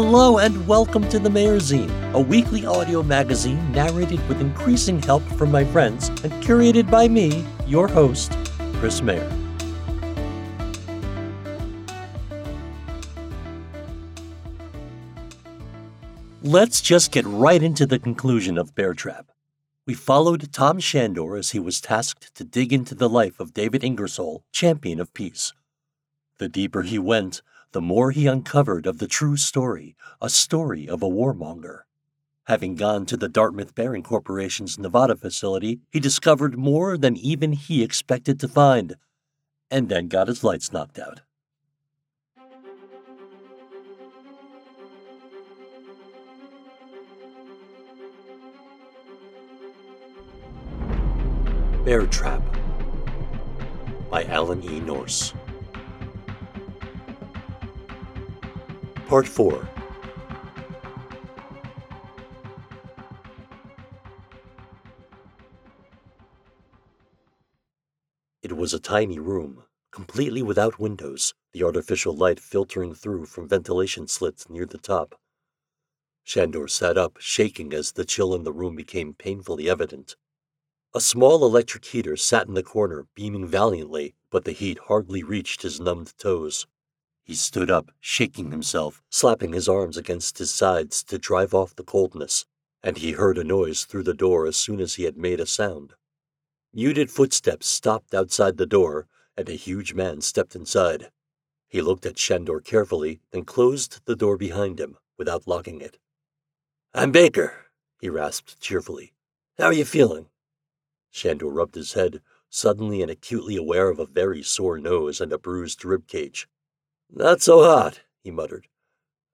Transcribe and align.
Hello 0.00 0.38
and 0.38 0.64
welcome 0.68 1.08
to 1.08 1.18
the 1.18 1.28
Mayerzine, 1.28 2.12
a 2.14 2.20
weekly 2.20 2.64
audio 2.64 3.02
magazine 3.02 3.72
narrated 3.72 4.20
with 4.28 4.40
increasing 4.40 5.02
help 5.02 5.24
from 5.32 5.50
my 5.50 5.64
friends 5.64 6.08
and 6.22 6.32
curated 6.34 6.88
by 6.88 7.08
me, 7.08 7.44
your 7.66 7.88
host, 7.88 8.30
Chris 8.74 9.02
Mayer. 9.02 9.28
Let's 16.44 16.80
just 16.80 17.10
get 17.10 17.26
right 17.26 17.60
into 17.60 17.84
the 17.84 17.98
conclusion 17.98 18.56
of 18.56 18.76
Bear 18.76 18.94
Trap. 18.94 19.32
We 19.84 19.94
followed 19.94 20.52
Tom 20.52 20.78
Shandor 20.78 21.36
as 21.36 21.50
he 21.50 21.58
was 21.58 21.80
tasked 21.80 22.32
to 22.36 22.44
dig 22.44 22.72
into 22.72 22.94
the 22.94 23.08
life 23.08 23.40
of 23.40 23.52
David 23.52 23.82
Ingersoll, 23.82 24.44
champion 24.52 25.00
of 25.00 25.12
peace. 25.12 25.52
The 26.38 26.48
deeper 26.48 26.82
he 26.82 27.00
went, 27.00 27.42
the 27.72 27.80
more 27.80 28.10
he 28.10 28.26
uncovered 28.26 28.86
of 28.86 28.98
the 28.98 29.06
true 29.06 29.36
story, 29.36 29.94
a 30.22 30.30
story 30.30 30.88
of 30.88 31.02
a 31.02 31.08
warmonger. 31.08 31.80
Having 32.44 32.76
gone 32.76 33.04
to 33.06 33.16
the 33.16 33.28
Dartmouth 33.28 33.74
Bearing 33.74 34.02
Corporation's 34.02 34.78
Nevada 34.78 35.16
facility, 35.16 35.80
he 35.90 36.00
discovered 36.00 36.56
more 36.56 36.96
than 36.96 37.16
even 37.16 37.52
he 37.52 37.82
expected 37.82 38.40
to 38.40 38.48
find, 38.48 38.96
and 39.70 39.90
then 39.90 40.08
got 40.08 40.28
his 40.28 40.42
lights 40.42 40.72
knocked 40.72 40.98
out. 40.98 41.20
Bear 51.84 52.06
Trap 52.06 52.42
by 54.10 54.24
Alan 54.24 54.62
E. 54.62 54.80
Nourse. 54.80 55.34
Part 59.08 59.26
4 59.26 59.66
It 68.42 68.54
was 68.54 68.74
a 68.74 68.78
tiny 68.78 69.18
room, 69.18 69.64
completely 69.90 70.42
without 70.42 70.78
windows, 70.78 71.32
the 71.54 71.62
artificial 71.62 72.14
light 72.14 72.38
filtering 72.38 72.94
through 72.94 73.24
from 73.24 73.48
ventilation 73.48 74.06
slits 74.08 74.50
near 74.50 74.66
the 74.66 74.76
top. 74.76 75.18
Shandor 76.22 76.68
sat 76.68 76.98
up, 76.98 77.16
shaking 77.18 77.72
as 77.72 77.92
the 77.92 78.04
chill 78.04 78.34
in 78.34 78.42
the 78.42 78.52
room 78.52 78.76
became 78.76 79.14
painfully 79.14 79.70
evident. 79.70 80.16
A 80.92 81.00
small 81.00 81.46
electric 81.46 81.86
heater 81.86 82.18
sat 82.18 82.46
in 82.46 82.52
the 82.52 82.62
corner, 82.62 83.06
beaming 83.14 83.46
valiantly, 83.46 84.16
but 84.30 84.44
the 84.44 84.52
heat 84.52 84.78
hardly 84.88 85.22
reached 85.22 85.62
his 85.62 85.80
numbed 85.80 86.12
toes. 86.18 86.66
He 87.28 87.34
stood 87.34 87.70
up, 87.70 87.92
shaking 88.00 88.50
himself, 88.50 89.02
slapping 89.10 89.52
his 89.52 89.68
arms 89.68 89.98
against 89.98 90.38
his 90.38 90.50
sides 90.50 91.04
to 91.04 91.18
drive 91.18 91.52
off 91.52 91.76
the 91.76 91.84
coldness, 91.84 92.46
and 92.82 92.96
he 92.96 93.12
heard 93.12 93.36
a 93.36 93.44
noise 93.44 93.84
through 93.84 94.04
the 94.04 94.14
door 94.14 94.46
as 94.46 94.56
soon 94.56 94.80
as 94.80 94.94
he 94.94 95.02
had 95.02 95.18
made 95.18 95.38
a 95.38 95.44
sound. 95.44 95.92
Muted 96.72 97.10
footsteps 97.10 97.66
stopped 97.66 98.14
outside 98.14 98.56
the 98.56 98.64
door, 98.64 99.08
and 99.36 99.46
a 99.50 99.52
huge 99.52 99.92
man 99.92 100.22
stepped 100.22 100.56
inside. 100.56 101.10
He 101.68 101.82
looked 101.82 102.06
at 102.06 102.16
Shandor 102.16 102.60
carefully, 102.60 103.20
then 103.30 103.44
closed 103.44 104.00
the 104.06 104.16
door 104.16 104.38
behind 104.38 104.80
him 104.80 104.96
without 105.18 105.46
locking 105.46 105.82
it. 105.82 105.98
I'm 106.94 107.12
Baker, 107.12 107.66
he 108.00 108.08
rasped 108.08 108.58
cheerfully. 108.58 109.12
How 109.58 109.66
are 109.66 109.74
you 109.74 109.84
feeling? 109.84 110.30
Shandor 111.10 111.50
rubbed 111.50 111.74
his 111.74 111.92
head, 111.92 112.22
suddenly 112.48 113.02
and 113.02 113.10
acutely 113.10 113.56
aware 113.56 113.90
of 113.90 113.98
a 113.98 114.06
very 114.06 114.42
sore 114.42 114.78
nose 114.78 115.20
and 115.20 115.30
a 115.30 115.38
bruised 115.38 115.84
rib 115.84 116.06
cage. 116.06 116.48
Not 117.10 117.40
so 117.40 117.62
hot, 117.62 118.02
he 118.22 118.30
muttered. 118.30 118.68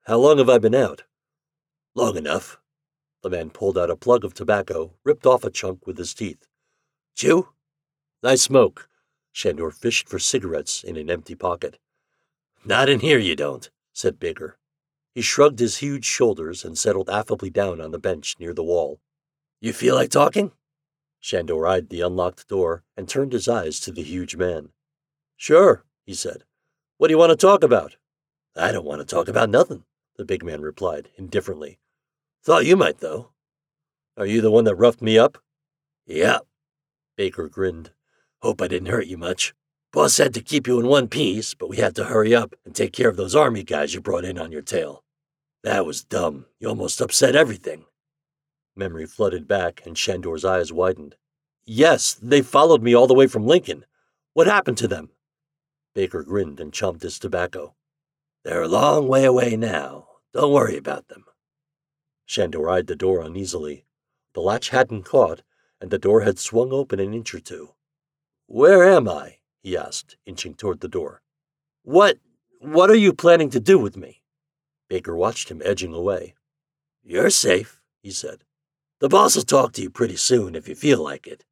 How 0.06 0.19
long 0.19 0.38
have 0.38 0.48
I 0.48 0.59
been 0.59 0.75
out? 0.75 1.03
Long 1.94 2.16
enough. 2.16 2.59
The 3.22 3.31
man 3.31 3.50
pulled 3.50 3.78
out 3.78 3.91
a 3.91 3.97
plug 3.97 4.25
of 4.25 4.34
tobacco, 4.34 4.94
ripped 5.03 5.26
off 5.26 5.44
a 5.44 5.50
chunk 5.50 5.87
with 5.87 5.98
his 5.98 6.15
teeth. 6.15 6.47
Chew? 7.16 7.48
I 8.22 8.37
smoke. 8.37 8.88
Shandor 9.32 9.71
fished 9.71 10.09
for 10.09 10.19
cigarettes 10.19 10.84
in 10.84 10.97
an 10.97 11.10
empty 11.10 11.34
pocket. 11.34 11.78
Not 12.65 12.88
in 12.88 13.00
here, 13.00 13.19
you 13.19 13.34
don't, 13.34 13.69
said 13.93 14.21
Baker. 14.21 14.59
He 15.15 15.22
shrugged 15.22 15.59
his 15.59 15.78
huge 15.78 16.04
shoulders 16.04 16.65
and 16.65 16.78
settled 16.78 17.09
affably 17.09 17.50
down 17.50 17.81
on 17.81 17.91
the 17.91 17.98
bench 17.98 18.37
near 18.38 18.54
the 18.54 18.65
wall. 18.65 19.00
You 19.60 19.72
feel 19.72 19.94
like 19.94 20.10
talking? 20.10 20.53
Shandor 21.21 21.66
eyed 21.66 21.88
the 21.88 22.03
unlocked 22.03 22.48
door 22.48 22.84
and 22.97 23.09
turned 23.09 23.32
his 23.32 23.48
eyes 23.48 23.81
to 23.81 23.93
the 23.93 24.03
huge 24.03 24.37
man. 24.37 24.71
Sure, 25.37 25.84
he 26.04 26.15
said. 26.15 26.44
What 26.97 27.09
do 27.09 27.12
you 27.12 27.19
want 27.19 27.31
to 27.31 27.37
talk 27.37 27.65
about? 27.65 27.97
I 28.56 28.71
don't 28.71 28.84
want 28.84 29.00
to 29.00 29.05
talk 29.05 29.27
about 29.27 29.50
nothing, 29.50 29.84
the 30.16 30.25
big 30.25 30.44
man 30.44 30.60
replied 30.60 31.09
indifferently. 31.16 31.81
Thought 32.44 32.66
you 32.66 32.77
might, 32.77 32.99
though. 32.99 33.31
Are 34.16 34.27
you 34.27 34.41
the 34.41 34.50
one 34.50 34.65
that 34.65 34.77
roughed 34.77 35.03
me 35.03 35.19
up? 35.19 35.38
Yeah. 36.06 36.38
Baker 37.16 37.49
grinned. 37.49 37.91
Hope 38.43 38.62
I 38.62 38.69
didn't 38.69 38.91
hurt 38.91 39.06
you 39.06 39.19
much. 39.19 39.54
Boss 39.93 40.15
said 40.15 40.34
to 40.34 40.41
keep 40.41 40.69
you 40.69 40.78
in 40.78 40.87
one 40.87 41.09
piece, 41.09 41.54
but 41.54 41.69
we 41.69 41.78
had 41.78 41.97
to 41.97 42.04
hurry 42.04 42.34
up 42.34 42.54
and 42.65 42.75
take 42.75 42.93
care 42.93 43.09
of 43.09 43.16
those 43.16 43.34
army 43.34 43.65
guys 43.65 43.94
you 43.94 44.00
brought 44.00 44.25
in 44.25 44.38
on 44.38 44.53
your 44.53 44.62
tail. 44.62 45.03
That 45.65 45.87
was 45.87 46.04
dumb. 46.04 46.47
You 46.60 46.69
almost 46.69 47.00
upset 47.00 47.34
everything. 47.34 47.87
Memory 48.77 49.06
flooded 49.06 49.49
back, 49.49 49.83
and 49.84 49.97
Shandor's 49.97 50.44
eyes 50.44 50.72
widened. 50.72 51.16
Yes, 51.65 52.15
they 52.15 52.43
followed 52.43 52.83
me 52.83 52.94
all 52.94 53.06
the 53.06 53.15
way 53.15 53.27
from 53.27 53.47
Lincoln. 53.47 53.84
What 54.33 54.47
happened 54.47 54.78
to 54.78 54.88
them? 54.88 55.10
Baker 55.94 56.22
grinned 56.25 56.59
and 56.59 56.72
chomped 56.72 57.03
his 57.03 57.19
tobacco. 57.19 57.75
They're 58.44 58.62
a 58.62 58.69
long 58.69 59.06
way 59.09 59.25
away 59.25 59.56
now. 59.56 60.09
Don't 60.32 60.53
worry 60.53 60.77
about 60.77 61.09
them. 61.09 61.25
Shandor 62.27 62.69
eyed 62.69 62.88
the 62.88 62.97
door 62.97 63.22
uneasily. 63.22 63.87
The 64.34 64.41
latch 64.41 64.71
hadn't 64.71 65.04
caught, 65.04 65.43
and 65.81 65.91
the 65.91 65.99
door 65.99 66.22
had 66.22 66.38
swung 66.38 66.72
open 66.72 66.99
an 66.99 67.15
inch 67.15 67.33
or 67.34 67.41
two. 67.41 67.75
Where 68.47 68.84
am 68.84 69.09
I? 69.09 69.38
he 69.62 69.77
asked, 69.77 70.16
inching 70.27 70.54
toward 70.54 70.81
the 70.81 70.88
door. 70.88 71.22
What 71.83 72.19
what 72.60 72.91
are 72.91 72.97
you 72.97 73.12
planning 73.12 73.50
to 73.50 73.60
do 73.60 73.78
with 73.78 73.97
me? 73.97 74.22
Baker 74.88 75.15
watched 75.15 75.50
him 75.50 75.62
edging 75.65 75.93
away. 75.93 76.34
You're 77.03 77.31
safe, 77.31 77.83
he 78.03 78.10
said. 78.10 78.43
The 79.00 79.09
boss 79.09 79.37
will 79.37 79.43
talk 79.43 79.72
to 79.75 79.83
you 79.83 79.91
pretty 79.91 80.16
soon 80.16 80.54
if 80.54 80.66
you 80.66 80.75
feel 80.75 81.03
like 81.03 81.27
it. 81.27 81.44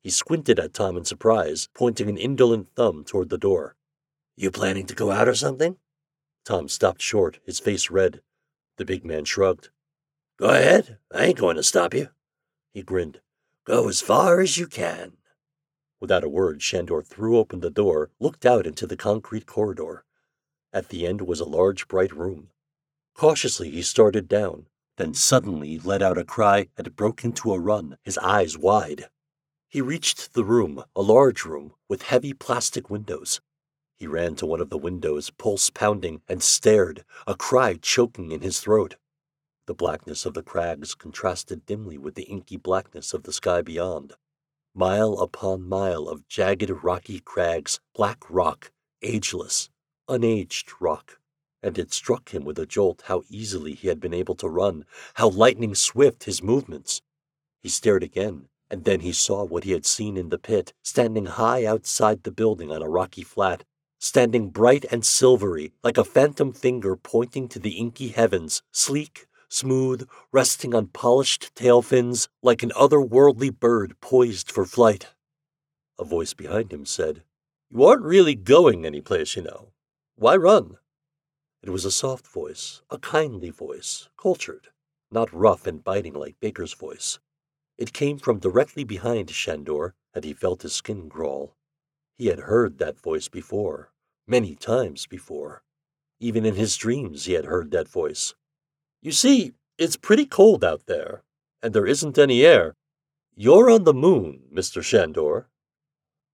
He 0.00 0.10
squinted 0.10 0.58
at 0.58 0.74
Tom 0.74 0.96
in 0.96 1.04
surprise, 1.04 1.68
pointing 1.74 2.08
an 2.08 2.16
indolent 2.16 2.68
thumb 2.74 3.04
toward 3.04 3.28
the 3.28 3.38
door. 3.38 3.76
You 4.36 4.50
planning 4.50 4.86
to 4.86 4.94
go 4.94 5.10
out 5.10 5.28
or 5.28 5.34
something? 5.34 5.76
Tom 6.44 6.68
stopped 6.68 7.00
short, 7.00 7.38
his 7.44 7.60
face 7.60 7.88
red. 7.88 8.20
The 8.76 8.84
big 8.84 9.04
man 9.04 9.24
shrugged. 9.24 9.70
Go 10.36 10.48
ahead. 10.48 10.98
I 11.12 11.26
ain't 11.26 11.38
going 11.38 11.56
to 11.56 11.62
stop 11.62 11.94
you. 11.94 12.08
He 12.72 12.82
grinned. 12.82 13.20
Go 13.64 13.88
as 13.88 14.00
far 14.00 14.40
as 14.40 14.58
you 14.58 14.66
can. 14.66 15.16
Without 16.00 16.24
a 16.24 16.28
word, 16.28 16.60
Shandor 16.60 17.02
threw 17.02 17.38
open 17.38 17.60
the 17.60 17.70
door, 17.70 18.10
looked 18.18 18.44
out 18.44 18.66
into 18.66 18.86
the 18.86 18.96
concrete 18.96 19.46
corridor. 19.46 20.04
At 20.72 20.88
the 20.88 21.06
end 21.06 21.22
was 21.22 21.38
a 21.38 21.44
large, 21.44 21.86
bright 21.86 22.12
room. 22.12 22.50
Cautiously, 23.14 23.70
he 23.70 23.82
started 23.82 24.26
down, 24.26 24.66
then 24.96 25.14
suddenly 25.14 25.78
let 25.78 26.02
out 26.02 26.18
a 26.18 26.24
cry 26.24 26.68
and 26.76 26.96
broke 26.96 27.24
into 27.24 27.52
a 27.52 27.60
run, 27.60 27.96
his 28.02 28.18
eyes 28.18 28.58
wide. 28.58 29.08
He 29.68 29.80
reached 29.80 30.34
the 30.34 30.44
room, 30.44 30.84
a 30.96 31.02
large 31.02 31.44
room, 31.44 31.74
with 31.88 32.02
heavy 32.02 32.32
plastic 32.32 32.90
windows. 32.90 33.40
He 34.04 34.08
ran 34.08 34.34
to 34.34 34.44
one 34.44 34.60
of 34.60 34.68
the 34.68 34.76
windows, 34.76 35.30
pulse 35.30 35.70
pounding, 35.70 36.20
and 36.28 36.42
stared, 36.42 37.06
a 37.26 37.34
cry 37.34 37.78
choking 37.80 38.32
in 38.32 38.42
his 38.42 38.60
throat. 38.60 38.96
The 39.64 39.72
blackness 39.72 40.26
of 40.26 40.34
the 40.34 40.42
crags 40.42 40.94
contrasted 40.94 41.64
dimly 41.64 41.96
with 41.96 42.14
the 42.14 42.24
inky 42.24 42.58
blackness 42.58 43.14
of 43.14 43.22
the 43.22 43.32
sky 43.32 43.62
beyond. 43.62 44.12
Mile 44.74 45.14
upon 45.14 45.66
mile 45.66 46.06
of 46.06 46.28
jagged 46.28 46.68
rocky 46.68 47.18
crags, 47.18 47.80
black 47.94 48.28
rock, 48.28 48.72
ageless, 49.00 49.70
unaged 50.06 50.70
rock. 50.80 51.18
And 51.62 51.78
it 51.78 51.94
struck 51.94 52.34
him 52.34 52.44
with 52.44 52.58
a 52.58 52.66
jolt 52.66 53.04
how 53.06 53.22
easily 53.30 53.72
he 53.72 53.88
had 53.88 54.00
been 54.00 54.12
able 54.12 54.34
to 54.34 54.50
run, 54.50 54.84
how 55.14 55.30
lightning 55.30 55.74
swift 55.74 56.24
his 56.24 56.42
movements. 56.42 57.00
He 57.62 57.70
stared 57.70 58.02
again, 58.02 58.50
and 58.70 58.84
then 58.84 59.00
he 59.00 59.12
saw 59.12 59.44
what 59.44 59.64
he 59.64 59.72
had 59.72 59.86
seen 59.86 60.18
in 60.18 60.28
the 60.28 60.36
pit, 60.36 60.74
standing 60.82 61.24
high 61.24 61.64
outside 61.64 62.24
the 62.24 62.30
building 62.30 62.70
on 62.70 62.82
a 62.82 62.88
rocky 62.90 63.22
flat, 63.22 63.64
standing 64.04 64.50
bright 64.50 64.84
and 64.90 65.02
silvery, 65.02 65.72
like 65.82 65.96
a 65.96 66.04
phantom 66.04 66.52
finger 66.52 66.94
pointing 66.94 67.48
to 67.48 67.58
the 67.58 67.78
inky 67.78 68.08
heavens, 68.08 68.62
sleek, 68.70 69.26
smooth, 69.48 70.06
resting 70.30 70.74
on 70.74 70.86
polished 70.88 71.54
tail 71.54 71.80
fins, 71.80 72.28
like 72.42 72.62
an 72.62 72.70
otherworldly 72.72 73.48
bird 73.58 73.98
poised 74.02 74.52
for 74.52 74.66
flight. 74.66 75.14
A 75.98 76.04
voice 76.04 76.34
behind 76.34 76.70
him 76.70 76.84
said, 76.84 77.22
You 77.70 77.82
aren't 77.84 78.02
really 78.02 78.34
going 78.34 78.84
anyplace, 78.84 79.36
you 79.36 79.42
know. 79.42 79.72
Why 80.16 80.36
run? 80.36 80.76
It 81.62 81.70
was 81.70 81.86
a 81.86 81.90
soft 81.90 82.26
voice, 82.26 82.82
a 82.90 82.98
kindly 82.98 83.48
voice, 83.48 84.10
cultured, 84.18 84.68
not 85.10 85.32
rough 85.32 85.66
and 85.66 85.82
biting 85.82 86.12
like 86.12 86.40
Baker's 86.40 86.74
voice. 86.74 87.20
It 87.78 87.94
came 87.94 88.18
from 88.18 88.38
directly 88.38 88.84
behind 88.84 89.30
Shandor, 89.30 89.94
and 90.12 90.24
he 90.24 90.34
felt 90.34 90.60
his 90.60 90.74
skin 90.74 91.08
crawl. 91.08 91.56
He 92.16 92.26
had 92.26 92.40
heard 92.40 92.76
that 92.78 93.00
voice 93.00 93.28
before, 93.28 93.93
many 94.26 94.54
times 94.54 95.06
before. 95.06 95.62
Even 96.20 96.44
in 96.46 96.54
his 96.54 96.76
dreams 96.76 97.24
he 97.24 97.34
had 97.34 97.46
heard 97.46 97.70
that 97.70 97.88
voice. 97.88 98.34
You 99.02 99.12
see, 99.12 99.52
it's 99.76 99.96
pretty 99.96 100.24
cold 100.24 100.64
out 100.64 100.86
there, 100.86 101.22
and 101.62 101.74
there 101.74 101.86
isn't 101.86 102.18
any 102.18 102.44
air. 102.44 102.74
You're 103.34 103.70
on 103.70 103.84
the 103.84 103.92
moon, 103.92 104.44
Mr. 104.52 104.82
Shandor. 104.82 105.48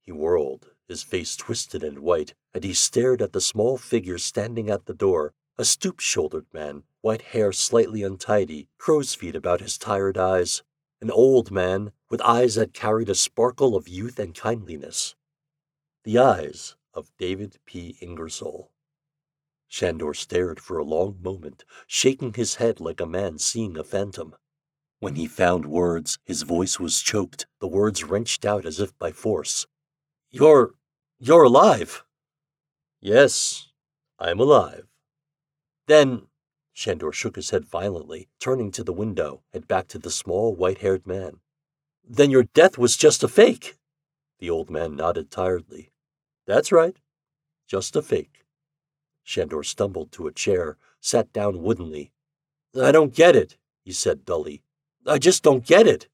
He 0.02 0.12
whirled, 0.12 0.70
his 0.86 1.02
face 1.02 1.36
twisted 1.36 1.82
and 1.82 2.00
white, 2.00 2.34
and 2.52 2.62
he 2.64 2.74
stared 2.74 3.22
at 3.22 3.32
the 3.32 3.40
small 3.40 3.78
figure 3.78 4.18
standing 4.18 4.70
at 4.70 4.86
the 4.86 4.94
door, 4.94 5.32
a 5.56 5.64
stoop 5.64 6.00
shouldered 6.00 6.46
man, 6.52 6.82
white 7.00 7.22
hair 7.22 7.52
slightly 7.52 8.02
untidy, 8.02 8.68
crow's 8.78 9.14
feet 9.14 9.34
about 9.34 9.60
his 9.60 9.78
tired 9.78 10.18
eyes. 10.18 10.62
An 11.00 11.10
old 11.10 11.50
man, 11.50 11.92
with 12.10 12.20
eyes 12.20 12.56
that 12.56 12.74
carried 12.74 13.08
a 13.08 13.14
sparkle 13.14 13.74
of 13.74 13.88
youth 13.88 14.18
and 14.18 14.34
kindliness. 14.34 15.14
The 16.04 16.18
eyes 16.18 16.76
of 16.94 17.10
David 17.18 17.58
P. 17.64 17.96
Ingersoll. 18.00 18.72
Shandor 19.68 20.14
stared 20.14 20.58
for 20.58 20.78
a 20.78 20.84
long 20.84 21.18
moment, 21.22 21.64
shaking 21.86 22.32
his 22.32 22.56
head 22.56 22.80
like 22.80 23.00
a 23.00 23.06
man 23.06 23.38
seeing 23.38 23.76
a 23.76 23.84
phantom. 23.84 24.34
When 24.98 25.14
he 25.14 25.26
found 25.26 25.64
words, 25.64 26.18
his 26.24 26.42
voice 26.42 26.80
was 26.80 27.00
choked, 27.00 27.46
the 27.60 27.68
words 27.68 28.04
wrenched 28.04 28.44
out 28.44 28.66
as 28.66 28.80
if 28.80 28.98
by 28.98 29.12
force. 29.12 29.66
You're. 30.30 30.74
you're 31.18 31.44
alive! 31.44 32.04
Yes, 33.00 33.68
I'm 34.18 34.40
alive. 34.40 34.86
Then. 35.86 36.26
Shandor 36.72 37.12
shook 37.12 37.36
his 37.36 37.50
head 37.50 37.64
violently, 37.64 38.28
turning 38.38 38.70
to 38.72 38.84
the 38.84 38.92
window 38.92 39.42
and 39.52 39.68
back 39.68 39.88
to 39.88 39.98
the 39.98 40.10
small, 40.10 40.54
white 40.54 40.78
haired 40.78 41.06
man. 41.06 41.40
Then 42.04 42.30
your 42.30 42.44
death 42.44 42.76
was 42.76 42.96
just 42.96 43.22
a 43.22 43.28
fake. 43.28 43.76
The 44.38 44.50
old 44.50 44.70
man 44.70 44.96
nodded 44.96 45.30
tiredly. 45.30 45.92
That's 46.50 46.72
right. 46.72 46.96
Just 47.68 47.94
a 47.94 48.02
fake. 48.02 48.44
Shandor 49.22 49.62
stumbled 49.62 50.10
to 50.10 50.26
a 50.26 50.32
chair, 50.32 50.76
sat 51.00 51.32
down 51.32 51.62
woodenly. 51.62 52.10
I 52.74 52.90
don't 52.90 53.14
get 53.14 53.36
it, 53.36 53.56
he 53.84 53.92
said 53.92 54.24
dully. 54.24 54.64
I 55.06 55.18
just 55.18 55.44
don't 55.44 55.64
get 55.64 55.86
it. 55.86 56.08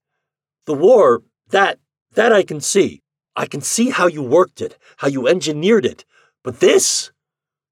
The 0.66 0.74
war, 0.74 1.22
that, 1.48 1.78
that 2.12 2.34
I 2.34 2.42
can 2.42 2.60
see. 2.60 3.00
I 3.34 3.46
can 3.46 3.62
see 3.62 3.88
how 3.88 4.08
you 4.08 4.22
worked 4.22 4.60
it, 4.60 4.76
how 4.98 5.08
you 5.08 5.26
engineered 5.26 5.86
it. 5.86 6.04
But 6.44 6.60
this? 6.60 7.12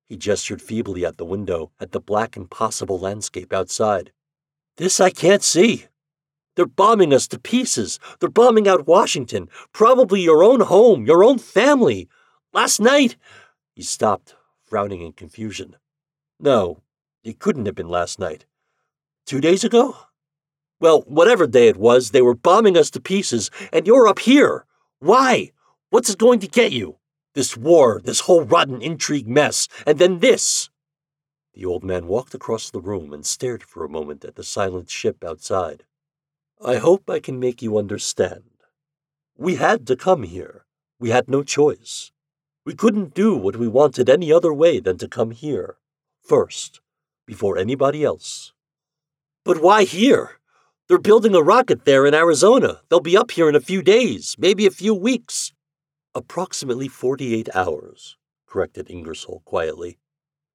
He 0.07 0.17
gestured 0.17 0.63
feebly 0.63 1.05
at 1.05 1.19
the 1.19 1.27
window, 1.27 1.71
at 1.79 1.93
the 1.93 2.01
black, 2.01 2.35
impossible 2.35 2.99
landscape 2.99 3.53
outside. 3.53 4.11
This 4.79 5.01
I 5.01 5.11
can't 5.11 5.43
see. 5.43 5.85
They're 6.57 6.65
bombing 6.65 7.13
us 7.13 7.29
to 7.29 7.39
pieces. 7.39 8.01
They're 8.21 8.31
bombing 8.31 8.67
out 8.67 8.87
Washington, 8.87 9.51
probably 9.75 10.23
your 10.23 10.43
own 10.43 10.61
home, 10.61 11.05
your 11.05 11.23
own 11.23 11.37
family. 11.37 12.09
Last 12.55 12.79
night. 12.79 13.17
He 13.75 13.83
stopped, 13.83 14.37
frowning 14.65 15.03
in 15.03 15.11
confusion. 15.13 15.75
No, 16.39 16.83
it 17.25 17.41
couldn't 17.41 17.67
have 17.67 17.75
been 17.75 17.89
last 17.89 18.21
night. 18.21 18.47
Two 19.27 19.41
days 19.41 19.65
ago? 19.65 19.97
Well, 20.79 21.01
whatever 21.09 21.49
day 21.49 21.67
it 21.67 21.77
was, 21.77 22.13
they 22.13 22.23
were 22.23 22.37
bombing 22.37 22.77
us 22.77 22.91
to 22.91 23.01
pieces, 23.01 23.51
and 23.73 23.89
you're 23.89 24.07
up 24.07 24.21
here. 24.21 24.67
Why? 25.01 25.51
What's 25.91 26.11
it 26.11 26.19
going 26.19 26.39
to 26.41 26.47
get 26.47 26.71
you? 26.71 26.99
This 27.35 27.57
war, 27.57 28.01
this 28.05 28.21
whole 28.21 28.45
rotten 28.45 28.81
intrigue 28.81 29.27
mess, 29.27 29.67
and 29.85 29.99
then 29.99 30.21
this. 30.21 30.71
The 31.55 31.65
old 31.65 31.83
man 31.83 32.07
walked 32.07 32.35
across 32.35 32.71
the 32.71 32.81
room 32.81 33.13
and 33.13 33.27
stared 33.27 33.65
for 33.65 33.85
a 33.85 33.89
moment 33.89 34.25
at 34.25 34.37
the 34.37 34.45
silent 34.45 34.89
ship 34.91 35.25
outside. 35.25 35.83
I 36.65 36.77
hope 36.77 37.11
I 37.11 37.19
can 37.19 37.41
make 37.41 37.63
you 37.63 37.77
understand. 37.77 38.45
We 39.37 39.57
had 39.57 39.89
to 39.89 39.97
come 39.97 40.23
here. 40.23 40.67
We 41.01 41.11
had 41.11 41.29
no 41.29 41.43
choice. 41.43 42.13
We 42.65 42.75
couldn't 42.75 43.15
do 43.15 43.37
what 43.37 43.57
we 43.57 43.69
wanted 43.69 44.09
any 44.09 44.33
other 44.33 44.53
way 44.53 44.81
than 44.81 44.97
to 44.99 45.09
come 45.09 45.33
here, 45.33 45.77
first, 46.23 46.81
before 47.27 47.59
anybody 47.59 48.03
else. 48.03 48.53
But 49.45 49.61
why 49.61 49.85
here? 49.85 50.39
They're 50.89 50.99
building 50.99 51.35
a 51.35 51.43
rocket 51.43 51.85
there 51.85 52.07
in 52.07 52.15
Arizona. 52.15 52.81
They'll 52.89 53.01
be 53.01 53.17
up 53.17 53.33
here 53.33 53.49
in 53.49 53.55
a 53.55 53.61
few 53.61 53.83
days, 53.83 54.37
maybe 54.39 54.67
a 54.67 54.71
few 54.71 54.95
weeks. 54.95 55.53
Approximately 56.15 56.89
48 56.89 57.49
hours, 57.55 58.17
corrected 58.47 58.91
Ingersoll 58.91 59.43
quietly. 59.45 59.99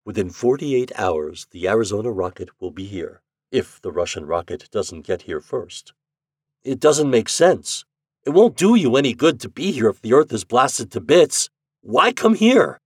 Within 0.03 0.31
48 0.31 0.91
hours, 0.95 1.45
the 1.51 1.67
Arizona 1.67 2.11
rocket 2.11 2.49
will 2.59 2.71
be 2.71 2.85
here, 2.85 3.21
if 3.51 3.79
the 3.81 3.91
Russian 3.91 4.25
rocket 4.25 4.69
doesn't 4.71 5.05
get 5.05 5.23
here 5.23 5.41
first. 5.41 5.93
It 6.63 6.79
doesn't 6.79 7.09
make 7.09 7.29
sense. 7.29 7.85
It 8.25 8.31
won't 8.31 8.55
do 8.55 8.73
you 8.73 8.95
any 8.95 9.13
good 9.13 9.39
to 9.41 9.49
be 9.49 9.71
here 9.71 9.89
if 9.89 10.01
the 10.01 10.13
Earth 10.13 10.33
is 10.33 10.43
blasted 10.43 10.91
to 10.91 11.01
bits. 11.01 11.49
Why 11.81 12.11
come 12.11 12.35
here? 12.35 12.81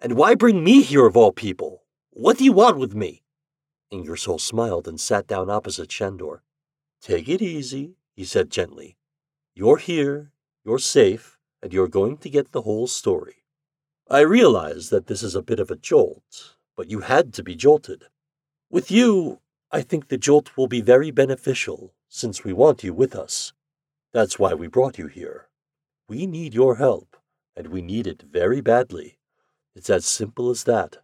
And 0.00 0.14
why 0.14 0.34
bring 0.34 0.64
me 0.64 0.80
here 0.80 1.04
of 1.04 1.18
all 1.18 1.32
people? 1.32 1.84
What 2.10 2.38
do 2.38 2.44
you 2.44 2.52
want 2.52 2.78
with 2.78 2.94
me? 2.94 3.22
Ingersoll 3.90 4.38
smiled 4.38 4.88
and 4.88 4.98
sat 4.98 5.26
down 5.26 5.50
opposite 5.50 5.92
Shandor. 5.92 6.42
Take 7.02 7.28
it 7.28 7.42
easy, 7.42 7.96
he 8.16 8.24
said 8.24 8.50
gently. 8.50 8.96
You're 9.54 9.76
here, 9.76 10.32
you're 10.64 10.78
safe, 10.78 11.38
and 11.62 11.74
you're 11.74 11.88
going 11.88 12.16
to 12.18 12.30
get 12.30 12.52
the 12.52 12.62
whole 12.62 12.86
story. 12.86 13.44
I 14.08 14.20
realize 14.20 14.88
that 14.88 15.08
this 15.08 15.22
is 15.22 15.34
a 15.34 15.42
bit 15.42 15.60
of 15.60 15.70
a 15.70 15.76
jolt, 15.76 16.56
but 16.74 16.90
you 16.90 17.00
had 17.00 17.34
to 17.34 17.42
be 17.42 17.54
jolted. 17.54 18.04
With 18.70 18.90
you, 18.90 19.40
I 19.70 19.82
think 19.82 20.08
the 20.08 20.16
jolt 20.16 20.56
will 20.56 20.68
be 20.68 20.80
very 20.80 21.10
beneficial, 21.10 21.92
since 22.08 22.44
we 22.44 22.54
want 22.54 22.82
you 22.82 22.94
with 22.94 23.14
us. 23.14 23.52
That's 24.12 24.38
why 24.38 24.54
we 24.54 24.68
brought 24.68 24.96
you 24.96 25.06
here. 25.06 25.48
We 26.08 26.26
need 26.26 26.54
your 26.54 26.76
help 26.76 27.17
and 27.58 27.66
we 27.66 27.82
need 27.82 28.06
it 28.06 28.22
very 28.22 28.60
badly. 28.60 29.18
It's 29.74 29.90
as 29.90 30.06
simple 30.06 30.48
as 30.48 30.62
that. 30.62 30.98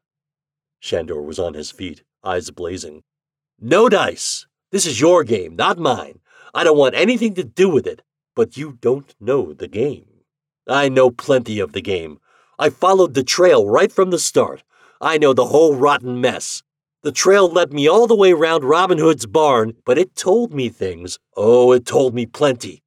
Shandor 0.79 1.21
was 1.21 1.41
on 1.41 1.55
his 1.55 1.73
feet, 1.73 2.05
eyes 2.23 2.53
blazing. 2.53 3.03
No 3.61 3.89
dice! 3.89 4.47
This 4.71 4.87
is 4.87 5.01
your 5.01 5.25
game, 5.25 5.56
not 5.56 5.79
mine. 5.79 6.21
I 6.55 6.62
don't 6.62 6.79
want 6.79 6.95
anything 6.95 7.35
to 7.35 7.43
do 7.43 7.69
with 7.69 7.89
it, 7.89 8.03
but 8.37 8.56
you 8.56 8.79
don't 8.81 9.17
know 9.19 9.53
the 9.53 9.67
game. 9.67 10.06
I 10.69 10.89
know 10.89 11.11
plenty 11.11 11.59
of 11.59 11.73
the 11.73 11.83
game. 11.83 12.21
I 12.56 12.71
followed 12.71 13.15
the 13.15 13.25
trail 13.25 13.69
right 13.69 13.91
from 13.91 14.11
the 14.11 14.19
start. 14.19 14.62
I 15.01 15.19
know 15.19 15.33
the 15.33 15.47
whole 15.47 15.75
rotten 15.75 16.21
mess. 16.21 16.62
The 17.03 17.11
trail 17.11 17.49
led 17.49 17.73
me 17.73 17.89
all 17.89 18.06
the 18.06 18.15
way 18.15 18.33
round 18.33 18.62
Robin 18.62 18.99
Hood's 18.99 19.27
barn, 19.27 19.75
but 19.85 19.99
it 19.99 20.15
told 20.15 20.55
me 20.55 20.69
things. 20.69 21.19
Oh, 21.37 21.73
it 21.73 21.85
told 21.85 22.15
me 22.15 22.27
plenty. 22.27 22.83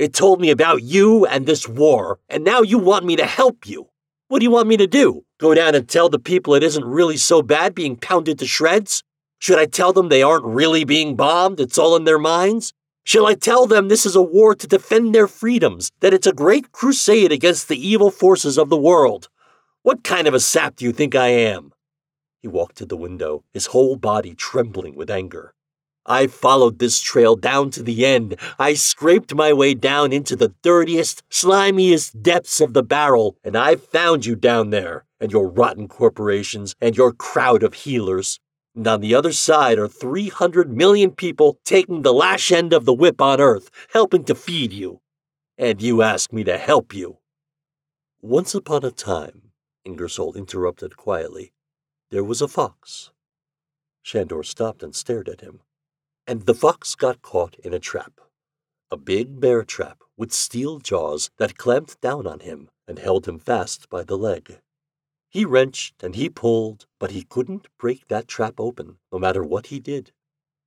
It 0.00 0.14
told 0.14 0.40
me 0.40 0.48
about 0.48 0.82
you 0.82 1.26
and 1.26 1.44
this 1.44 1.68
war, 1.68 2.20
and 2.30 2.42
now 2.42 2.62
you 2.62 2.78
want 2.78 3.04
me 3.04 3.16
to 3.16 3.26
help 3.26 3.68
you. 3.68 3.90
What 4.28 4.38
do 4.38 4.44
you 4.44 4.50
want 4.50 4.66
me 4.66 4.78
to 4.78 4.86
do? 4.86 5.26
Go 5.36 5.52
down 5.52 5.74
and 5.74 5.86
tell 5.86 6.08
the 6.08 6.18
people 6.18 6.54
it 6.54 6.62
isn't 6.62 6.86
really 6.86 7.18
so 7.18 7.42
bad 7.42 7.74
being 7.74 7.96
pounded 7.96 8.38
to 8.38 8.46
shreds? 8.46 9.02
Should 9.40 9.58
I 9.58 9.66
tell 9.66 9.92
them 9.92 10.08
they 10.08 10.22
aren't 10.22 10.46
really 10.46 10.84
being 10.84 11.16
bombed? 11.16 11.60
It's 11.60 11.76
all 11.76 11.96
in 11.96 12.04
their 12.04 12.18
minds? 12.18 12.72
Shall 13.04 13.26
I 13.26 13.34
tell 13.34 13.66
them 13.66 13.88
this 13.88 14.06
is 14.06 14.16
a 14.16 14.22
war 14.22 14.54
to 14.54 14.66
defend 14.66 15.14
their 15.14 15.28
freedoms, 15.28 15.92
that 16.00 16.14
it's 16.14 16.26
a 16.26 16.32
great 16.32 16.72
crusade 16.72 17.30
against 17.30 17.68
the 17.68 17.76
evil 17.76 18.10
forces 18.10 18.56
of 18.56 18.70
the 18.70 18.78
world? 18.78 19.28
What 19.82 20.02
kind 20.02 20.26
of 20.26 20.32
a 20.32 20.40
sap 20.40 20.76
do 20.76 20.86
you 20.86 20.92
think 20.92 21.14
I 21.14 21.26
am? 21.26 21.74
He 22.38 22.48
walked 22.48 22.76
to 22.76 22.86
the 22.86 22.96
window, 22.96 23.44
his 23.52 23.66
whole 23.66 23.96
body 23.96 24.34
trembling 24.34 24.94
with 24.94 25.10
anger. 25.10 25.52
I 26.10 26.26
followed 26.26 26.80
this 26.80 26.98
trail 26.98 27.36
down 27.36 27.70
to 27.70 27.84
the 27.84 28.04
end. 28.04 28.34
I 28.58 28.74
scraped 28.74 29.32
my 29.32 29.52
way 29.52 29.74
down 29.74 30.12
into 30.12 30.34
the 30.34 30.52
dirtiest, 30.60 31.22
slimiest 31.30 32.20
depths 32.20 32.60
of 32.60 32.72
the 32.72 32.82
barrel, 32.82 33.36
and 33.44 33.56
I 33.56 33.76
found 33.76 34.26
you 34.26 34.34
down 34.34 34.70
there, 34.70 35.04
and 35.20 35.30
your 35.30 35.48
rotten 35.48 35.86
corporations, 35.86 36.74
and 36.80 36.96
your 36.96 37.12
crowd 37.12 37.62
of 37.62 37.74
healers. 37.74 38.40
And 38.74 38.88
on 38.88 39.00
the 39.00 39.14
other 39.14 39.32
side 39.32 39.78
are 39.78 39.86
300 39.86 40.76
million 40.76 41.12
people 41.12 41.60
taking 41.64 42.02
the 42.02 42.12
lash 42.12 42.50
end 42.50 42.72
of 42.72 42.86
the 42.86 42.92
whip 42.92 43.20
on 43.20 43.40
Earth, 43.40 43.70
helping 43.92 44.24
to 44.24 44.34
feed 44.34 44.72
you. 44.72 45.02
And 45.56 45.80
you 45.80 46.02
ask 46.02 46.32
me 46.32 46.42
to 46.42 46.58
help 46.58 46.92
you. 46.92 47.18
Once 48.20 48.52
upon 48.52 48.84
a 48.84 48.90
time, 48.90 49.52
Ingersoll 49.84 50.34
interrupted 50.34 50.96
quietly, 50.96 51.52
there 52.10 52.24
was 52.24 52.42
a 52.42 52.48
fox. 52.48 53.12
Shandor 54.02 54.42
stopped 54.42 54.82
and 54.82 54.92
stared 54.92 55.28
at 55.28 55.40
him 55.40 55.60
and 56.30 56.46
the 56.46 56.54
fox 56.54 56.94
got 56.94 57.22
caught 57.22 57.56
in 57.64 57.74
a 57.74 57.80
trap. 57.80 58.20
A 58.92 58.96
big 58.96 59.40
bear 59.40 59.64
trap 59.64 60.04
with 60.16 60.32
steel 60.32 60.78
jaws 60.78 61.28
that 61.38 61.58
clamped 61.58 62.00
down 62.00 62.24
on 62.24 62.38
him 62.38 62.68
and 62.86 63.00
held 63.00 63.26
him 63.26 63.40
fast 63.40 63.88
by 63.90 64.04
the 64.04 64.16
leg. 64.16 64.60
He 65.28 65.44
wrenched 65.44 66.04
and 66.04 66.14
he 66.14 66.28
pulled, 66.28 66.86
but 67.00 67.10
he 67.10 67.24
couldn't 67.24 67.66
break 67.78 68.06
that 68.06 68.28
trap 68.28 68.60
open, 68.60 68.98
no 69.10 69.18
matter 69.18 69.42
what 69.42 69.66
he 69.66 69.80
did. 69.80 70.12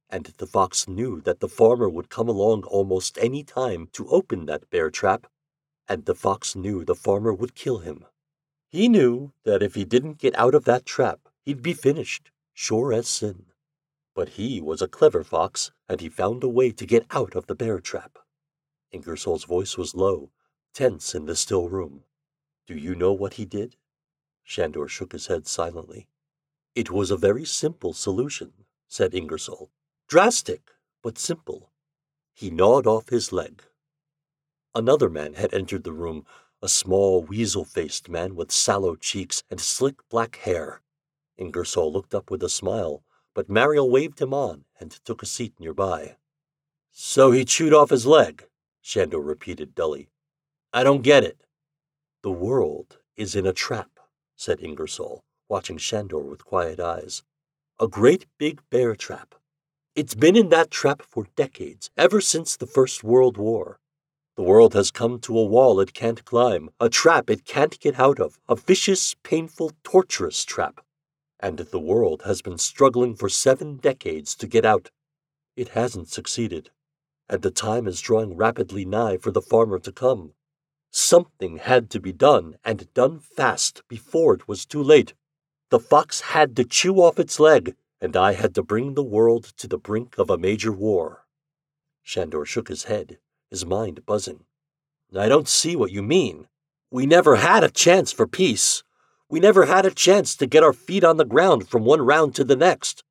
And 0.10 0.26
the 0.38 0.46
fox 0.46 0.86
knew 0.86 1.22
that 1.22 1.40
the 1.40 1.48
farmer 1.48 1.88
would 1.88 2.10
come 2.10 2.28
along 2.28 2.64
almost 2.64 3.18
any 3.18 3.42
time 3.42 3.88
to 3.94 4.10
open 4.10 4.48
that 4.48 4.70
bear 4.70 4.90
trap, 4.90 5.28
and 5.88 6.04
the 6.04 6.14
fox 6.14 6.58
knew 6.58 6.84
the 6.84 6.94
farmer 6.94 7.34
would 7.34 7.56
kill 7.56 7.78
him. 7.78 8.04
He 8.68 8.90
knew 8.90 9.32
that 9.46 9.64
if 9.64 9.76
he 9.76 9.86
didn't 9.86 10.18
get 10.18 10.38
out 10.38 10.56
of 10.56 10.66
that 10.66 10.86
trap, 10.86 11.30
he'd 11.46 11.62
be 11.62 11.74
finished, 11.74 12.32
sure 12.54 12.92
as 12.92 13.08
sin. 13.08 13.46
But 14.16 14.30
he 14.30 14.62
was 14.62 14.82
a 14.82 14.88
clever 14.88 15.24
fox, 15.24 15.72
and 15.90 16.00
he 16.00 16.10
found 16.10 16.44
a 16.44 16.48
way 16.48 16.72
to 16.72 16.86
get 16.86 17.06
out 17.10 17.36
of 17.36 17.48
the 17.48 17.56
bear 17.56 17.80
trap. 17.80 18.20
Ingersoll's 18.92 19.46
voice 19.46 19.78
was 19.78 19.96
low, 19.96 20.32
tense 20.74 21.16
in 21.16 21.26
the 21.26 21.36
still 21.36 21.68
room. 21.68 22.04
Do 22.68 22.76
you 22.76 22.96
know 22.96 23.12
what 23.12 23.34
he 23.34 23.46
did? 23.46 23.76
Shandor 24.44 24.88
shook 24.88 25.14
his 25.14 25.28
head 25.28 25.48
silently. 25.48 26.08
It 26.76 26.92
was 26.92 27.12
a 27.12 27.18
very 27.18 27.46
simple 27.46 27.94
solution, 27.94 28.66
said 28.88 29.14
Ingersoll. 29.14 29.72
Drastic, 30.08 30.72
but 31.02 31.18
simple. 31.18 31.72
He 32.34 32.50
gnawed 32.50 32.86
off 32.86 33.10
his 33.10 33.32
leg. 33.32 33.64
Another 34.76 35.10
man 35.10 35.34
had 35.36 35.54
entered 35.54 35.84
the 35.84 35.94
room, 35.94 36.26
a 36.62 36.70
small, 36.70 37.24
weasel 37.24 37.66
faced 37.66 38.10
man 38.10 38.36
with 38.36 38.52
sallow 38.52 38.96
cheeks 38.96 39.44
and 39.50 39.60
slick 39.60 40.08
black 40.10 40.38
hair. 40.38 40.82
Ingersoll 41.38 41.92
looked 41.92 42.16
up 42.16 42.32
with 42.32 42.42
a 42.44 42.50
smile, 42.50 43.04
but 43.34 43.50
Mariel 43.50 43.90
waved 43.90 44.22
him 44.22 44.34
on 44.34 44.66
and 44.80 44.92
took 44.92 45.24
a 45.24 45.28
seat 45.28 45.54
nearby. 45.60 46.18
So 46.92 47.32
he 47.32 47.46
chewed 47.46 47.74
off 47.74 47.90
his 47.90 48.06
leg, 48.06 48.46
Shandor 48.82 49.22
repeated 49.22 49.74
dully. 49.74 50.10
I 50.72 50.84
don't 50.84 51.02
get 51.02 51.24
it. 51.24 51.46
The 52.22 52.32
world 52.32 53.00
is 53.16 53.36
in 53.36 53.46
a 53.46 53.54
trap, 53.54 54.00
said 54.36 54.62
Ingersoll, 54.62 55.24
watching 55.50 55.78
Shandor 55.78 56.20
with 56.20 56.46
quiet 56.46 56.80
eyes. 56.80 57.24
A 57.80 57.88
great 57.88 58.26
big 58.38 58.62
bear 58.70 58.96
trap. 58.96 59.36
It's 59.96 60.16
been 60.16 60.36
in 60.36 60.50
that 60.50 60.72
trap 60.72 61.02
for 61.02 61.28
decades, 61.36 61.92
ever 61.98 62.22
since 62.22 62.58
the 62.58 62.66
First 62.66 63.04
World 63.04 63.38
War. 63.38 63.80
The 64.36 64.42
world 64.42 64.74
has 64.74 64.90
come 64.90 65.20
to 65.20 65.38
a 65.38 65.46
wall 65.46 65.80
it 65.80 65.94
can't 65.94 66.26
climb, 66.26 66.70
a 66.80 66.90
trap 66.90 67.30
it 67.30 67.46
can't 67.46 67.80
get 67.80 68.00
out 68.00 68.20
of, 68.20 68.40
a 68.50 68.56
vicious, 68.56 69.16
painful, 69.22 69.72
torturous 69.84 70.44
trap. 70.44 70.84
And 71.44 71.60
the 71.60 71.80
world 71.80 72.24
has 72.26 72.42
been 72.42 72.58
struggling 72.58 73.16
for 73.16 73.30
seven 73.30 73.78
decades 73.78 74.34
to 74.38 74.48
get 74.48 74.66
out. 74.66 74.90
It 75.56 75.70
hasn't 75.70 76.08
succeeded 76.08 76.72
and 77.30 77.42
the 77.42 77.52
time 77.52 77.88
is 77.88 78.02
drawing 78.02 78.36
rapidly 78.36 78.86
nigh 78.86 79.18
for 79.18 79.32
the 79.32 79.42
farmer 79.42 79.80
to 79.80 79.92
come. 79.92 80.34
Something 80.92 81.58
had 81.58 81.90
to 81.92 82.00
be 82.00 82.12
done, 82.12 82.58
and 82.64 82.94
done 82.94 83.20
fast, 83.20 83.82
before 83.88 84.36
it 84.36 84.48
was 84.48 84.66
too 84.66 84.84
late. 84.84 85.14
The 85.70 85.80
fox 85.80 86.22
had 86.22 86.56
to 86.58 86.64
chew 86.64 86.98
off 86.98 87.18
its 87.18 87.40
leg, 87.40 87.76
and 88.00 88.16
I 88.16 88.34
had 88.34 88.54
to 88.56 88.64
bring 88.64 88.94
the 88.94 89.04
world 89.04 89.46
to 89.58 89.68
the 89.68 89.78
brink 89.78 90.18
of 90.18 90.30
a 90.30 90.38
major 90.38 90.72
war. 90.72 91.26
Shandor 92.04 92.46
shook 92.46 92.68
his 92.68 92.84
head, 92.84 93.18
his 93.50 93.66
mind 93.66 94.06
buzzing. 94.06 94.44
I 95.16 95.30
don't 95.30 95.48
see 95.48 95.76
what 95.76 95.92
you 95.92 96.04
mean. 96.04 96.48
We 96.92 97.06
never 97.06 97.38
had 97.38 97.64
a 97.64 97.70
chance 97.70 98.12
for 98.12 98.28
peace. 98.28 98.84
We 99.34 99.40
never 99.40 99.66
had 99.66 99.88
a 99.88 99.90
chance 99.90 100.36
to 100.36 100.46
get 100.46 100.62
our 100.62 100.74
feet 100.74 101.04
on 101.04 101.18
the 101.18 101.26
ground 101.26 101.68
from 101.68 101.86
one 101.86 102.04
round 102.04 102.36
to 102.36 102.44
the 102.44 102.56
next. 102.56 103.04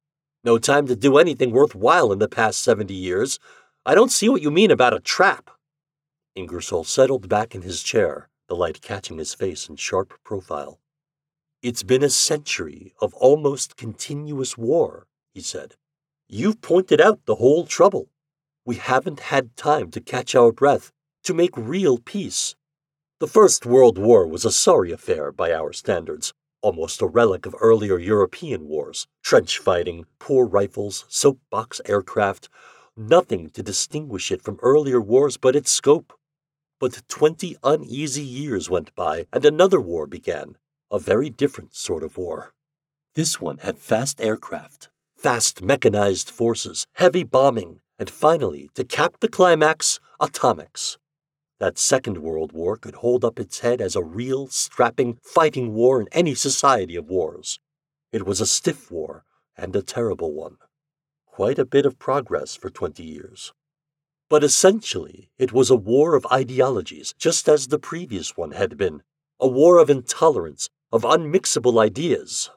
No 0.45 0.57
time 0.57 0.87
to 0.87 0.95
do 0.95 1.19
anything 1.19 1.51
worthwhile 1.51 2.13
in 2.13 2.21
the 2.21 2.29
past 2.29 2.63
seventy 2.63 2.95
years, 2.95 3.41
I 3.85 3.97
don't 3.97 4.13
see 4.13 4.29
what 4.29 4.41
you 4.41 4.53
mean 4.53 4.71
about 4.71 4.95
a 4.95 5.01
trap. 5.01 5.51
Ingersoll 6.37 6.85
settled 6.85 7.29
back 7.29 7.57
in 7.57 7.63
his 7.63 7.83
chair, 7.83 8.29
the 8.47 8.55
light 8.55 8.81
catching 8.81 9.19
his 9.19 9.35
face 9.35 9.69
in 9.69 9.75
sharp 9.75 10.15
profile. 10.23 10.79
It's 11.61 11.83
been 11.83 12.05
a 12.05 12.09
century 12.09 12.95
of 13.01 13.15
almost 13.15 13.77
continuous 13.77 14.57
war, 14.57 15.09
he 15.35 15.41
said. 15.41 15.75
You've 16.29 16.61
pointed 16.61 17.01
out 17.01 17.27
the 17.27 17.41
whole 17.43 17.67
trouble. 17.67 18.11
We 18.65 18.77
haven't 18.77 19.19
had 19.19 19.57
time 19.57 19.91
to 19.91 20.01
catch 20.01 20.37
our 20.37 20.53
breath, 20.53 20.93
to 21.25 21.35
make 21.35 21.57
real 21.57 21.99
peace. 21.99 22.55
The 23.23 23.29
First 23.29 23.65
World 23.65 23.99
War 23.99 24.27
was 24.27 24.45
a 24.45 24.51
sorry 24.51 24.91
affair 24.91 25.31
by 25.31 25.53
our 25.53 25.73
standards, 25.73 26.35
almost 26.61 27.01
a 27.01 27.07
relic 27.07 27.47
of 27.47 27.55
earlier 27.61 27.97
European 27.97 28.67
wars 28.67 29.07
trench 29.23 29.59
fighting, 29.59 30.07
poor 30.19 30.45
rifles, 30.45 31.05
soapbox 31.09 31.81
aircraft, 31.87 32.49
nothing 32.97 33.51
to 33.51 33.63
distinguish 33.63 34.33
it 34.33 34.43
from 34.43 34.59
earlier 34.61 35.01
wars 35.01 35.37
but 35.37 35.55
its 35.55 35.71
scope. 35.71 36.13
But 36.81 37.05
twenty 37.07 37.55
uneasy 37.63 38.25
years 38.25 38.69
went 38.69 38.93
by, 38.97 39.29
and 39.33 39.45
another 39.45 39.81
war 39.81 40.09
began, 40.09 40.57
a 40.91 40.99
very 40.99 41.31
different 41.31 41.77
sort 41.77 42.03
of 42.03 42.17
war. 42.17 42.53
This 43.15 43.41
one 43.41 43.59
had 43.59 43.79
fast 43.79 44.21
aircraft, 44.21 44.91
fast 45.17 45.63
mechanized 45.63 46.29
forces, 46.29 46.89
heavy 46.95 47.23
bombing, 47.23 47.83
and 48.01 48.11
finally, 48.11 48.69
to 48.75 48.83
cap 48.83 49.19
the 49.21 49.29
climax, 49.29 50.01
atomics. 50.21 50.99
That 51.63 51.79
Second 51.79 52.19
World 52.19 52.51
War 52.51 52.77
could 52.77 52.97
hold 52.97 53.25
up 53.25 53.39
its 53.39 53.61
head 53.61 53.81
as 53.81 53.95
a 53.95 54.03
real, 54.03 54.49
strapping, 54.49 55.21
fighting 55.23 55.73
war 55.75 56.01
in 56.01 56.09
any 56.11 56.35
society 56.35 56.97
of 56.97 57.09
wars. 57.09 57.61
It 58.11 58.27
was 58.27 58.41
a 58.41 58.49
stiff 58.49 58.91
war, 58.91 59.23
and 59.57 59.77
a 59.77 59.81
terrible 59.81 60.33
one 60.35 60.57
quite 61.25 61.61
a 61.61 61.65
bit 61.65 61.87
of 61.87 62.01
progress 62.01 62.57
for 62.57 62.69
20 62.69 63.05
years. 63.05 63.53
But 64.29 64.43
essentially, 64.43 65.31
it 65.39 65.53
was 65.53 65.71
a 65.71 65.77
war 65.77 66.17
of 66.17 66.27
ideologies, 66.33 67.15
just 67.17 67.49
as 67.49 67.69
the 67.69 67.79
previous 67.79 68.37
one 68.37 68.51
had 68.51 68.77
been 68.77 69.05
a 69.39 69.47
war 69.47 69.79
of 69.79 69.89
intolerance, 69.89 70.69
of 70.91 71.05
unmixable 71.05 71.81
ideas. 71.81 72.51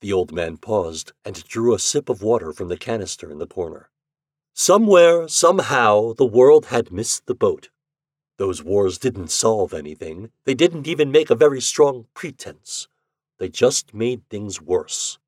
The 0.00 0.14
old 0.14 0.32
man 0.32 0.56
paused 0.56 1.12
and 1.22 1.44
drew 1.44 1.74
a 1.74 1.78
sip 1.78 2.08
of 2.08 2.22
water 2.22 2.54
from 2.54 2.68
the 2.68 2.78
canister 2.78 3.30
in 3.30 3.36
the 3.36 3.46
corner. 3.46 3.90
Somewhere, 4.54 5.28
somehow, 5.28 6.14
the 6.14 6.24
world 6.24 6.66
had 6.66 6.90
missed 6.90 7.26
the 7.26 7.34
boat. 7.34 7.68
Those 8.42 8.60
wars 8.60 8.98
didn't 8.98 9.30
solve 9.30 9.72
anything. 9.72 10.32
They 10.46 10.54
didn't 10.54 10.88
even 10.88 11.12
make 11.12 11.30
a 11.30 11.36
very 11.36 11.60
strong 11.60 12.06
pretense. 12.12 12.88
They 13.38 13.48
just 13.48 13.94
made 13.94 14.28
things 14.28 14.60
worse. 14.60 15.20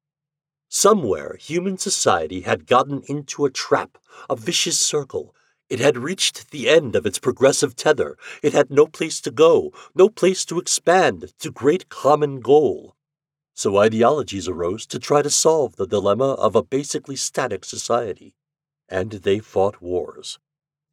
Somewhere, 0.68 1.36
human 1.40 1.78
society 1.78 2.40
had 2.40 2.66
gotten 2.66 3.04
into 3.06 3.44
a 3.44 3.52
trap, 3.52 3.98
a 4.28 4.34
vicious 4.34 4.80
circle. 4.80 5.32
It 5.70 5.78
had 5.78 5.96
reached 5.96 6.50
the 6.50 6.68
end 6.68 6.96
of 6.96 7.06
its 7.06 7.20
progressive 7.20 7.76
tether. 7.76 8.18
It 8.42 8.52
had 8.52 8.68
no 8.68 8.88
place 8.88 9.20
to 9.20 9.30
go, 9.30 9.72
no 9.94 10.08
place 10.08 10.44
to 10.46 10.58
expand 10.58 11.34
to 11.38 11.52
great 11.52 11.88
common 11.88 12.40
goal. 12.40 12.96
So 13.54 13.78
ideologies 13.78 14.48
arose 14.48 14.86
to 14.86 14.98
try 14.98 15.22
to 15.22 15.30
solve 15.30 15.76
the 15.76 15.86
dilemma 15.86 16.32
of 16.32 16.56
a 16.56 16.64
basically 16.64 17.14
static 17.14 17.64
society. 17.64 18.34
And 18.88 19.12
they 19.12 19.38
fought 19.38 19.80
wars. 19.80 20.40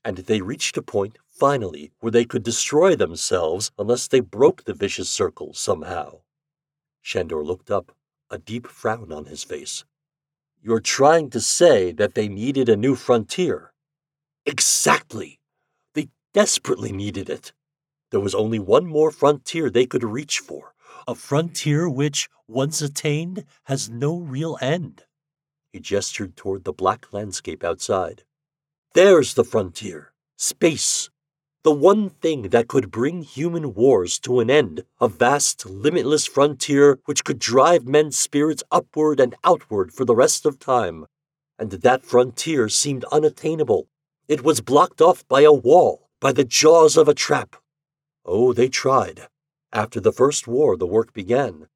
And 0.04 0.18
they 0.18 0.42
reached 0.42 0.78
a 0.78 0.82
point, 0.82 1.18
finally, 1.28 1.92
where 2.00 2.12
they 2.12 2.26
could 2.26 2.44
destroy 2.44 2.96
themselves 2.96 3.72
unless 3.78 4.08
they 4.08 4.20
broke 4.20 4.64
the 4.64 4.74
vicious 4.74 5.10
circle 5.10 5.54
somehow. 5.54 6.22
Shandor 7.02 7.44
looked 7.44 7.70
up 7.70 7.92
a 8.30 8.38
deep 8.38 8.68
frown 8.68 9.12
on 9.12 9.26
his 9.26 9.44
face. 9.44 9.84
You're 10.64 10.80
trying 10.80 11.30
to 11.32 11.42
say 11.42 11.92
that 11.92 12.16
they 12.16 12.28
needed 12.28 12.70
a 12.70 12.78
new 12.78 12.96
frontier. 12.96 13.74
Exactly. 14.46 15.40
They 15.94 16.10
desperately 16.34 16.92
needed 16.92 17.30
it. 17.30 17.52
There 18.12 18.20
was 18.20 18.36
only 18.36 18.60
one 18.60 18.86
more 18.86 19.12
frontier 19.12 19.70
they 19.70 19.86
could 19.86 20.04
reach 20.04 20.40
for, 20.40 20.74
a 21.08 21.16
frontier 21.16 21.90
which, 21.90 22.30
once 22.48 22.82
attained, 22.82 23.46
has 23.64 23.90
no 23.90 24.18
real 24.18 24.58
end. 24.62 25.06
He 25.72 25.80
gestured 25.80 26.36
toward 26.36 26.64
the 26.64 26.74
black 26.74 27.14
landscape 27.14 27.64
outside. 27.64 28.24
There's 28.94 29.36
the 29.36 29.46
frontier 29.46 30.12
space 30.38 31.10
the 31.64 31.72
one 31.72 32.10
thing 32.10 32.50
that 32.50 32.68
could 32.68 32.92
bring 32.92 33.22
human 33.22 33.74
wars 33.74 34.18
to 34.20 34.40
an 34.40 34.50
end, 34.50 34.84
a 35.00 35.08
vast, 35.08 35.66
limitless 35.66 36.26
frontier 36.26 37.00
which 37.06 37.24
could 37.24 37.38
drive 37.38 37.88
men's 37.88 38.18
spirits 38.18 38.64
upward 38.72 39.20
and 39.20 39.36
outward 39.44 39.94
for 39.94 40.04
the 40.04 40.16
rest 40.16 40.46
of 40.46 40.60
time. 40.60 41.06
And 41.60 41.72
that 41.72 42.04
frontier 42.04 42.68
seemed 42.68 43.06
unattainable. 43.12 43.88
It 44.28 44.44
was 44.44 44.60
blocked 44.60 45.02
off 45.02 45.26
by 45.28 45.42
a 45.42 45.54
wall, 45.54 46.10
by 46.20 46.32
the 46.32 46.44
jaws 46.44 46.98
of 46.98 47.08
a 47.08 47.14
trap. 47.14 47.56
Oh, 48.26 48.52
they 48.52 48.68
tried. 48.68 49.28
After 49.72 50.02
the 50.02 50.12
First 50.12 50.48
War, 50.48 50.76
the 50.76 50.88
work 50.88 51.14
began. 51.14 51.68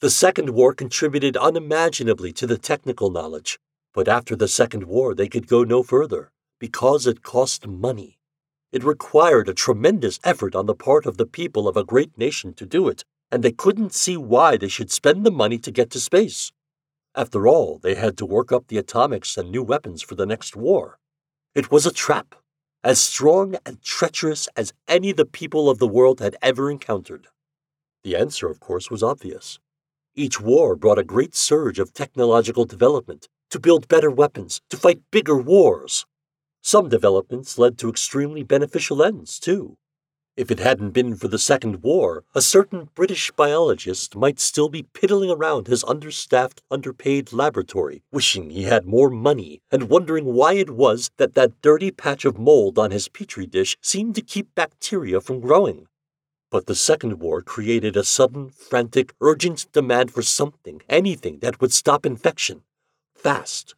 The 0.00 0.10
Second 0.10 0.50
War 0.50 0.72
contributed 0.72 1.36
unimaginably 1.36 2.32
to 2.34 2.46
the 2.46 2.56
technical 2.56 3.10
knowledge, 3.10 3.58
but 3.92 4.08
after 4.08 4.36
the 4.36 4.48
Second 4.48 4.84
War, 4.84 5.14
they 5.14 5.28
could 5.28 5.48
go 5.48 5.64
no 5.64 5.82
further, 5.82 6.30
because 6.58 7.06
it 7.06 7.22
cost 7.22 7.66
money. 7.66 8.18
It 8.72 8.84
required 8.84 9.48
a 9.48 9.54
tremendous 9.54 10.18
effort 10.24 10.54
on 10.54 10.66
the 10.66 10.74
part 10.74 11.06
of 11.06 11.16
the 11.16 11.26
people 11.26 11.68
of 11.68 11.76
a 11.76 11.84
great 11.84 12.16
nation 12.18 12.54
to 12.54 12.66
do 12.66 12.88
it, 12.88 13.04
and 13.30 13.42
they 13.42 13.52
couldn't 13.52 13.92
see 13.92 14.16
why 14.16 14.56
they 14.56 14.68
should 14.68 14.90
spend 14.90 15.24
the 15.24 15.30
money 15.30 15.58
to 15.58 15.70
get 15.70 15.90
to 15.90 16.00
space. 16.00 16.52
After 17.14 17.46
all, 17.46 17.78
they 17.78 17.94
had 17.94 18.16
to 18.18 18.26
work 18.26 18.50
up 18.50 18.66
the 18.66 18.78
atomics 18.78 19.36
and 19.36 19.50
new 19.50 19.62
weapons 19.62 20.02
for 20.02 20.16
the 20.16 20.26
next 20.26 20.56
war. 20.56 20.98
It 21.54 21.70
was 21.70 21.86
a 21.86 21.92
trap, 21.92 22.34
as 22.82 23.00
strong 23.00 23.56
and 23.64 23.80
treacherous 23.82 24.48
as 24.56 24.72
any 24.88 25.12
the 25.12 25.24
people 25.24 25.70
of 25.70 25.78
the 25.78 25.86
world 25.86 26.20
had 26.20 26.36
ever 26.42 26.70
encountered. 26.70 27.28
The 28.02 28.16
answer, 28.16 28.48
of 28.48 28.60
course, 28.60 28.90
was 28.90 29.02
obvious. 29.02 29.58
Each 30.14 30.40
war 30.40 30.76
brought 30.76 30.98
a 30.98 31.04
great 31.04 31.34
surge 31.34 31.78
of 31.78 31.92
technological 31.92 32.64
development 32.64 33.28
to 33.50 33.58
build 33.58 33.88
better 33.88 34.10
weapons, 34.10 34.60
to 34.70 34.76
fight 34.76 35.00
bigger 35.10 35.38
wars. 35.38 36.06
Some 36.66 36.88
developments 36.88 37.58
led 37.58 37.76
to 37.76 37.90
extremely 37.90 38.42
beneficial 38.42 39.02
ends, 39.02 39.38
too. 39.38 39.76
If 40.34 40.50
it 40.50 40.60
hadn't 40.60 40.92
been 40.92 41.14
for 41.14 41.28
the 41.28 41.38
Second 41.38 41.82
War, 41.82 42.24
a 42.34 42.40
certain 42.40 42.88
British 42.94 43.30
biologist 43.32 44.16
might 44.16 44.40
still 44.40 44.70
be 44.70 44.88
piddling 44.94 45.30
around 45.30 45.66
his 45.66 45.84
understaffed, 45.84 46.62
underpaid 46.70 47.34
laboratory, 47.34 48.02
wishing 48.10 48.48
he 48.48 48.62
had 48.62 48.86
more 48.86 49.10
money 49.10 49.60
and 49.70 49.90
wondering 49.90 50.24
why 50.32 50.54
it 50.54 50.70
was 50.70 51.10
that 51.18 51.34
that 51.34 51.60
dirty 51.60 51.90
patch 51.90 52.24
of 52.24 52.38
mold 52.38 52.78
on 52.78 52.92
his 52.92 53.08
petri 53.08 53.44
dish 53.44 53.76
seemed 53.82 54.14
to 54.14 54.22
keep 54.22 54.54
bacteria 54.54 55.20
from 55.20 55.40
growing. 55.40 55.86
But 56.50 56.64
the 56.64 56.74
Second 56.74 57.20
War 57.20 57.42
created 57.42 57.94
a 57.94 58.04
sudden, 58.04 58.48
frantic, 58.48 59.12
urgent 59.20 59.70
demand 59.72 60.12
for 60.14 60.22
something, 60.22 60.80
anything 60.88 61.40
that 61.40 61.60
would 61.60 61.74
stop 61.74 62.06
infection. 62.06 62.62
Fast. 63.14 63.74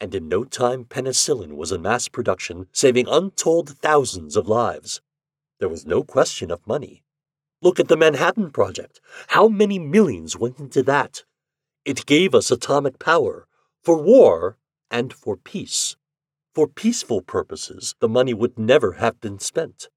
And 0.00 0.14
in 0.14 0.28
no 0.28 0.44
time 0.44 0.84
penicillin 0.84 1.56
was 1.56 1.72
in 1.72 1.82
mass 1.82 2.08
production, 2.08 2.66
saving 2.72 3.06
untold 3.08 3.76
thousands 3.78 4.36
of 4.36 4.48
lives. 4.48 5.00
There 5.58 5.68
was 5.68 5.84
no 5.84 6.02
question 6.02 6.50
of 6.50 6.66
money. 6.66 7.02
Look 7.62 7.78
at 7.78 7.88
the 7.88 7.96
Manhattan 7.96 8.50
Project. 8.50 9.00
How 9.28 9.48
many 9.48 9.78
millions 9.78 10.36
went 10.36 10.58
into 10.58 10.82
that? 10.84 11.24
It 11.84 12.06
gave 12.06 12.34
us 12.34 12.50
atomic 12.50 12.98
power 12.98 13.46
for 13.82 14.02
war 14.02 14.56
and 14.90 15.12
for 15.12 15.36
peace. 15.36 15.96
For 16.54 16.66
peaceful 16.66 17.20
purposes, 17.20 17.94
the 18.00 18.08
money 18.08 18.34
would 18.34 18.58
never 18.58 18.92
have 18.94 19.20
been 19.20 19.38
spent. 19.38 19.88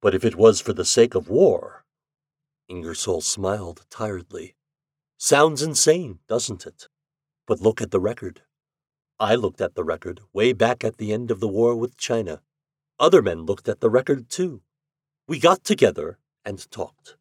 But 0.00 0.14
if 0.14 0.24
it 0.24 0.36
was 0.36 0.60
for 0.60 0.72
the 0.72 0.84
sake 0.84 1.14
of 1.14 1.28
war, 1.28 1.84
Ingersoll 2.68 3.22
smiled 3.22 3.86
tiredly. 3.90 4.54
Sounds 5.18 5.62
insane, 5.62 6.18
doesn't 6.28 6.66
it? 6.66 6.88
But 7.46 7.60
look 7.60 7.80
at 7.80 7.90
the 7.90 8.00
record. 8.00 8.42
I 9.18 9.34
looked 9.34 9.62
at 9.62 9.74
the 9.74 9.82
record 9.82 10.20
way 10.34 10.52
back 10.52 10.84
at 10.84 10.98
the 10.98 11.10
end 11.10 11.30
of 11.30 11.40
the 11.40 11.48
war 11.48 11.74
with 11.74 11.96
China. 11.96 12.42
Other 13.00 13.22
men 13.22 13.46
looked 13.46 13.66
at 13.66 13.80
the 13.80 13.88
record 13.88 14.28
too. 14.28 14.60
We 15.26 15.38
got 15.38 15.64
together 15.64 16.18
and 16.44 16.70
talked. 16.70 17.16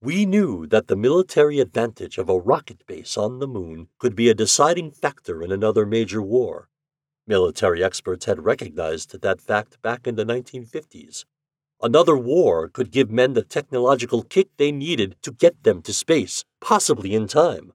We 0.00 0.24
knew 0.24 0.66
that 0.68 0.86
the 0.86 0.96
military 0.96 1.60
advantage 1.60 2.16
of 2.16 2.30
a 2.30 2.38
rocket 2.38 2.86
base 2.86 3.18
on 3.18 3.38
the 3.38 3.46
moon 3.46 3.88
could 3.98 4.16
be 4.16 4.30
a 4.30 4.34
deciding 4.34 4.92
factor 4.92 5.42
in 5.42 5.52
another 5.52 5.84
major 5.84 6.22
war. 6.22 6.70
Military 7.26 7.84
experts 7.84 8.24
had 8.24 8.46
recognized 8.46 9.20
that 9.20 9.40
fact 9.42 9.82
back 9.82 10.06
in 10.06 10.16
the 10.16 10.24
1950s. 10.24 11.26
Another 11.82 12.16
war 12.16 12.68
could 12.68 12.90
give 12.90 13.10
men 13.10 13.34
the 13.34 13.42
technological 13.42 14.22
kick 14.22 14.48
they 14.56 14.72
needed 14.72 15.16
to 15.20 15.32
get 15.32 15.64
them 15.64 15.82
to 15.82 15.92
space, 15.92 16.46
possibly 16.62 17.14
in 17.14 17.26
time. 17.26 17.74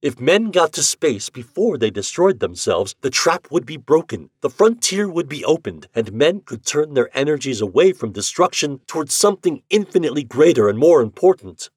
If 0.00 0.20
men 0.20 0.52
got 0.52 0.72
to 0.74 0.82
space 0.84 1.28
before 1.28 1.76
they 1.76 1.90
destroyed 1.90 2.38
themselves, 2.38 2.94
the 3.00 3.10
trap 3.10 3.48
would 3.50 3.66
be 3.66 3.76
broken, 3.76 4.30
the 4.42 4.50
frontier 4.50 5.08
would 5.08 5.28
be 5.28 5.44
opened, 5.44 5.88
and 5.92 6.12
men 6.12 6.42
could 6.42 6.64
turn 6.64 6.94
their 6.94 7.10
energies 7.18 7.60
away 7.60 7.92
from 7.92 8.12
destruction 8.12 8.78
towards 8.86 9.12
something 9.12 9.64
infinitely 9.70 10.22
greater 10.22 10.68
and 10.68 10.78
more 10.78 11.02
important. 11.02 11.68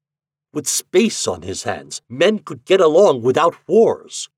With 0.53 0.67
space 0.67 1.27
on 1.27 1.41
his 1.41 1.63
hands, 1.63 2.03
men 2.07 2.37
could 2.37 2.63
get 2.63 2.79
along 2.79 3.23
without 3.23 3.55
wars. 3.67 4.29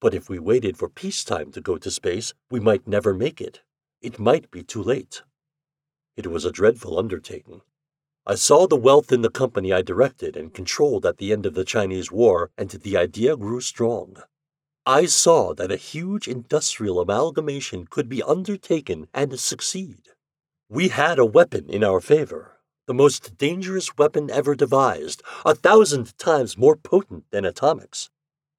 But 0.00 0.12
if 0.12 0.28
we 0.28 0.40
waited 0.40 0.76
for 0.76 0.88
peacetime 0.88 1.52
to 1.52 1.60
go 1.60 1.78
to 1.78 1.90
space, 1.90 2.34
we 2.50 2.58
might 2.58 2.88
never 2.88 3.14
make 3.14 3.40
it. 3.40 3.60
It 4.02 4.18
might 4.18 4.50
be 4.50 4.64
too 4.64 4.82
late. 4.82 5.22
It 6.16 6.26
was 6.26 6.44
a 6.44 6.50
dreadful 6.50 6.98
undertaking. 6.98 7.60
I 8.26 8.34
saw 8.34 8.66
the 8.66 8.76
wealth 8.76 9.12
in 9.12 9.22
the 9.22 9.30
company 9.30 9.72
I 9.72 9.82
directed 9.82 10.36
and 10.36 10.52
controlled 10.52 11.06
at 11.06 11.16
the 11.16 11.32
end 11.32 11.46
of 11.46 11.54
the 11.54 11.64
Chinese 11.64 12.12
War, 12.12 12.50
and 12.56 12.70
the 12.70 12.96
idea 12.96 13.36
grew 13.36 13.60
strong. 13.60 14.18
I 14.84 15.06
saw 15.06 15.54
that 15.54 15.72
a 15.72 15.76
huge 15.76 16.28
industrial 16.28 17.00
amalgamation 17.00 17.86
could 17.86 18.08
be 18.08 18.22
undertaken 18.22 19.08
and 19.14 19.40
succeed. 19.40 20.10
We 20.68 20.88
had 20.88 21.18
a 21.18 21.24
weapon 21.24 21.68
in 21.70 21.82
our 21.82 22.00
favor, 22.00 22.60
the 22.86 22.94
most 22.94 23.38
dangerous 23.38 23.96
weapon 23.96 24.30
ever 24.30 24.54
devised, 24.54 25.22
a 25.44 25.54
thousand 25.54 26.16
times 26.18 26.58
more 26.58 26.76
potent 26.76 27.24
than 27.30 27.44
atomics. 27.44 28.10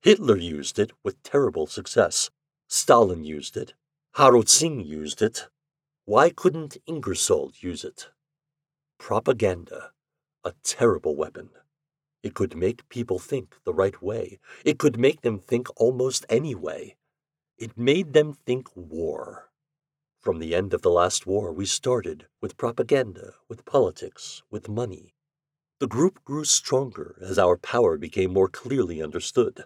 Hitler 0.02 0.38
used 0.38 0.80
it 0.80 0.92
with 1.04 1.22
terrible 1.22 1.68
success. 1.68 2.30
Stalin 2.68 3.24
used 3.24 3.56
it. 3.58 3.74
Haro 4.16 4.44
Singh 4.44 4.82
used 4.82 5.22
it. 5.22 5.48
Why 6.06 6.30
couldn't 6.30 6.78
Ingersoll 6.88 7.52
use 7.60 7.84
it? 7.84 8.10
Propaganda, 9.02 9.92
a 10.46 10.54
terrible 10.64 11.16
weapon. 11.16 11.50
It 12.22 12.36
could 12.36 12.56
make 12.56 12.88
people 12.88 13.18
think 13.18 13.58
the 13.66 13.74
right 13.74 14.00
way. 14.00 14.40
It 14.64 14.78
could 14.78 15.00
make 15.00 15.22
them 15.22 15.40
think 15.40 15.68
almost 15.76 16.24
any 16.30 16.54
way. 16.54 16.98
It 17.58 17.76
made 17.76 18.14
them 18.14 18.34
think 18.34 18.68
war. 18.76 19.50
From 20.22 20.38
the 20.38 20.54
end 20.54 20.72
of 20.76 20.84
the 20.84 20.92
last 20.92 21.26
war, 21.26 21.52
we 21.52 21.66
started 21.66 22.28
with 22.42 22.58
propaganda, 22.58 23.34
with 23.50 23.66
politics, 23.66 24.44
with 24.52 24.70
money. 24.70 25.16
The 25.80 25.88
group 25.88 26.24
grew 26.24 26.46
stronger 26.46 27.18
as 27.22 27.40
our 27.40 27.58
power 27.58 27.98
became 27.98 28.32
more 28.32 28.50
clearly 28.50 29.02
understood. 29.02 29.66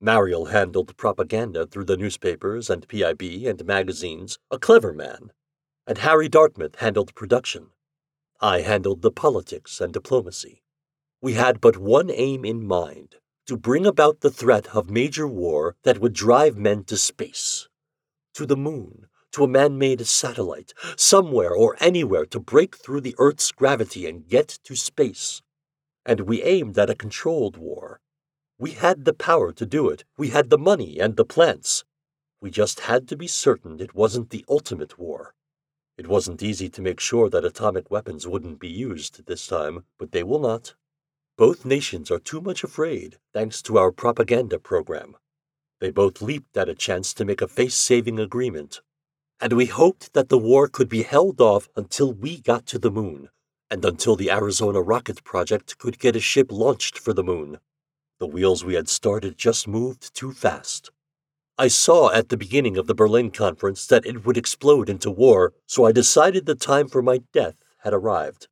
Mariel 0.00 0.46
handled 0.46 0.96
propaganda 0.96 1.64
through 1.64 1.84
the 1.84 1.96
newspapers 1.96 2.68
and 2.68 2.88
PIB 2.88 3.22
and 3.46 3.64
magazines, 3.64 4.40
a 4.50 4.58
clever 4.58 4.92
man. 4.92 5.30
And 5.86 5.98
Harry 5.98 6.28
Dartmouth 6.28 6.80
handled 6.80 7.14
production, 7.14 7.70
I 8.40 8.60
handled 8.60 9.02
the 9.02 9.10
politics 9.10 9.80
and 9.80 9.92
diplomacy. 9.92 10.62
We 11.20 11.34
had 11.34 11.60
but 11.60 11.76
one 11.76 12.10
aim 12.10 12.44
in 12.44 12.66
mind 12.66 13.16
to 13.46 13.56
bring 13.56 13.86
about 13.86 14.20
the 14.20 14.30
threat 14.30 14.74
of 14.74 14.90
major 14.90 15.26
war 15.26 15.76
that 15.82 15.98
would 16.00 16.12
drive 16.12 16.56
men 16.56 16.84
to 16.84 16.96
space, 16.96 17.68
to 18.34 18.46
the 18.46 18.56
moon, 18.56 19.06
to 19.32 19.44
a 19.44 19.48
man 19.48 19.76
made 19.76 20.06
satellite, 20.06 20.72
somewhere 20.96 21.52
or 21.52 21.76
anywhere 21.80 22.24
to 22.24 22.40
break 22.40 22.76
through 22.76 23.00
the 23.00 23.14
Earth's 23.18 23.52
gravity 23.52 24.06
and 24.06 24.28
get 24.28 24.58
to 24.64 24.76
space. 24.76 25.42
And 26.06 26.20
we 26.20 26.42
aimed 26.42 26.78
at 26.78 26.90
a 26.90 26.94
controlled 26.94 27.56
war. 27.56 28.00
We 28.58 28.72
had 28.72 29.04
the 29.04 29.12
power 29.12 29.52
to 29.52 29.66
do 29.66 29.88
it, 29.88 30.04
we 30.16 30.28
had 30.28 30.50
the 30.50 30.58
money 30.58 30.98
and 30.98 31.16
the 31.16 31.24
plants. 31.24 31.84
We 32.40 32.50
just 32.50 32.80
had 32.80 33.08
to 33.08 33.16
be 33.16 33.26
certain 33.26 33.80
it 33.80 33.94
wasn't 33.94 34.30
the 34.30 34.44
ultimate 34.48 34.98
war. 34.98 35.34
It 35.96 36.08
wasn't 36.08 36.42
easy 36.42 36.68
to 36.70 36.82
make 36.82 36.98
sure 36.98 37.30
that 37.30 37.44
atomic 37.44 37.90
weapons 37.90 38.26
wouldn't 38.26 38.58
be 38.58 38.68
used 38.68 39.26
this 39.26 39.46
time, 39.46 39.84
but 39.98 40.10
they 40.10 40.24
will 40.24 40.40
not. 40.40 40.74
Both 41.36 41.64
nations 41.64 42.10
are 42.10 42.18
too 42.18 42.40
much 42.40 42.64
afraid, 42.64 43.18
thanks 43.32 43.62
to 43.62 43.78
our 43.78 43.92
propaganda 43.92 44.58
program. 44.58 45.16
They 45.80 45.90
both 45.90 46.22
leaped 46.22 46.56
at 46.56 46.68
a 46.68 46.74
chance 46.74 47.14
to 47.14 47.24
make 47.24 47.42
a 47.42 47.48
face 47.48 47.76
saving 47.76 48.18
agreement. 48.18 48.80
And 49.40 49.52
we 49.52 49.66
hoped 49.66 50.14
that 50.14 50.28
the 50.28 50.38
war 50.38 50.68
could 50.68 50.88
be 50.88 51.02
held 51.02 51.40
off 51.40 51.68
until 51.76 52.12
we 52.12 52.40
got 52.40 52.66
to 52.66 52.78
the 52.78 52.90
moon, 52.90 53.28
and 53.70 53.84
until 53.84 54.16
the 54.16 54.30
Arizona 54.30 54.80
rocket 54.80 55.22
project 55.24 55.78
could 55.78 55.98
get 55.98 56.16
a 56.16 56.20
ship 56.20 56.50
launched 56.50 56.98
for 56.98 57.12
the 57.12 57.24
moon. 57.24 57.58
The 58.18 58.26
wheels 58.26 58.64
we 58.64 58.74
had 58.74 58.88
started 58.88 59.36
just 59.36 59.68
moved 59.68 60.14
too 60.14 60.32
fast. 60.32 60.90
I 61.56 61.68
saw 61.68 62.10
at 62.10 62.30
the 62.30 62.36
beginning 62.36 62.76
of 62.76 62.88
the 62.88 62.96
Berlin 62.96 63.30
conference 63.30 63.86
that 63.86 64.04
it 64.04 64.26
would 64.26 64.36
explode 64.36 64.88
into 64.88 65.08
war, 65.08 65.52
so 65.66 65.84
I 65.84 65.92
decided 65.92 66.46
the 66.46 66.56
time 66.56 66.88
for 66.88 67.00
my 67.00 67.20
death 67.32 67.54
had 67.84 67.94
arrived. 67.94 68.48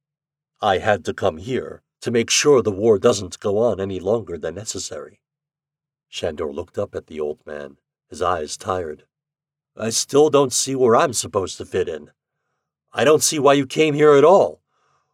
I 0.61 0.79
had 0.79 1.05
to 1.07 1.15
come 1.15 1.39
here 1.39 1.83
to 2.03 2.13
make 2.13 2.31
sure 2.31 2.63
the 2.63 2.71
war 2.71 3.01
doesn't 3.01 3.41
go 3.41 3.59
on 3.59 3.81
any 3.81 3.99
longer 3.99 4.39
than 4.39 4.55
necessary. 4.55 5.21
Shandor 6.09 6.53
looked 6.53 6.79
up 6.79 6.95
at 6.95 7.09
the 7.09 7.19
old 7.19 7.45
man, 7.45 7.79
his 8.09 8.23
eyes 8.23 8.57
tired. 8.57 9.03
I 9.77 9.91
still 9.91 10.31
don't 10.31 10.53
see 10.53 10.77
where 10.77 10.95
I'm 10.95 11.13
supposed 11.13 11.57
to 11.59 11.65
fit 11.65 11.89
in. 11.89 12.13
I 12.93 13.03
don't 13.03 13.23
see 13.23 13.41
why 13.41 13.55
you 13.55 13.67
came 13.67 13.95
here 13.95 14.13
at 14.13 14.25
all. 14.25 14.61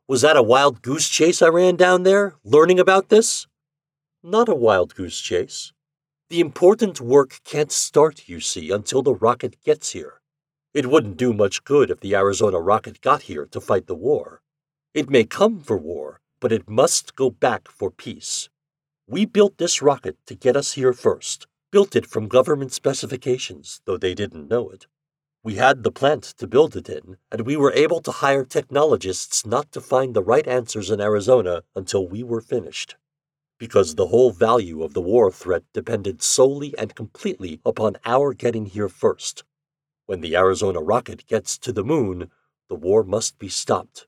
Was 0.06 0.20
that 0.20 0.36
a 0.36 0.42
wild 0.42 0.82
goose 0.82 1.08
chase 1.08 1.40
I 1.40 1.48
ran 1.48 1.76
down 1.76 2.02
there, 2.02 2.34
learning 2.44 2.80
about 2.80 3.08
this? 3.08 3.46
Not 4.22 4.48
a 4.48 4.54
wild 4.54 4.94
goose 4.94 5.20
chase. 5.20 5.72
The 6.30 6.40
important 6.40 7.00
work 7.00 7.40
can't 7.42 7.72
start, 7.72 8.28
you 8.28 8.38
see, 8.40 8.70
until 8.70 9.00
the 9.00 9.14
rocket 9.14 9.56
gets 9.64 9.92
here. 9.92 10.20
It 10.74 10.84
wouldn't 10.84 11.16
do 11.16 11.32
much 11.32 11.64
good 11.64 11.90
if 11.90 12.00
the 12.00 12.14
Arizona 12.14 12.60
rocket 12.60 13.00
got 13.00 13.22
here 13.22 13.46
to 13.46 13.62
fight 13.62 13.86
the 13.86 13.94
war. 13.94 14.42
It 14.92 15.08
may 15.08 15.24
come 15.24 15.60
for 15.60 15.78
war, 15.78 16.20
but 16.38 16.52
it 16.52 16.68
must 16.68 17.16
go 17.16 17.30
back 17.30 17.66
for 17.68 17.90
peace. 17.90 18.50
We 19.06 19.24
built 19.24 19.56
this 19.56 19.80
rocket 19.80 20.18
to 20.26 20.34
get 20.34 20.54
us 20.54 20.74
here 20.74 20.92
first, 20.92 21.46
built 21.70 21.96
it 21.96 22.04
from 22.04 22.28
government 22.28 22.74
specifications, 22.74 23.80
though 23.86 23.96
they 23.96 24.12
didn't 24.12 24.50
know 24.50 24.68
it. 24.68 24.86
We 25.42 25.54
had 25.54 25.82
the 25.82 25.90
plant 25.90 26.24
to 26.24 26.46
build 26.46 26.76
it 26.76 26.90
in, 26.90 27.16
and 27.32 27.46
we 27.46 27.56
were 27.56 27.72
able 27.72 28.02
to 28.02 28.10
hire 28.10 28.44
technologists 28.44 29.46
not 29.46 29.72
to 29.72 29.80
find 29.80 30.12
the 30.12 30.22
right 30.22 30.46
answers 30.46 30.90
in 30.90 31.00
Arizona 31.00 31.62
until 31.74 32.06
we 32.06 32.22
were 32.22 32.42
finished 32.42 32.96
because 33.58 33.94
the 33.94 34.06
whole 34.06 34.30
value 34.30 34.82
of 34.82 34.94
the 34.94 35.00
war 35.00 35.30
threat 35.30 35.64
depended 35.72 36.22
solely 36.22 36.76
and 36.78 36.94
completely 36.94 37.60
upon 37.64 37.96
our 38.04 38.32
getting 38.32 38.66
here 38.66 38.88
first. 38.88 39.44
When 40.06 40.20
the 40.20 40.36
Arizona 40.36 40.80
rocket 40.80 41.26
gets 41.26 41.58
to 41.58 41.72
the 41.72 41.84
moon, 41.84 42.30
the 42.68 42.74
war 42.74 43.02
must 43.02 43.38
be 43.38 43.48
stopped. 43.48 44.06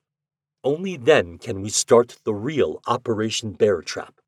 Only 0.63 0.97
then 0.97 1.39
can 1.39 1.63
we 1.63 1.71
start 1.71 2.19
the 2.25 2.35
real 2.35 2.81
Operation 2.87 3.53
Bear 3.53 3.83
Trap. 3.83 4.21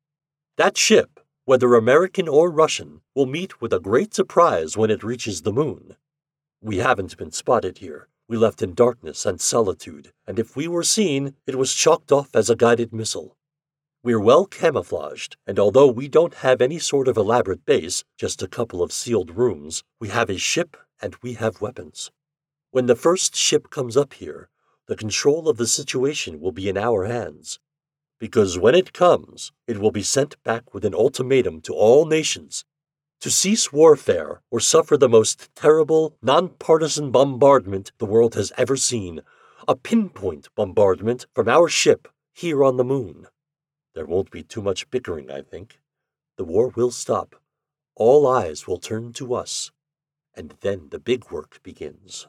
That 0.57 0.77
ship, 0.77 1.19
whether 1.45 1.75
American 1.75 2.27
or 2.27 2.51
Russian, 2.51 3.01
will 3.15 3.25
meet 3.25 3.61
with 3.61 3.73
a 3.73 3.79
great 3.79 4.13
surprise 4.13 4.77
when 4.77 4.89
it 4.89 5.03
reaches 5.03 5.41
the 5.41 5.53
moon. 5.53 5.95
We 6.61 6.77
haven't 6.77 7.17
been 7.17 7.31
spotted 7.31 7.79
here. 7.79 8.07
We 8.27 8.37
left 8.37 8.61
in 8.61 8.73
darkness 8.73 9.25
and 9.25 9.41
solitude, 9.41 10.11
and 10.25 10.39
if 10.39 10.55
we 10.55 10.67
were 10.67 10.83
seen, 10.83 11.35
it 11.45 11.55
was 11.55 11.73
chalked 11.73 12.11
off 12.11 12.35
as 12.35 12.49
a 12.49 12.55
guided 12.55 12.93
missile. 12.93 13.35
We're 14.05 14.19
well 14.19 14.45
camouflaged, 14.45 15.37
and 15.47 15.57
although 15.57 15.87
we 15.87 16.09
don't 16.09 16.33
have 16.33 16.61
any 16.61 16.77
sort 16.77 17.07
of 17.07 17.15
elaborate 17.15 17.65
base, 17.65 18.03
just 18.17 18.43
a 18.43 18.49
couple 18.49 18.83
of 18.83 18.91
sealed 18.91 19.37
rooms, 19.37 19.81
we 19.97 20.09
have 20.09 20.29
a 20.29 20.37
ship 20.37 20.75
and 21.01 21.15
we 21.21 21.35
have 21.35 21.61
weapons. 21.61 22.11
When 22.71 22.87
the 22.87 22.97
first 22.97 23.33
ship 23.33 23.69
comes 23.69 23.95
up 23.95 24.13
here, 24.15 24.49
the 24.87 24.97
control 24.97 25.47
of 25.47 25.55
the 25.55 25.67
situation 25.67 26.41
will 26.41 26.51
be 26.51 26.67
in 26.67 26.77
our 26.77 27.05
hands. 27.05 27.59
Because 28.19 28.59
when 28.59 28.75
it 28.75 28.91
comes, 28.91 29.53
it 29.67 29.77
will 29.77 29.91
be 29.91 30.03
sent 30.03 30.35
back 30.43 30.73
with 30.73 30.83
an 30.83 30.93
ultimatum 30.93 31.61
to 31.61 31.73
all 31.73 32.05
nations 32.05 32.65
to 33.21 33.31
cease 33.31 33.71
warfare 33.71 34.41
or 34.51 34.59
suffer 34.59 34.97
the 34.97 35.07
most 35.07 35.49
terrible, 35.55 36.17
nonpartisan 36.21 37.09
bombardment 37.09 37.93
the 37.99 38.05
world 38.05 38.35
has 38.35 38.51
ever 38.57 38.75
seen. 38.75 39.21
A 39.65 39.77
pinpoint 39.77 40.49
bombardment 40.55 41.25
from 41.33 41.47
our 41.47 41.69
ship 41.69 42.09
here 42.33 42.65
on 42.65 42.75
the 42.75 42.83
moon. 42.83 43.27
There 43.93 44.05
won't 44.05 44.31
be 44.31 44.43
too 44.43 44.61
much 44.61 44.89
bickering, 44.89 45.29
I 45.29 45.41
think. 45.41 45.79
The 46.37 46.43
war 46.43 46.69
will 46.69 46.91
stop. 46.91 47.35
All 47.95 48.27
eyes 48.27 48.67
will 48.67 48.79
turn 48.79 49.13
to 49.13 49.35
us. 49.35 49.71
And 50.33 50.55
then 50.61 50.89
the 50.89 50.99
big 50.99 51.29
work 51.29 51.61
begins. 51.61 52.27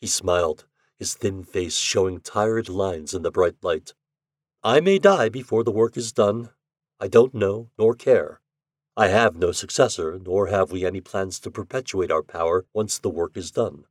He 0.00 0.06
smiled, 0.06 0.66
his 0.98 1.14
thin 1.14 1.44
face 1.44 1.76
showing 1.76 2.20
tired 2.20 2.68
lines 2.68 3.12
in 3.12 3.22
the 3.22 3.30
bright 3.30 3.56
light. 3.62 3.92
I 4.62 4.80
may 4.80 4.98
die 4.98 5.28
before 5.28 5.64
the 5.64 5.70
work 5.70 5.96
is 5.96 6.12
done. 6.12 6.50
I 6.98 7.08
don't 7.08 7.34
know, 7.34 7.68
nor 7.78 7.94
care. 7.94 8.40
I 8.96 9.08
have 9.08 9.36
no 9.36 9.52
successor, 9.52 10.18
nor 10.18 10.46
have 10.46 10.72
we 10.72 10.86
any 10.86 11.00
plans 11.00 11.40
to 11.40 11.50
perpetuate 11.50 12.10
our 12.10 12.22
power 12.22 12.64
once 12.72 12.98
the 12.98 13.10
work 13.10 13.36
is 13.36 13.50
done. 13.50 13.84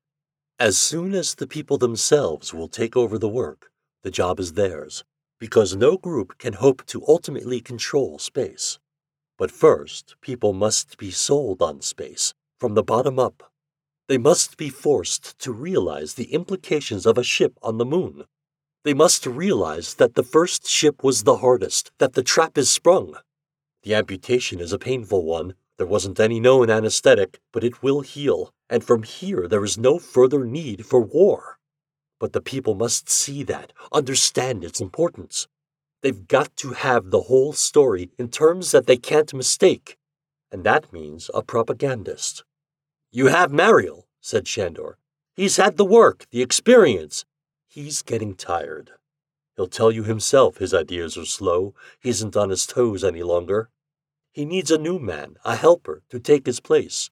As 0.58 0.78
soon 0.78 1.14
as 1.14 1.36
the 1.36 1.46
people 1.46 1.78
themselves 1.78 2.54
will 2.54 2.70
take 2.70 2.96
over 2.96 3.20
the 3.20 3.30
work, 3.30 3.72
the 4.02 4.12
job 4.12 4.40
is 4.40 4.54
theirs, 4.54 5.04
because 5.40 5.76
no 5.76 5.98
group 5.98 6.38
can 6.38 6.54
hope 6.54 6.86
to 6.88 7.04
ultimately 7.08 7.62
control 7.62 8.20
space. 8.20 8.80
But 9.38 9.52
first, 9.52 10.16
people 10.22 10.54
must 10.54 10.98
be 10.98 11.12
sold 11.12 11.62
on 11.62 11.82
space, 11.82 12.34
from 12.60 12.76
the 12.76 12.84
bottom 12.84 13.20
up. 13.20 13.52
They 14.08 14.18
must 14.18 14.58
be 14.58 14.70
forced 14.70 15.40
to 15.40 15.52
realize 15.52 16.14
the 16.14 16.34
implications 16.34 17.06
of 17.06 17.18
a 17.18 17.24
ship 17.24 17.58
on 17.62 17.78
the 17.78 17.86
moon. 17.86 18.26
They 18.84 18.94
must 18.94 19.26
realize 19.26 19.96
that 19.96 20.16
the 20.16 20.24
first 20.24 20.68
ship 20.68 21.04
was 21.04 21.24
the 21.24 21.38
hardest, 21.38 21.92
that 22.00 22.14
the 22.14 22.24
trap 22.24 22.58
is 22.58 22.70
sprung, 22.70 23.16
the 23.84 23.96
amputation 23.96 24.62
is 24.62 24.72
a 24.72 24.80
painful 24.80 25.26
one. 25.26 25.56
There 25.78 25.86
wasn't 25.86 26.18
any 26.18 26.40
known 26.40 26.70
anesthetic, 26.70 27.42
but 27.52 27.66
it 27.66 27.84
will 27.84 28.00
heal, 28.00 28.54
and 28.70 28.82
from 28.82 29.04
here 29.04 29.46
there 29.46 29.66
is 29.66 29.78
no 29.78 30.00
further 30.00 30.46
need 30.46 30.86
for 30.86 31.02
war. 31.02 31.60
But 32.24 32.32
the 32.32 32.40
people 32.40 32.74
must 32.74 33.10
see 33.10 33.44
that, 33.44 33.74
understand 33.92 34.64
its 34.64 34.80
importance. 34.80 35.50
They've 36.02 36.26
got 36.26 36.56
to 36.56 36.70
have 36.70 37.12
the 37.12 37.24
whole 37.24 37.52
story 37.52 38.12
in 38.18 38.30
terms 38.30 38.72
that 38.72 38.88
they 38.88 38.96
can't 38.96 39.34
mistake, 39.34 39.98
and 40.50 40.64
that 40.64 40.94
means 40.94 41.30
a 41.34 41.44
propagandist. 41.44 42.46
You 43.12 43.28
have 43.28 43.52
Mariel, 43.52 44.08
said 44.22 44.48
Shandor. 44.48 44.96
He's 45.36 45.58
had 45.58 45.76
the 45.76 45.84
work, 45.84 46.26
the 46.32 46.42
experience. 46.42 47.26
He's 47.68 48.02
getting 48.02 48.36
tired. 48.36 48.92
He'll 49.58 49.68
tell 49.68 49.92
you 49.92 50.04
himself 50.04 50.60
his 50.60 50.74
ideas 50.74 51.18
are 51.18 51.26
slow, 51.26 51.76
he 52.00 52.08
isn't 52.08 52.38
on 52.38 52.52
his 52.52 52.66
toes 52.66 53.04
any 53.04 53.22
longer. 53.22 53.70
He 54.32 54.46
needs 54.46 54.72
a 54.72 54.78
new 54.78 54.98
man, 54.98 55.36
a 55.44 55.58
helper, 55.58 56.04
to 56.08 56.22
take 56.22 56.46
his 56.46 56.62
place. 56.62 57.12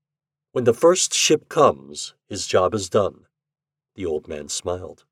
When 0.54 0.64
the 0.64 0.74
first 0.74 1.14
ship 1.14 1.50
comes, 1.50 2.14
his 2.30 2.48
job 2.48 2.74
is 2.74 2.88
done. 2.88 3.26
The 4.02 4.08
old 4.08 4.28
man 4.28 4.50
smiled. 4.50 5.06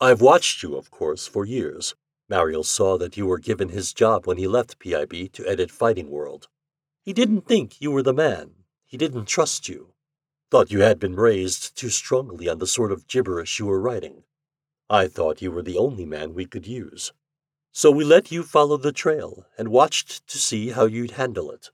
I've 0.00 0.22
watched 0.22 0.62
you, 0.62 0.74
of 0.74 0.90
course, 0.90 1.26
for 1.26 1.44
years. 1.44 1.94
Mariel 2.30 2.64
saw 2.64 2.96
that 2.96 3.18
you 3.18 3.26
were 3.26 3.38
given 3.38 3.68
his 3.68 3.92
job 3.92 4.26
when 4.26 4.38
he 4.38 4.48
left 4.48 4.78
PIB 4.78 5.30
to 5.34 5.46
edit 5.46 5.70
Fighting 5.70 6.08
World. 6.08 6.48
He 7.02 7.12
didn't 7.12 7.42
think 7.42 7.78
you 7.78 7.90
were 7.90 8.02
the 8.02 8.14
man. 8.14 8.64
He 8.86 8.96
didn't 8.96 9.26
trust 9.26 9.68
you. 9.68 9.92
Thought 10.50 10.70
you 10.70 10.80
had 10.80 10.98
been 10.98 11.14
raised 11.14 11.76
too 11.76 11.90
strongly 11.90 12.48
on 12.48 12.56
the 12.56 12.66
sort 12.66 12.90
of 12.90 13.06
gibberish 13.06 13.58
you 13.58 13.66
were 13.66 13.78
writing. 13.78 14.24
I 14.88 15.08
thought 15.08 15.42
you 15.42 15.52
were 15.52 15.60
the 15.60 15.76
only 15.76 16.06
man 16.06 16.32
we 16.32 16.46
could 16.46 16.66
use. 16.66 17.12
So 17.70 17.90
we 17.90 18.02
let 18.02 18.32
you 18.32 18.44
follow 18.44 18.78
the 18.78 18.92
trail 18.92 19.44
and 19.58 19.68
watched 19.68 20.26
to 20.28 20.38
see 20.38 20.70
how 20.70 20.86
you'd 20.86 21.20
handle 21.20 21.50
it. 21.50 21.70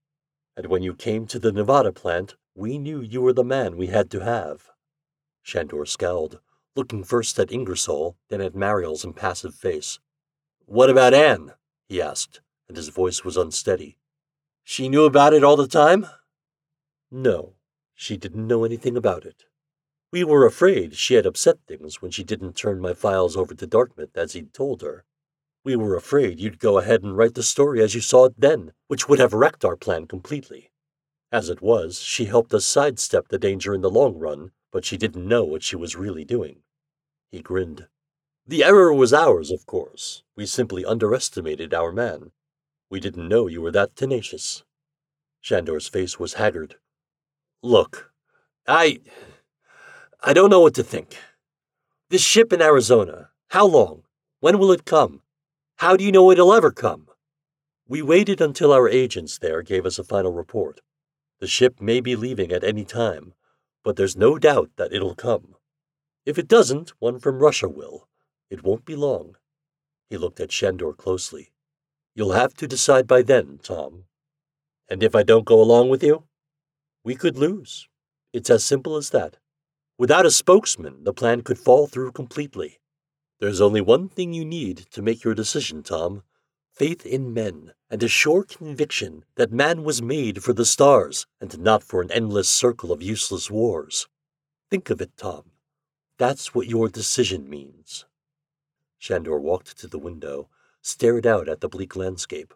And 0.56 0.66
when 0.66 0.82
you 0.82 0.92
came 0.92 1.28
to 1.28 1.38
the 1.38 1.52
Nevada 1.52 1.92
plant, 1.92 2.34
we 2.56 2.78
knew 2.78 3.00
you 3.00 3.20
were 3.20 3.32
the 3.32 3.44
man 3.44 3.76
we 3.76 3.86
had 3.86 4.10
to 4.10 4.24
have. 4.24 4.70
Shandor 5.48 5.86
scowled, 5.86 6.40
looking 6.78 7.02
first 7.02 7.36
at 7.40 7.50
Ingersoll, 7.50 8.16
then 8.28 8.40
at 8.40 8.54
Mariel's 8.54 9.04
impassive 9.04 9.52
face. 9.52 9.98
What 10.64 10.88
about 10.88 11.12
Anne? 11.12 11.54
he 11.88 12.00
asked, 12.00 12.40
and 12.68 12.76
his 12.76 12.88
voice 12.88 13.24
was 13.24 13.36
unsteady. 13.36 13.98
She 14.62 14.88
knew 14.88 15.04
about 15.04 15.34
it 15.34 15.42
all 15.42 15.56
the 15.56 15.66
time? 15.66 16.06
No, 17.10 17.54
she 17.96 18.16
didn't 18.16 18.46
know 18.46 18.64
anything 18.64 18.96
about 18.96 19.24
it. 19.24 19.44
We 20.12 20.22
were 20.22 20.46
afraid 20.46 20.94
she 20.94 21.14
had 21.14 21.26
upset 21.26 21.56
things 21.66 22.00
when 22.00 22.12
she 22.12 22.22
didn't 22.22 22.54
turn 22.54 22.80
my 22.80 22.94
files 22.94 23.36
over 23.36 23.54
to 23.54 23.66
Dartmouth 23.66 24.16
as 24.16 24.34
he'd 24.34 24.54
told 24.54 24.80
her. 24.82 25.04
We 25.64 25.74
were 25.74 25.96
afraid 25.96 26.38
you'd 26.38 26.60
go 26.60 26.78
ahead 26.78 27.02
and 27.02 27.16
write 27.16 27.34
the 27.34 27.42
story 27.42 27.82
as 27.82 27.96
you 27.96 28.00
saw 28.00 28.26
it 28.26 28.34
then, 28.38 28.72
which 28.86 29.08
would 29.08 29.18
have 29.18 29.34
wrecked 29.34 29.64
our 29.64 29.76
plan 29.76 30.06
completely. 30.06 30.70
As 31.32 31.48
it 31.48 31.60
was, 31.60 31.98
she 31.98 32.26
helped 32.26 32.54
us 32.54 32.64
sidestep 32.64 33.28
the 33.28 33.38
danger 33.38 33.74
in 33.74 33.80
the 33.80 33.90
long 33.90 34.16
run, 34.16 34.52
but 34.70 34.84
she 34.84 34.96
didn't 34.96 35.26
know 35.26 35.44
what 35.44 35.62
she 35.62 35.74
was 35.74 35.96
really 35.96 36.24
doing. 36.24 36.62
He 37.30 37.40
grinned. 37.40 37.86
The 38.46 38.64
error 38.64 38.94
was 38.94 39.12
ours, 39.12 39.50
of 39.50 39.66
course. 39.66 40.22
We 40.34 40.46
simply 40.46 40.84
underestimated 40.84 41.74
our 41.74 41.92
man. 41.92 42.32
We 42.90 43.00
didn't 43.00 43.28
know 43.28 43.46
you 43.46 43.60
were 43.60 43.72
that 43.72 43.94
tenacious. 43.94 44.64
Shandor's 45.40 45.88
face 45.88 46.18
was 46.18 46.34
haggard. 46.34 46.76
Look, 47.62 48.12
I. 48.66 49.00
I 50.22 50.32
don't 50.32 50.50
know 50.50 50.60
what 50.60 50.74
to 50.76 50.82
think. 50.82 51.16
This 52.08 52.22
ship 52.22 52.52
in 52.52 52.62
Arizona, 52.62 53.30
how 53.48 53.66
long? 53.66 54.04
When 54.40 54.58
will 54.58 54.72
it 54.72 54.86
come? 54.86 55.22
How 55.76 55.96
do 55.96 56.04
you 56.04 56.10
know 56.10 56.30
it'll 56.30 56.54
ever 56.54 56.70
come? 56.70 57.08
We 57.86 58.00
waited 58.00 58.40
until 58.40 58.72
our 58.72 58.88
agents 58.88 59.38
there 59.38 59.62
gave 59.62 59.84
us 59.84 59.98
a 59.98 60.04
final 60.04 60.32
report. 60.32 60.80
The 61.40 61.46
ship 61.46 61.80
may 61.80 62.00
be 62.00 62.16
leaving 62.16 62.50
at 62.50 62.64
any 62.64 62.84
time, 62.84 63.34
but 63.84 63.96
there's 63.96 64.16
no 64.16 64.38
doubt 64.38 64.70
that 64.76 64.92
it'll 64.92 65.14
come. 65.14 65.54
If 66.28 66.36
it 66.36 66.46
doesn't, 66.46 66.90
one 66.98 67.18
from 67.18 67.38
Russia 67.38 67.70
will. 67.70 68.06
It 68.50 68.62
won't 68.62 68.84
be 68.84 68.94
long. 68.94 69.36
He 70.10 70.18
looked 70.18 70.40
at 70.40 70.52
Shandor 70.52 70.92
closely. 70.92 71.52
You'll 72.14 72.32
have 72.32 72.52
to 72.56 72.68
decide 72.68 73.06
by 73.06 73.22
then, 73.22 73.60
Tom. 73.62 74.04
And 74.90 75.02
if 75.02 75.14
I 75.14 75.22
don't 75.22 75.46
go 75.46 75.58
along 75.58 75.88
with 75.88 76.02
you? 76.02 76.24
We 77.02 77.14
could 77.14 77.38
lose. 77.38 77.88
It's 78.34 78.50
as 78.50 78.62
simple 78.62 78.96
as 78.96 79.08
that. 79.08 79.38
Without 79.96 80.26
a 80.26 80.30
spokesman, 80.30 81.04
the 81.04 81.14
plan 81.14 81.40
could 81.40 81.58
fall 81.58 81.86
through 81.86 82.12
completely. 82.12 82.78
There's 83.40 83.62
only 83.62 83.80
one 83.80 84.10
thing 84.10 84.34
you 84.34 84.44
need 84.44 84.84
to 84.90 85.00
make 85.00 85.24
your 85.24 85.34
decision, 85.34 85.82
Tom 85.82 86.24
faith 86.74 87.06
in 87.06 87.32
men, 87.32 87.72
and 87.88 88.02
a 88.02 88.08
sure 88.08 88.44
conviction 88.44 89.24
that 89.36 89.50
man 89.50 89.82
was 89.82 90.02
made 90.02 90.44
for 90.44 90.52
the 90.52 90.66
stars 90.66 91.26
and 91.40 91.58
not 91.58 91.82
for 91.82 92.02
an 92.02 92.12
endless 92.12 92.50
circle 92.50 92.92
of 92.92 93.00
useless 93.00 93.50
wars. 93.50 94.06
Think 94.70 94.90
of 94.90 95.00
it, 95.00 95.16
Tom. 95.16 95.52
That's 96.18 96.52
what 96.52 96.66
your 96.66 96.88
decision 96.88 97.48
means. 97.48 98.04
Shandor 98.98 99.38
walked 99.38 99.78
to 99.78 99.86
the 99.86 99.98
window, 99.98 100.48
stared 100.82 101.26
out 101.26 101.48
at 101.48 101.60
the 101.60 101.68
bleak 101.68 101.94
landscape, 101.94 102.52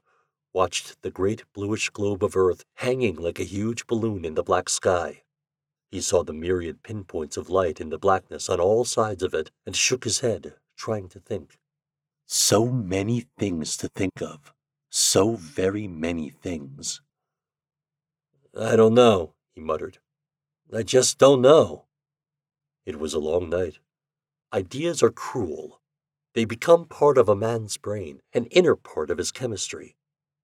watched 0.52 1.00
the 1.02 1.12
great 1.12 1.44
bluish 1.54 1.88
globe 1.90 2.24
of 2.24 2.36
Earth 2.36 2.64
hanging 2.74 3.14
like 3.16 3.38
a 3.38 3.44
huge 3.44 3.86
balloon 3.86 4.24
in 4.24 4.34
the 4.34 4.42
black 4.42 4.68
sky. 4.68 5.22
He 5.92 6.00
saw 6.00 6.24
the 6.24 6.32
myriad 6.32 6.82
pinpoints 6.82 7.36
of 7.36 7.50
light 7.50 7.80
in 7.80 7.90
the 7.90 7.98
blackness 7.98 8.48
on 8.48 8.58
all 8.58 8.84
sides 8.84 9.22
of 9.22 9.32
it 9.32 9.52
and 9.64 9.76
shook 9.76 10.04
his 10.04 10.20
head, 10.20 10.54
trying 10.76 11.08
to 11.10 11.20
think. 11.20 11.58
So 12.26 12.66
many 12.66 13.26
things 13.38 13.76
to 13.76 13.88
think 13.88 14.20
of. 14.20 14.52
So 14.90 15.36
very 15.36 15.86
many 15.86 16.30
things. 16.30 17.00
I 18.58 18.74
don't 18.74 18.94
know, 18.94 19.34
he 19.54 19.60
muttered. 19.60 19.98
I 20.74 20.82
just 20.82 21.18
don't 21.18 21.42
know. 21.42 21.84
It 22.84 22.98
was 22.98 23.14
a 23.14 23.18
long 23.18 23.48
night. 23.48 23.78
Ideas 24.52 25.02
are 25.02 25.10
cruel. 25.10 25.80
They 26.34 26.44
become 26.44 26.86
part 26.86 27.16
of 27.18 27.28
a 27.28 27.36
man's 27.36 27.76
brain, 27.76 28.22
an 28.32 28.46
inner 28.46 28.74
part 28.76 29.10
of 29.10 29.18
his 29.18 29.30
chemistry. 29.30 29.96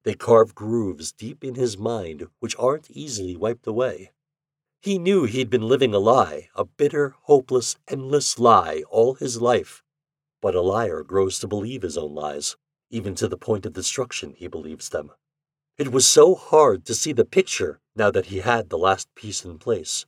They 0.04 0.14
carve 0.14 0.54
grooves 0.54 1.12
deep 1.12 1.42
in 1.42 1.56
his 1.56 1.76
mind 1.76 2.28
which 2.38 2.56
aren't 2.58 2.90
easily 2.90 3.36
wiped 3.36 3.66
away. 3.66 4.12
He 4.80 4.98
knew 4.98 5.24
he'd 5.24 5.50
been 5.50 5.66
living 5.66 5.92
a 5.92 5.98
lie, 5.98 6.48
a 6.54 6.64
bitter, 6.64 7.16
hopeless, 7.22 7.76
endless 7.88 8.38
lie 8.38 8.84
all 8.88 9.14
his 9.14 9.42
life. 9.42 9.82
But 10.40 10.54
a 10.54 10.60
liar 10.60 11.02
grows 11.02 11.40
to 11.40 11.48
believe 11.48 11.82
his 11.82 11.98
own 11.98 12.14
lies, 12.14 12.56
even 12.90 13.16
to 13.16 13.26
the 13.26 13.36
point 13.36 13.66
of 13.66 13.72
destruction 13.72 14.34
he 14.34 14.46
believes 14.46 14.90
them. 14.90 15.10
It 15.76 15.90
was 15.90 16.06
so 16.06 16.34
hard 16.34 16.84
to 16.86 16.94
see 16.94 17.12
the 17.12 17.24
picture 17.24 17.80
now 17.96 18.10
that 18.12 18.26
he 18.26 18.38
had 18.38 18.68
the 18.68 18.78
last 18.78 19.12
piece 19.16 19.44
in 19.44 19.58
place. 19.58 20.06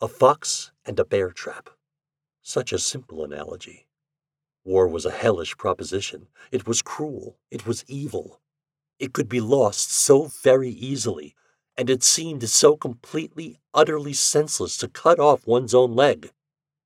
A 0.00 0.08
fox 0.08 0.72
and 0.86 0.98
a 1.00 1.04
bear 1.04 1.30
trap. 1.30 1.70
Such 2.42 2.72
a 2.72 2.78
simple 2.78 3.24
analogy. 3.24 3.86
War 4.64 4.88
was 4.88 5.04
a 5.04 5.10
hellish 5.10 5.56
proposition. 5.56 6.28
It 6.50 6.66
was 6.66 6.82
cruel. 6.82 7.38
It 7.50 7.66
was 7.66 7.84
evil. 7.88 8.40
It 8.98 9.12
could 9.12 9.28
be 9.28 9.40
lost 9.40 9.92
so 9.92 10.30
very 10.42 10.70
easily, 10.70 11.34
and 11.76 11.90
it 11.90 12.02
seemed 12.02 12.48
so 12.48 12.76
completely, 12.76 13.60
utterly 13.74 14.12
senseless 14.12 14.76
to 14.78 14.88
cut 14.88 15.20
off 15.20 15.46
one's 15.46 15.74
own 15.74 15.94
leg. 15.94 16.30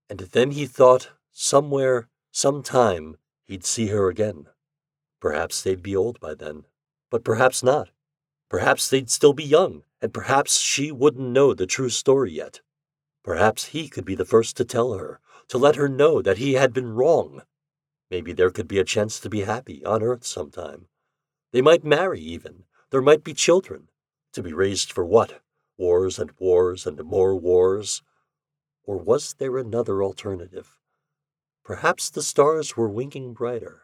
And 0.08 0.20
then 0.20 0.50
he 0.52 0.66
thought, 0.66 1.10
somewhere, 1.30 2.08
sometime, 2.32 3.16
he'd 3.44 3.64
see 3.64 3.88
her 3.88 4.08
again. 4.08 4.46
Perhaps 5.20 5.62
they'd 5.62 5.82
be 5.82 5.94
old 5.94 6.18
by 6.18 6.34
then, 6.34 6.64
but 7.10 7.24
perhaps 7.24 7.62
not. 7.62 7.90
Perhaps 8.48 8.90
they'd 8.90 9.10
still 9.10 9.32
be 9.32 9.44
young, 9.44 9.84
and 10.02 10.12
perhaps 10.12 10.58
she 10.58 10.90
wouldn't 10.90 11.28
know 11.28 11.54
the 11.54 11.66
true 11.66 11.90
story 11.90 12.32
yet. 12.32 12.60
Perhaps 13.22 13.66
he 13.66 13.88
could 13.88 14.04
be 14.04 14.14
the 14.14 14.24
first 14.24 14.56
to 14.56 14.64
tell 14.64 14.94
her, 14.94 15.20
to 15.48 15.58
let 15.58 15.76
her 15.76 15.88
know 15.88 16.22
that 16.22 16.38
he 16.38 16.54
had 16.54 16.72
been 16.72 16.94
wrong. 16.94 17.42
Maybe 18.10 18.32
there 18.32 18.50
could 18.50 18.66
be 18.66 18.78
a 18.78 18.84
chance 18.84 19.20
to 19.20 19.28
be 19.28 19.42
happy 19.42 19.84
on 19.84 20.02
Earth 20.02 20.24
sometime. 20.24 20.88
They 21.52 21.60
might 21.60 21.84
marry, 21.84 22.20
even. 22.20 22.64
There 22.90 23.02
might 23.02 23.22
be 23.22 23.34
children. 23.34 23.88
To 24.32 24.42
be 24.42 24.52
raised 24.52 24.92
for 24.92 25.04
what? 25.04 25.42
Wars 25.76 26.18
and 26.18 26.30
wars 26.38 26.86
and 26.86 27.02
more 27.04 27.34
wars? 27.36 28.02
Or 28.84 28.96
was 28.96 29.34
there 29.34 29.58
another 29.58 30.02
alternative? 30.02 30.78
Perhaps 31.64 32.10
the 32.10 32.22
stars 32.22 32.76
were 32.76 32.88
winking 32.88 33.34
brighter. 33.34 33.82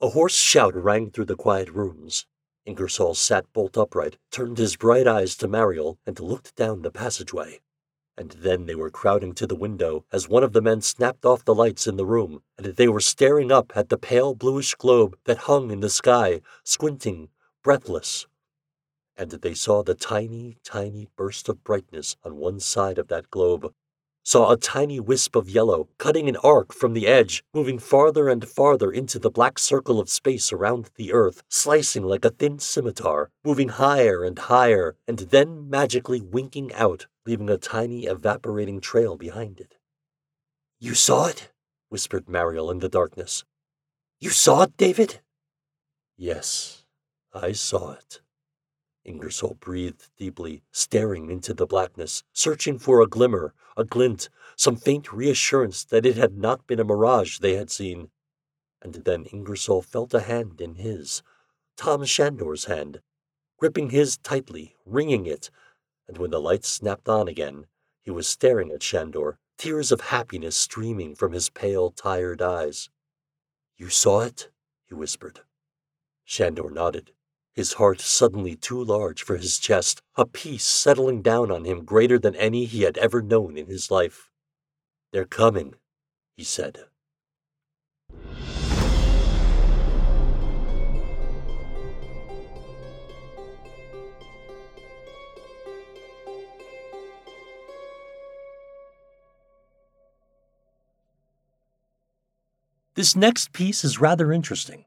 A 0.00 0.10
hoarse 0.10 0.34
shout 0.34 0.74
rang 0.74 1.10
through 1.10 1.26
the 1.26 1.36
quiet 1.36 1.70
rooms. 1.70 2.26
Ingersoll 2.66 3.14
sat 3.14 3.52
bolt 3.52 3.76
upright, 3.76 4.18
turned 4.30 4.58
his 4.58 4.76
bright 4.76 5.06
eyes 5.06 5.36
to 5.36 5.48
Mariel, 5.48 5.98
and 6.06 6.18
looked 6.18 6.56
down 6.56 6.82
the 6.82 6.90
passageway. 6.90 7.60
And 8.16 8.30
then 8.30 8.66
they 8.66 8.74
were 8.76 8.90
crowding 8.90 9.34
to 9.34 9.46
the 9.46 9.56
window 9.56 10.04
as 10.12 10.28
one 10.28 10.44
of 10.44 10.52
the 10.52 10.62
men 10.62 10.80
snapped 10.80 11.24
off 11.24 11.44
the 11.44 11.54
lights 11.54 11.86
in 11.86 11.96
the 11.96 12.06
room, 12.06 12.42
and 12.56 12.66
they 12.66 12.86
were 12.86 13.00
staring 13.00 13.50
up 13.50 13.72
at 13.74 13.88
the 13.88 13.98
pale 13.98 14.34
bluish 14.34 14.74
globe 14.76 15.16
that 15.24 15.48
hung 15.48 15.70
in 15.70 15.80
the 15.80 15.90
sky, 15.90 16.40
squinting, 16.62 17.28
breathless. 17.62 18.26
And 19.16 19.30
they 19.30 19.54
saw 19.54 19.82
the 19.82 19.94
tiny, 19.94 20.58
tiny 20.62 21.08
burst 21.16 21.48
of 21.48 21.64
brightness 21.64 22.16
on 22.24 22.36
one 22.36 22.60
side 22.60 22.98
of 22.98 23.08
that 23.08 23.30
globe, 23.30 23.72
saw 24.24 24.50
a 24.50 24.56
tiny 24.56 24.98
wisp 24.98 25.36
of 25.36 25.50
yellow 25.50 25.88
cutting 25.98 26.28
an 26.28 26.36
arc 26.36 26.72
from 26.72 26.94
the 26.94 27.06
edge, 27.06 27.44
moving 27.52 27.78
farther 27.78 28.28
and 28.28 28.48
farther 28.48 28.90
into 28.90 29.18
the 29.18 29.30
black 29.30 29.58
circle 29.58 30.00
of 30.00 30.08
space 30.08 30.52
around 30.52 30.90
the 30.94 31.12
earth, 31.12 31.42
slicing 31.48 32.04
like 32.04 32.24
a 32.24 32.30
thin 32.30 32.58
scimitar, 32.58 33.30
moving 33.44 33.68
higher 33.68 34.24
and 34.24 34.38
higher, 34.38 34.96
and 35.06 35.18
then 35.18 35.68
magically 35.68 36.20
winking 36.20 36.72
out, 36.72 37.06
leaving 37.26 37.48
a 37.48 37.56
tiny 37.56 38.04
evaporating 38.04 38.80
trail 38.80 39.16
behind 39.16 39.60
it. 39.60 39.76
You 40.78 40.94
saw 40.94 41.26
it? 41.26 41.50
whispered 41.88 42.28
Mariel 42.28 42.70
in 42.70 42.80
the 42.80 42.88
darkness. 42.88 43.44
You 44.18 44.30
saw 44.30 44.62
it, 44.62 44.76
David? 44.76 45.20
Yes, 46.16 46.84
I 47.32 47.52
saw 47.52 47.92
it. 47.92 48.20
Ingersoll 49.04 49.54
breathed 49.60 50.10
deeply, 50.16 50.62
staring 50.72 51.30
into 51.30 51.52
the 51.52 51.66
blackness, 51.66 52.22
searching 52.32 52.78
for 52.78 53.00
a 53.00 53.06
glimmer, 53.06 53.52
a 53.76 53.84
glint, 53.84 54.28
some 54.56 54.76
faint 54.76 55.12
reassurance 55.12 55.84
that 55.84 56.06
it 56.06 56.16
had 56.16 56.38
not 56.38 56.66
been 56.66 56.80
a 56.80 56.84
mirage 56.84 57.38
they 57.38 57.54
had 57.54 57.70
seen. 57.70 58.10
And 58.80 58.94
then 58.94 59.26
Ingersoll 59.26 59.82
felt 59.82 60.14
a 60.14 60.20
hand 60.20 60.60
in 60.60 60.76
his, 60.76 61.22
Tom 61.76 62.04
Shandor's 62.04 62.64
hand, 62.64 63.00
gripping 63.58 63.90
his 63.90 64.16
tightly, 64.18 64.74
wringing 64.86 65.26
it, 65.26 65.50
and 66.08 66.18
when 66.18 66.30
the 66.30 66.40
lights 66.40 66.68
snapped 66.68 67.08
on 67.08 67.28
again, 67.28 67.66
he 68.02 68.10
was 68.10 68.26
staring 68.26 68.70
at 68.70 68.82
Shandor, 68.82 69.38
tears 69.58 69.92
of 69.92 70.00
happiness 70.00 70.56
streaming 70.56 71.14
from 71.14 71.32
his 71.32 71.50
pale, 71.50 71.90
tired 71.90 72.42
eyes. 72.42 72.90
You 73.76 73.88
saw 73.88 74.20
it? 74.20 74.50
he 74.86 74.94
whispered. 74.94 75.40
Shandor 76.24 76.70
nodded 76.70 77.12
his 77.54 77.74
heart 77.74 78.00
suddenly 78.00 78.56
too 78.56 78.82
large 78.82 79.22
for 79.22 79.36
his 79.36 79.58
chest, 79.58 80.02
a 80.16 80.26
peace 80.26 80.64
settling 80.64 81.22
down 81.22 81.52
on 81.52 81.64
him 81.64 81.84
greater 81.84 82.18
than 82.18 82.34
any 82.34 82.64
he 82.64 82.82
had 82.82 82.98
ever 82.98 83.22
known 83.22 83.56
in 83.56 83.66
his 83.66 83.90
life. 83.90 84.28
They're 85.12 85.24
coming, 85.24 85.76
he 86.36 86.42
said. 86.42 86.86
This 102.94 103.16
next 103.16 103.52
piece 103.52 103.82
is 103.82 104.00
rather 104.00 104.32
interesting. 104.32 104.84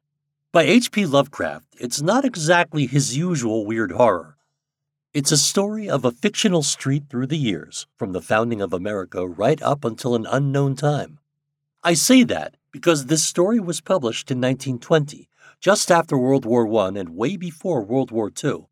By 0.54 0.64
H.P. 0.64 1.06
Lovecraft, 1.06 1.76
it's 1.78 2.02
not 2.02 2.24
exactly 2.24 2.88
his 2.88 3.18
usual 3.18 3.66
weird 3.66 3.92
horror. 3.92 4.38
It's 5.14 5.34
a 5.34 5.38
story 5.38 5.90
of 5.90 6.06
a 6.06 6.12
fictional 6.12 6.64
street 6.64 7.04
through 7.10 7.28
the 7.28 7.38
years, 7.38 7.86
from 7.98 8.14
the 8.14 8.22
founding 8.22 8.62
of 8.62 8.72
America 8.72 9.28
right 9.28 9.62
up 9.62 9.84
until 9.84 10.16
an 10.16 10.26
unknown 10.26 10.78
time. 10.78 11.20
I 11.84 11.96
say 11.96 12.24
that 12.24 12.56
because 12.72 13.08
this 13.08 13.26
story 13.26 13.60
was 13.60 13.82
published 13.82 14.32
in 14.32 14.38
1920, 14.38 15.28
just 15.60 15.92
after 15.92 16.18
World 16.18 16.46
War 16.46 16.66
I 16.86 16.88
and 16.98 17.10
way 17.10 17.36
before 17.36 17.84
World 17.84 18.12
War 18.12 18.32
II. 18.42 18.68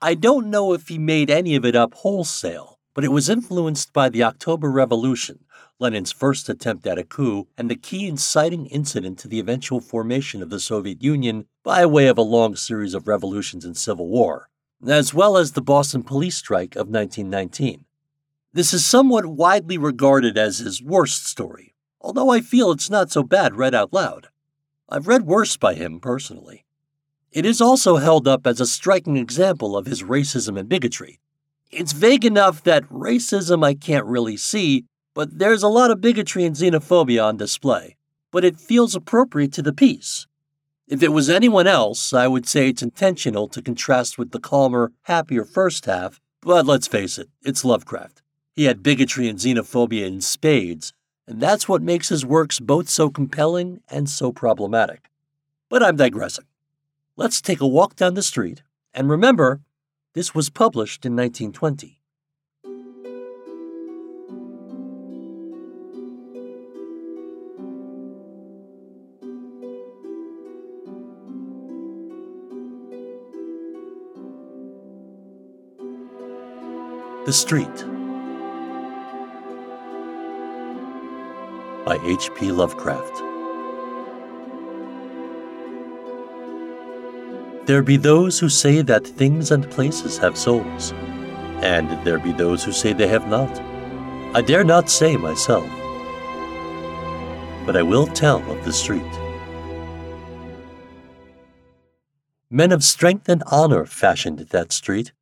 I 0.00 0.14
don't 0.14 0.50
know 0.50 0.72
if 0.72 0.86
he 0.86 0.98
made 0.98 1.30
any 1.30 1.56
of 1.56 1.64
it 1.64 1.74
up 1.74 1.94
wholesale, 1.94 2.78
but 2.94 3.02
it 3.02 3.10
was 3.10 3.28
influenced 3.28 3.92
by 3.92 4.08
the 4.08 4.22
October 4.22 4.70
Revolution, 4.70 5.40
Lenin's 5.80 6.10
first 6.10 6.48
attempt 6.48 6.86
at 6.88 6.98
a 6.98 7.04
coup, 7.04 7.46
and 7.56 7.70
the 7.70 7.76
key 7.76 8.08
inciting 8.08 8.66
incident 8.66 9.18
to 9.20 9.28
the 9.28 9.38
eventual 9.38 9.80
formation 9.80 10.42
of 10.42 10.50
the 10.50 10.58
Soviet 10.58 11.02
Union 11.02 11.46
by 11.62 11.86
way 11.86 12.08
of 12.08 12.18
a 12.18 12.22
long 12.22 12.56
series 12.56 12.94
of 12.94 13.06
revolutions 13.06 13.64
and 13.64 13.76
civil 13.76 14.08
war, 14.08 14.48
as 14.86 15.14
well 15.14 15.36
as 15.36 15.52
the 15.52 15.62
Boston 15.62 16.02
police 16.02 16.36
strike 16.36 16.74
of 16.74 16.88
1919. 16.88 17.84
This 18.52 18.74
is 18.74 18.84
somewhat 18.84 19.26
widely 19.26 19.78
regarded 19.78 20.36
as 20.36 20.58
his 20.58 20.82
worst 20.82 21.26
story, 21.26 21.74
although 22.00 22.30
I 22.30 22.40
feel 22.40 22.72
it's 22.72 22.90
not 22.90 23.12
so 23.12 23.22
bad 23.22 23.54
read 23.54 23.74
out 23.74 23.92
loud. 23.92 24.28
I've 24.88 25.06
read 25.06 25.26
worse 25.26 25.56
by 25.56 25.74
him 25.74 26.00
personally. 26.00 26.64
It 27.30 27.46
is 27.46 27.60
also 27.60 27.98
held 27.98 28.26
up 28.26 28.48
as 28.48 28.60
a 28.60 28.66
striking 28.66 29.16
example 29.16 29.76
of 29.76 29.86
his 29.86 30.02
racism 30.02 30.58
and 30.58 30.68
bigotry. 30.68 31.20
It's 31.70 31.92
vague 31.92 32.24
enough 32.24 32.64
that 32.64 32.88
racism 32.88 33.64
I 33.64 33.74
can't 33.74 34.06
really 34.06 34.38
see, 34.38 34.86
but 35.18 35.40
there's 35.40 35.64
a 35.64 35.68
lot 35.68 35.90
of 35.90 36.00
bigotry 36.00 36.44
and 36.44 36.54
xenophobia 36.54 37.24
on 37.24 37.36
display. 37.36 37.96
But 38.30 38.44
it 38.44 38.60
feels 38.60 38.94
appropriate 38.94 39.52
to 39.54 39.62
the 39.62 39.72
piece. 39.72 40.28
If 40.86 41.02
it 41.02 41.12
was 41.12 41.28
anyone 41.28 41.66
else, 41.66 42.12
I 42.12 42.28
would 42.28 42.46
say 42.46 42.68
it's 42.68 42.84
intentional 42.84 43.48
to 43.48 43.60
contrast 43.60 44.16
with 44.16 44.30
the 44.30 44.38
calmer, 44.38 44.92
happier 45.02 45.44
first 45.44 45.86
half, 45.86 46.20
but 46.40 46.66
let's 46.66 46.86
face 46.86 47.18
it, 47.18 47.28
it's 47.42 47.64
Lovecraft. 47.64 48.22
He 48.54 48.66
had 48.66 48.84
bigotry 48.84 49.26
and 49.26 49.40
xenophobia 49.40 50.06
in 50.06 50.20
spades, 50.20 50.92
and 51.26 51.40
that's 51.40 51.68
what 51.68 51.82
makes 51.82 52.10
his 52.10 52.24
works 52.24 52.60
both 52.60 52.88
so 52.88 53.10
compelling 53.10 53.80
and 53.88 54.08
so 54.08 54.30
problematic. 54.30 55.10
But 55.68 55.82
I'm 55.82 55.96
digressing. 55.96 56.46
Let's 57.16 57.40
take 57.40 57.60
a 57.60 57.66
walk 57.66 57.96
down 57.96 58.14
the 58.14 58.22
street, 58.22 58.62
and 58.94 59.10
remember, 59.10 59.62
this 60.12 60.32
was 60.32 60.48
published 60.48 61.04
in 61.04 61.16
1920. 61.16 61.97
The 77.28 77.34
Street 77.34 77.84
by 81.84 81.98
H.P. 82.02 82.50
Lovecraft. 82.52 83.18
There 87.66 87.82
be 87.82 87.98
those 87.98 88.38
who 88.38 88.48
say 88.48 88.80
that 88.80 89.06
things 89.06 89.50
and 89.50 89.70
places 89.70 90.16
have 90.16 90.38
souls, 90.38 90.94
and 91.60 92.02
there 92.02 92.18
be 92.18 92.32
those 92.32 92.64
who 92.64 92.72
say 92.72 92.94
they 92.94 93.08
have 93.08 93.28
not. 93.28 93.60
I 94.34 94.40
dare 94.40 94.64
not 94.64 94.88
say 94.88 95.18
myself, 95.18 95.68
but 97.66 97.76
I 97.76 97.82
will 97.82 98.06
tell 98.06 98.38
of 98.50 98.64
the 98.64 98.72
street. 98.72 99.02
Men 102.48 102.72
of 102.72 102.82
strength 102.82 103.28
and 103.28 103.42
honor 103.48 103.84
fashioned 103.84 104.38
that 104.38 104.72
street 104.72 105.12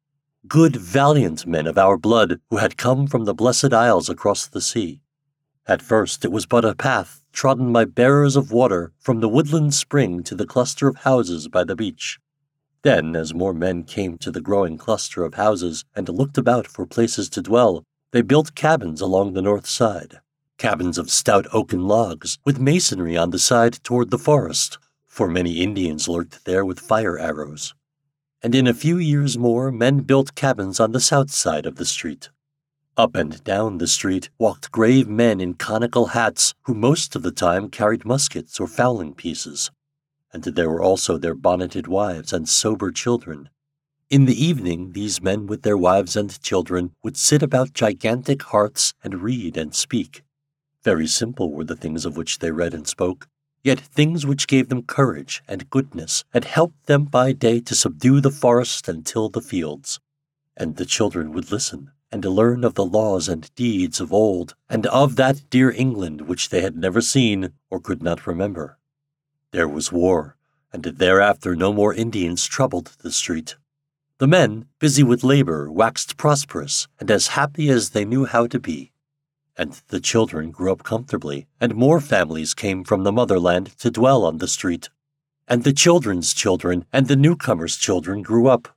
good, 0.49 0.77
valiant 0.77 1.47
men 1.47 1.67
of 1.67 1.79
our 1.79 1.97
blood 1.97 2.41
who 2.51 2.59
had 2.59 2.77
come 2.77 3.07
from 3.07 3.25
the 3.25 3.35
blessed 3.35 3.73
isles 3.73 4.09
across 4.09 4.47
the 4.47 4.61
sea. 4.61 5.01
At 5.67 5.83
first 5.83 6.25
it 6.25 6.31
was 6.31 6.47
but 6.47 6.65
a 6.65 6.75
path 6.75 7.23
trodden 7.33 7.73
by 7.73 7.85
bearers 7.85 8.37
of 8.37 8.53
water 8.53 8.93
from 9.01 9.21
the 9.21 9.29
woodland 9.29 9.75
spring 9.75 10.23
to 10.23 10.35
the 10.35 10.47
cluster 10.47 10.89
of 10.89 10.99
houses 10.99 11.49
by 11.49 11.65
the 11.65 11.75
beach. 11.75 12.19
Then, 12.83 13.17
as 13.17 13.35
more 13.35 13.53
men 13.53 13.83
came 13.83 14.19
to 14.19 14.31
the 14.31 14.41
growing 14.41 14.79
cluster 14.79 15.25
of 15.25 15.35
houses 15.35 15.85
and 15.95 16.09
looked 16.09 16.39
about 16.39 16.67
for 16.67 16.87
places 16.87 17.29
to 17.31 17.43
dwell, 17.43 17.85
they 18.13 18.23
built 18.23 18.55
cabins 18.55 19.01
along 19.01 19.33
the 19.33 19.43
north 19.43 19.67
side. 19.67 20.21
Cabins 20.59 20.97
of 20.97 21.11
stout 21.11 21.47
oaken 21.53 21.89
logs, 21.89 22.39
with 22.45 22.61
masonry 22.61 23.17
on 23.17 23.31
the 23.31 23.39
side 23.39 23.83
toward 23.83 24.11
the 24.11 24.19
forest, 24.19 24.79
for 25.07 25.29
many 25.29 25.61
Indians 25.61 26.09
lurked 26.09 26.45
there 26.45 26.65
with 26.65 26.79
fire 26.79 27.19
arrows 27.19 27.75
and 28.47 28.55
in 28.55 28.69
a 28.69 28.73
few 28.73 28.97
years 28.97 29.37
more 29.37 29.73
men 29.73 29.99
built 29.99 30.37
cabins 30.37 30.79
on 30.79 30.93
the 30.93 31.01
south 31.01 31.33
side 31.33 31.67
of 31.67 31.75
the 31.75 31.85
street. 31.85 32.31
Up 32.97 33.17
and 33.17 33.43
down 33.43 33.79
the 33.79 33.89
street 33.89 34.31
walked 34.39 34.71
grave 34.71 35.09
men 35.09 35.41
in 35.41 35.55
conical 35.55 36.07
hats 36.15 36.55
who 36.63 36.73
most 36.73 37.17
of 37.17 37.25
the 37.25 37.33
time 37.33 37.69
carried 37.69 38.05
muskets 38.05 38.61
or 38.61 38.69
fowling 38.69 39.15
pieces, 39.15 39.73
and 40.33 40.45
there 40.45 40.71
were 40.71 40.81
also 40.81 41.19
their 41.19 41.35
bonneted 41.35 41.89
wives 41.89 42.33
and 42.33 42.49
sober 42.49 42.93
children. 42.93 43.49
In 44.11 44.27
the 44.27 44.45
evening, 44.45 44.93
these 44.93 45.21
men 45.21 45.49
with 45.49 45.63
their 45.63 45.77
wives 45.77 46.15
and 46.15 46.41
children 46.41 46.93
would 47.03 47.17
sit 47.17 47.43
about 47.43 47.75
gigantic 47.75 48.45
hearths 48.45 48.95
and 49.03 49.25
read 49.25 49.57
and 49.57 49.75
speak. 49.75 50.23
Very 50.85 51.09
simple 51.09 51.51
were 51.51 51.65
the 51.65 51.75
things 51.75 52.07
of 52.07 52.17
which 52.17 52.39
they 52.39 52.53
read 52.53 52.75
and 52.75 52.87
spoke, 52.87 53.27
yet 53.67 53.81
things 53.81 54.25
which 54.25 54.47
gave 54.47 54.69
them 54.69 54.85
courage 54.85 55.43
and 55.49 55.69
goodness 55.71 56.25
and 56.33 56.45
helped 56.45 56.87
them 56.87 57.05
by 57.05 57.33
day 57.33 57.59
to 57.59 57.75
subdue 57.75 58.21
the 58.21 58.31
forest 58.31 58.87
and 58.89 59.05
till 59.05 59.29
the 59.29 59.41
fields. 59.41 59.99
And 60.57 60.77
the 60.77 60.87
children 60.87 61.33
would 61.33 61.51
listen 61.51 61.91
and 62.13 62.25
learn 62.25 62.63
of 62.63 62.75
the 62.75 62.85
laws 62.85 63.29
and 63.29 63.53
deeds 63.57 64.01
of 64.01 64.13
old, 64.13 64.55
and 64.71 64.87
of 64.87 65.17
that 65.17 65.51
dear 65.51 65.73
England 65.73 66.21
which 66.29 66.51
they 66.51 66.61
had 66.61 66.77
never 66.77 67.01
seen 67.01 67.53
or 67.69 67.81
could 67.81 68.05
not 68.05 68.29
remember. 68.29 68.79
There 69.51 69.67
was 69.67 69.91
war, 69.91 70.37
and 70.73 70.85
thereafter 70.85 71.57
no 71.57 71.73
more 71.73 71.93
Indians 71.93 72.47
troubled 72.47 72.93
the 73.03 73.11
street. 73.11 73.57
The 74.19 74.29
men, 74.29 74.67
busy 74.79 75.03
with 75.03 75.25
labor, 75.25 75.71
waxed 75.71 76.17
prosperous 76.17 76.87
and 77.01 77.11
as 77.11 77.35
happy 77.39 77.69
as 77.69 77.91
they 77.91 78.05
knew 78.05 78.27
how 78.27 78.47
to 78.47 78.61
be. 78.61 78.93
And 79.59 79.81
the 79.89 80.01
children 80.01 80.51
grew 80.51 80.73
up 80.73 80.83
comfortably, 80.83 81.47
and 81.61 81.75
more 81.75 82.01
families 82.01 82.55
came 82.55 82.85
from 82.85 83.05
the 83.05 83.13
motherland 83.13 83.77
to 83.79 83.91
dwell 83.91 84.25
on 84.25 84.39
the 84.39 84.49
street. 84.49 84.91
And 85.49 85.65
the 85.65 85.73
children's 85.73 86.35
children 86.35 86.85
and 86.93 87.09
the 87.09 87.17
newcomers' 87.17 87.77
children 87.77 88.23
grew 88.23 88.49
up. 88.49 88.77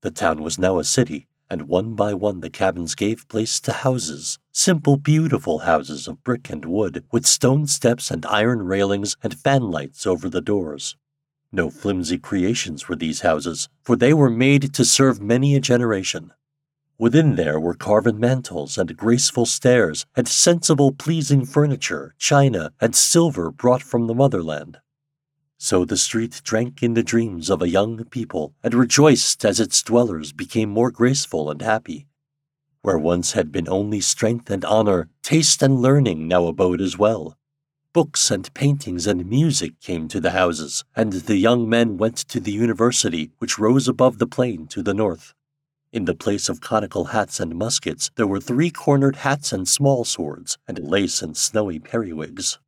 The 0.00 0.10
town 0.10 0.42
was 0.42 0.58
now 0.58 0.78
a 0.78 0.84
city, 0.84 1.28
and 1.50 1.68
one 1.68 1.94
by 1.94 2.14
one 2.14 2.40
the 2.40 2.50
cabins 2.50 2.94
gave 2.94 3.28
place 3.28 3.60
to 3.60 3.72
houses, 3.72 4.38
simple, 4.52 4.96
beautiful 4.96 5.60
houses 5.60 6.06
of 6.08 6.22
brick 6.24 6.50
and 6.50 6.64
wood, 6.64 7.04
with 7.10 7.26
stone 7.26 7.66
steps 7.66 8.10
and 8.10 8.26
iron 8.26 8.62
railings 8.62 9.16
and 9.22 9.36
fanlights 9.36 10.06
over 10.06 10.28
the 10.28 10.40
doors. 10.40 10.96
No 11.50 11.70
flimsy 11.70 12.18
creations 12.18 12.88
were 12.88 12.96
these 12.96 13.22
houses, 13.22 13.68
for 13.82 13.96
they 13.96 14.12
were 14.12 14.30
made 14.30 14.74
to 14.74 14.84
serve 14.84 15.20
many 15.20 15.54
a 15.54 15.60
generation. 15.60 16.32
Within 17.00 17.36
there 17.36 17.60
were 17.60 17.74
carven 17.74 18.18
mantels 18.18 18.76
and 18.76 18.96
graceful 18.96 19.46
stairs, 19.46 20.04
and 20.16 20.26
sensible, 20.26 20.90
pleasing 20.90 21.44
furniture, 21.46 22.16
china, 22.18 22.72
and 22.80 22.96
silver 22.96 23.52
brought 23.52 23.82
from 23.82 24.08
the 24.08 24.14
motherland. 24.14 24.78
So 25.58 25.84
the 25.84 25.96
street 25.96 26.40
drank 26.42 26.82
in 26.82 26.94
the 26.94 27.04
dreams 27.04 27.50
of 27.50 27.62
a 27.62 27.68
young 27.68 28.04
people, 28.06 28.52
and 28.64 28.74
rejoiced 28.74 29.44
as 29.44 29.60
its 29.60 29.80
dwellers 29.80 30.32
became 30.32 30.70
more 30.70 30.90
graceful 30.90 31.50
and 31.52 31.62
happy. 31.62 32.08
Where 32.82 32.98
once 32.98 33.32
had 33.32 33.52
been 33.52 33.68
only 33.68 34.00
strength 34.00 34.50
and 34.50 34.64
honor, 34.64 35.08
taste 35.22 35.62
and 35.62 35.80
learning 35.80 36.26
now 36.26 36.46
abode 36.46 36.80
as 36.80 36.98
well. 36.98 37.36
Books 37.92 38.28
and 38.28 38.52
paintings 38.54 39.06
and 39.06 39.24
music 39.24 39.80
came 39.80 40.08
to 40.08 40.20
the 40.20 40.30
houses, 40.30 40.84
and 40.96 41.12
the 41.12 41.36
young 41.36 41.68
men 41.68 41.96
went 41.96 42.16
to 42.16 42.40
the 42.40 42.52
university, 42.52 43.30
which 43.38 43.58
rose 43.58 43.86
above 43.86 44.18
the 44.18 44.26
plain 44.26 44.66
to 44.68 44.82
the 44.82 44.94
north. 44.94 45.34
In 45.92 46.04
the 46.04 46.14
place 46.14 46.48
of 46.48 46.60
conical 46.60 47.06
hats 47.06 47.40
and 47.40 47.54
muskets, 47.54 48.10
there 48.16 48.26
were 48.26 48.40
three 48.40 48.70
cornered 48.70 49.16
hats 49.16 49.52
and 49.52 49.68
small 49.68 50.04
swords, 50.04 50.58
and 50.66 50.78
lace 50.78 51.22
and 51.22 51.36
snowy 51.36 51.78
periwigs 51.78 52.58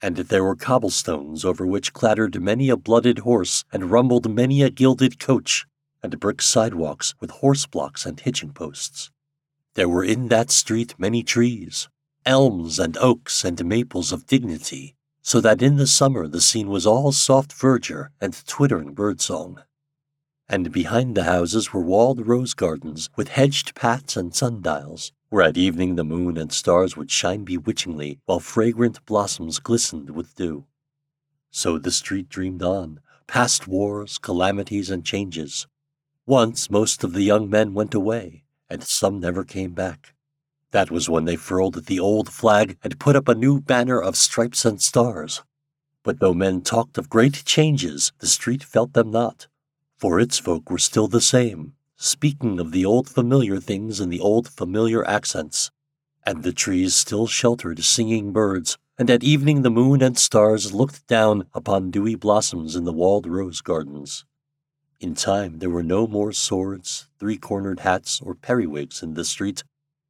and 0.00 0.16
there 0.16 0.44
were 0.44 0.54
cobblestones 0.54 1.44
over 1.44 1.66
which 1.66 1.92
clattered 1.92 2.40
many 2.40 2.68
a 2.68 2.76
blooded 2.76 3.20
horse 3.20 3.64
and 3.72 3.90
rumbled 3.90 4.30
many 4.30 4.62
a 4.62 4.70
gilded 4.70 5.18
coach, 5.18 5.66
and 6.02 6.20
brick 6.20 6.40
sidewalks 6.40 7.14
with 7.20 7.30
horse 7.30 7.66
blocks 7.66 8.06
and 8.06 8.20
hitching 8.20 8.52
posts. 8.52 9.10
There 9.74 9.88
were 9.88 10.04
in 10.04 10.28
that 10.28 10.50
street 10.50 10.94
many 10.98 11.22
trees, 11.22 11.88
elms 12.24 12.78
and 12.78 12.96
oaks 12.98 13.44
and 13.44 13.64
maples 13.64 14.12
of 14.12 14.26
dignity, 14.26 14.94
so 15.22 15.40
that 15.40 15.62
in 15.62 15.76
the 15.76 15.86
summer 15.86 16.28
the 16.28 16.40
scene 16.40 16.68
was 16.68 16.86
all 16.86 17.10
soft 17.12 17.52
verdure 17.52 18.10
and 18.20 18.40
twittering 18.46 18.94
birdsong. 18.94 19.60
And 20.50 20.72
behind 20.72 21.14
the 21.14 21.24
houses 21.24 21.72
were 21.72 21.82
walled 21.82 22.26
rose 22.26 22.54
gardens 22.54 23.10
with 23.16 23.28
hedged 23.28 23.74
paths 23.74 24.16
and 24.16 24.34
sundials, 24.34 25.12
where 25.28 25.42
at 25.42 25.58
evening 25.58 25.96
the 25.96 26.04
moon 26.04 26.38
and 26.38 26.50
stars 26.50 26.96
would 26.96 27.10
shine 27.10 27.44
bewitchingly 27.44 28.18
while 28.24 28.40
fragrant 28.40 29.04
blossoms 29.04 29.58
glistened 29.58 30.10
with 30.10 30.34
dew. 30.36 30.64
So 31.50 31.78
the 31.78 31.90
street 31.90 32.30
dreamed 32.30 32.62
on, 32.62 33.00
past 33.26 33.68
wars, 33.68 34.16
calamities, 34.16 34.90
and 34.90 35.04
changes. 35.04 35.66
Once 36.24 36.70
most 36.70 37.04
of 37.04 37.12
the 37.12 37.22
young 37.22 37.50
men 37.50 37.74
went 37.74 37.92
away, 37.92 38.44
and 38.70 38.82
some 38.82 39.20
never 39.20 39.44
came 39.44 39.72
back. 39.72 40.14
That 40.70 40.90
was 40.90 41.10
when 41.10 41.26
they 41.26 41.36
furled 41.36 41.86
the 41.86 42.00
old 42.00 42.30
flag 42.30 42.78
and 42.82 42.98
put 42.98 43.16
up 43.16 43.28
a 43.28 43.34
new 43.34 43.60
banner 43.60 44.00
of 44.00 44.16
stripes 44.16 44.64
and 44.64 44.80
stars. 44.80 45.42
But 46.02 46.20
though 46.20 46.34
men 46.34 46.62
talked 46.62 46.96
of 46.96 47.10
great 47.10 47.44
changes, 47.44 48.12
the 48.18 48.26
street 48.26 48.62
felt 48.62 48.94
them 48.94 49.10
not, 49.10 49.46
for 49.98 50.20
its 50.20 50.38
folk 50.38 50.70
were 50.70 50.78
still 50.78 51.08
the 51.08 51.20
same, 51.20 51.74
speaking 51.96 52.60
of 52.60 52.70
the 52.70 52.84
old 52.84 53.08
familiar 53.08 53.58
things 53.58 54.00
in 54.00 54.08
the 54.08 54.20
old 54.20 54.48
familiar 54.48 55.04
accents, 55.06 55.72
and 56.24 56.42
the 56.42 56.52
trees 56.52 56.94
still 56.94 57.26
sheltered 57.26 57.82
singing 57.82 58.32
birds, 58.32 58.78
and 58.96 59.10
at 59.10 59.24
evening 59.24 59.62
the 59.62 59.70
moon 59.70 60.00
and 60.00 60.16
stars 60.16 60.72
looked 60.72 61.06
down 61.08 61.46
upon 61.52 61.90
dewy 61.90 62.14
blossoms 62.14 62.76
in 62.76 62.84
the 62.84 62.92
walled 62.92 63.26
rose 63.26 63.60
gardens. 63.60 64.24
In 65.00 65.14
time 65.14 65.58
there 65.58 65.70
were 65.70 65.82
no 65.82 66.06
more 66.06 66.32
swords, 66.32 67.08
three 67.18 67.36
cornered 67.36 67.80
hats, 67.80 68.20
or 68.20 68.34
periwigs 68.34 69.02
in 69.02 69.14
the 69.14 69.24
street. 69.24 69.64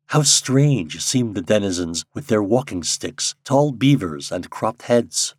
How 0.08 0.22
strange 0.22 1.02
seemed 1.02 1.34
the 1.34 1.42
denizens 1.42 2.04
with 2.14 2.26
their 2.28 2.42
walking 2.42 2.82
sticks, 2.82 3.34
tall 3.44 3.72
beavers, 3.72 4.32
and 4.32 4.50
cropped 4.50 4.82
heads. 4.82 5.34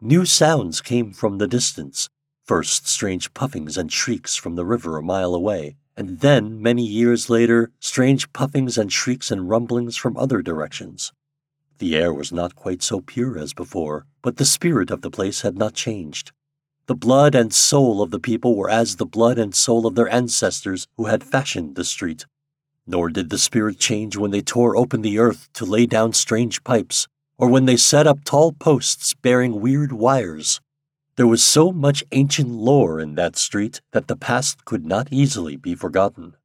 New 0.00 0.26
sounds 0.26 0.80
came 0.80 1.12
from 1.12 1.38
the 1.38 1.46
distance, 1.46 2.10
first 2.44 2.88
strange 2.88 3.32
puffings 3.34 3.78
and 3.78 3.92
shrieks 3.92 4.36
from 4.36 4.56
the 4.56 4.64
river 4.64 4.96
a 4.96 5.02
mile 5.02 5.34
away, 5.34 5.76
and 5.96 6.20
then, 6.20 6.60
many 6.60 6.84
years 6.84 7.30
later, 7.30 7.70
strange 7.78 8.32
puffings 8.32 8.76
and 8.76 8.92
shrieks 8.92 9.30
and 9.30 9.48
rumblings 9.48 9.96
from 9.96 10.16
other 10.16 10.42
directions. 10.42 11.12
The 11.78 11.96
air 11.96 12.12
was 12.12 12.32
not 12.32 12.56
quite 12.56 12.82
so 12.82 13.00
pure 13.00 13.38
as 13.38 13.52
before, 13.52 14.06
but 14.22 14.36
the 14.36 14.44
spirit 14.44 14.90
of 14.90 15.02
the 15.02 15.10
place 15.10 15.42
had 15.42 15.56
not 15.58 15.74
changed. 15.74 16.32
The 16.86 16.94
blood 16.94 17.34
and 17.34 17.52
soul 17.52 18.02
of 18.02 18.10
the 18.10 18.18
people 18.18 18.56
were 18.56 18.70
as 18.70 18.96
the 18.96 19.06
blood 19.06 19.38
and 19.38 19.54
soul 19.54 19.86
of 19.86 19.94
their 19.94 20.08
ancestors 20.08 20.88
who 20.96 21.06
had 21.06 21.22
fashioned 21.22 21.76
the 21.76 21.84
street. 21.84 22.26
Nor 22.86 23.10
did 23.10 23.30
the 23.30 23.38
spirit 23.38 23.78
change 23.78 24.16
when 24.16 24.32
they 24.32 24.42
tore 24.42 24.76
open 24.76 25.02
the 25.02 25.18
earth 25.18 25.48
to 25.54 25.64
lay 25.64 25.86
down 25.86 26.12
strange 26.12 26.64
pipes, 26.64 27.06
or 27.38 27.48
when 27.48 27.66
they 27.66 27.76
set 27.76 28.06
up 28.06 28.24
tall 28.24 28.52
posts 28.52 29.14
bearing 29.14 29.60
weird 29.60 29.92
wires. 29.92 30.60
There 31.16 31.26
was 31.26 31.42
so 31.42 31.72
much 31.72 32.02
ancient 32.12 32.48
lore 32.48 32.98
in 32.98 33.16
that 33.16 33.36
street 33.36 33.82
that 33.90 34.08
the 34.08 34.16
past 34.16 34.64
could 34.64 34.86
not 34.86 35.08
easily 35.10 35.56
be 35.56 35.74
forgotten. 35.74 36.36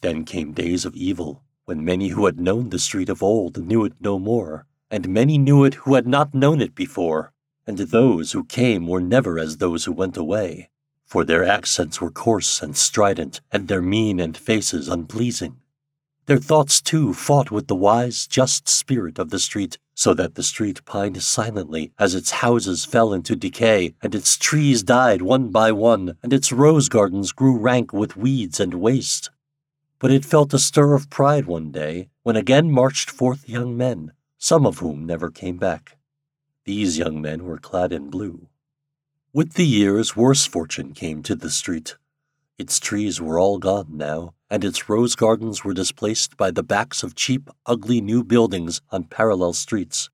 Then 0.00 0.24
came 0.24 0.52
days 0.52 0.84
of 0.84 0.96
evil, 0.96 1.44
when 1.66 1.84
many 1.84 2.08
who 2.08 2.26
had 2.26 2.40
known 2.40 2.70
the 2.70 2.80
street 2.80 3.08
of 3.08 3.22
old 3.22 3.58
knew 3.58 3.84
it 3.84 3.92
no 4.00 4.18
more, 4.18 4.66
and 4.90 5.08
many 5.08 5.38
knew 5.38 5.62
it 5.62 5.74
who 5.74 5.94
had 5.94 6.08
not 6.08 6.34
known 6.34 6.60
it 6.60 6.74
before, 6.74 7.32
and 7.64 7.78
those 7.78 8.32
who 8.32 8.42
came 8.42 8.88
were 8.88 9.00
never 9.00 9.38
as 9.38 9.58
those 9.58 9.84
who 9.84 9.92
went 9.92 10.16
away, 10.16 10.68
for 11.06 11.24
their 11.24 11.44
accents 11.44 12.00
were 12.00 12.10
coarse 12.10 12.60
and 12.60 12.76
strident, 12.76 13.40
and 13.52 13.68
their 13.68 13.82
mien 13.82 14.18
and 14.18 14.36
faces 14.36 14.88
unpleasing. 14.88 15.60
Their 16.26 16.38
thoughts, 16.38 16.80
too, 16.80 17.14
fought 17.14 17.52
with 17.52 17.68
the 17.68 17.76
wise, 17.76 18.26
just 18.26 18.68
spirit 18.68 19.20
of 19.20 19.30
the 19.30 19.38
street, 19.38 19.78
so 20.02 20.12
that 20.12 20.34
the 20.34 20.42
street 20.42 20.84
pined 20.84 21.22
silently 21.22 21.92
as 21.96 22.12
its 22.12 22.42
houses 22.42 22.84
fell 22.84 23.12
into 23.12 23.36
decay, 23.36 23.94
and 24.02 24.16
its 24.16 24.36
trees 24.36 24.82
died 24.82 25.22
one 25.22 25.48
by 25.48 25.70
one, 25.70 26.16
and 26.24 26.32
its 26.32 26.50
rose 26.50 26.88
gardens 26.88 27.30
grew 27.30 27.56
rank 27.56 27.92
with 27.92 28.16
weeds 28.16 28.58
and 28.58 28.74
waste. 28.74 29.30
But 30.00 30.10
it 30.10 30.24
felt 30.24 30.52
a 30.52 30.58
stir 30.58 30.94
of 30.94 31.08
pride 31.08 31.46
one 31.46 31.70
day 31.70 32.08
when 32.24 32.34
again 32.34 32.68
marched 32.68 33.10
forth 33.10 33.48
young 33.48 33.76
men, 33.76 34.10
some 34.38 34.66
of 34.66 34.78
whom 34.78 35.06
never 35.06 35.30
came 35.30 35.56
back. 35.56 35.96
These 36.64 36.98
young 36.98 37.22
men 37.22 37.44
were 37.44 37.58
clad 37.58 37.92
in 37.92 38.10
blue. 38.10 38.48
With 39.32 39.52
the 39.52 39.64
years, 39.64 40.16
worse 40.16 40.46
fortune 40.46 40.94
came 40.94 41.22
to 41.22 41.36
the 41.36 41.48
street. 41.48 41.94
Its 42.58 42.78
trees 42.78 43.20
were 43.20 43.38
all 43.38 43.58
gone 43.58 43.86
now, 43.96 44.34
and 44.50 44.64
its 44.64 44.88
rose 44.88 45.14
gardens 45.14 45.64
were 45.64 45.74
displaced 45.74 46.36
by 46.36 46.50
the 46.50 46.62
backs 46.62 47.02
of 47.02 47.14
cheap, 47.14 47.48
ugly 47.66 48.00
new 48.00 48.22
buildings 48.22 48.80
on 48.90 49.04
parallel 49.04 49.52
streets. 49.52 50.10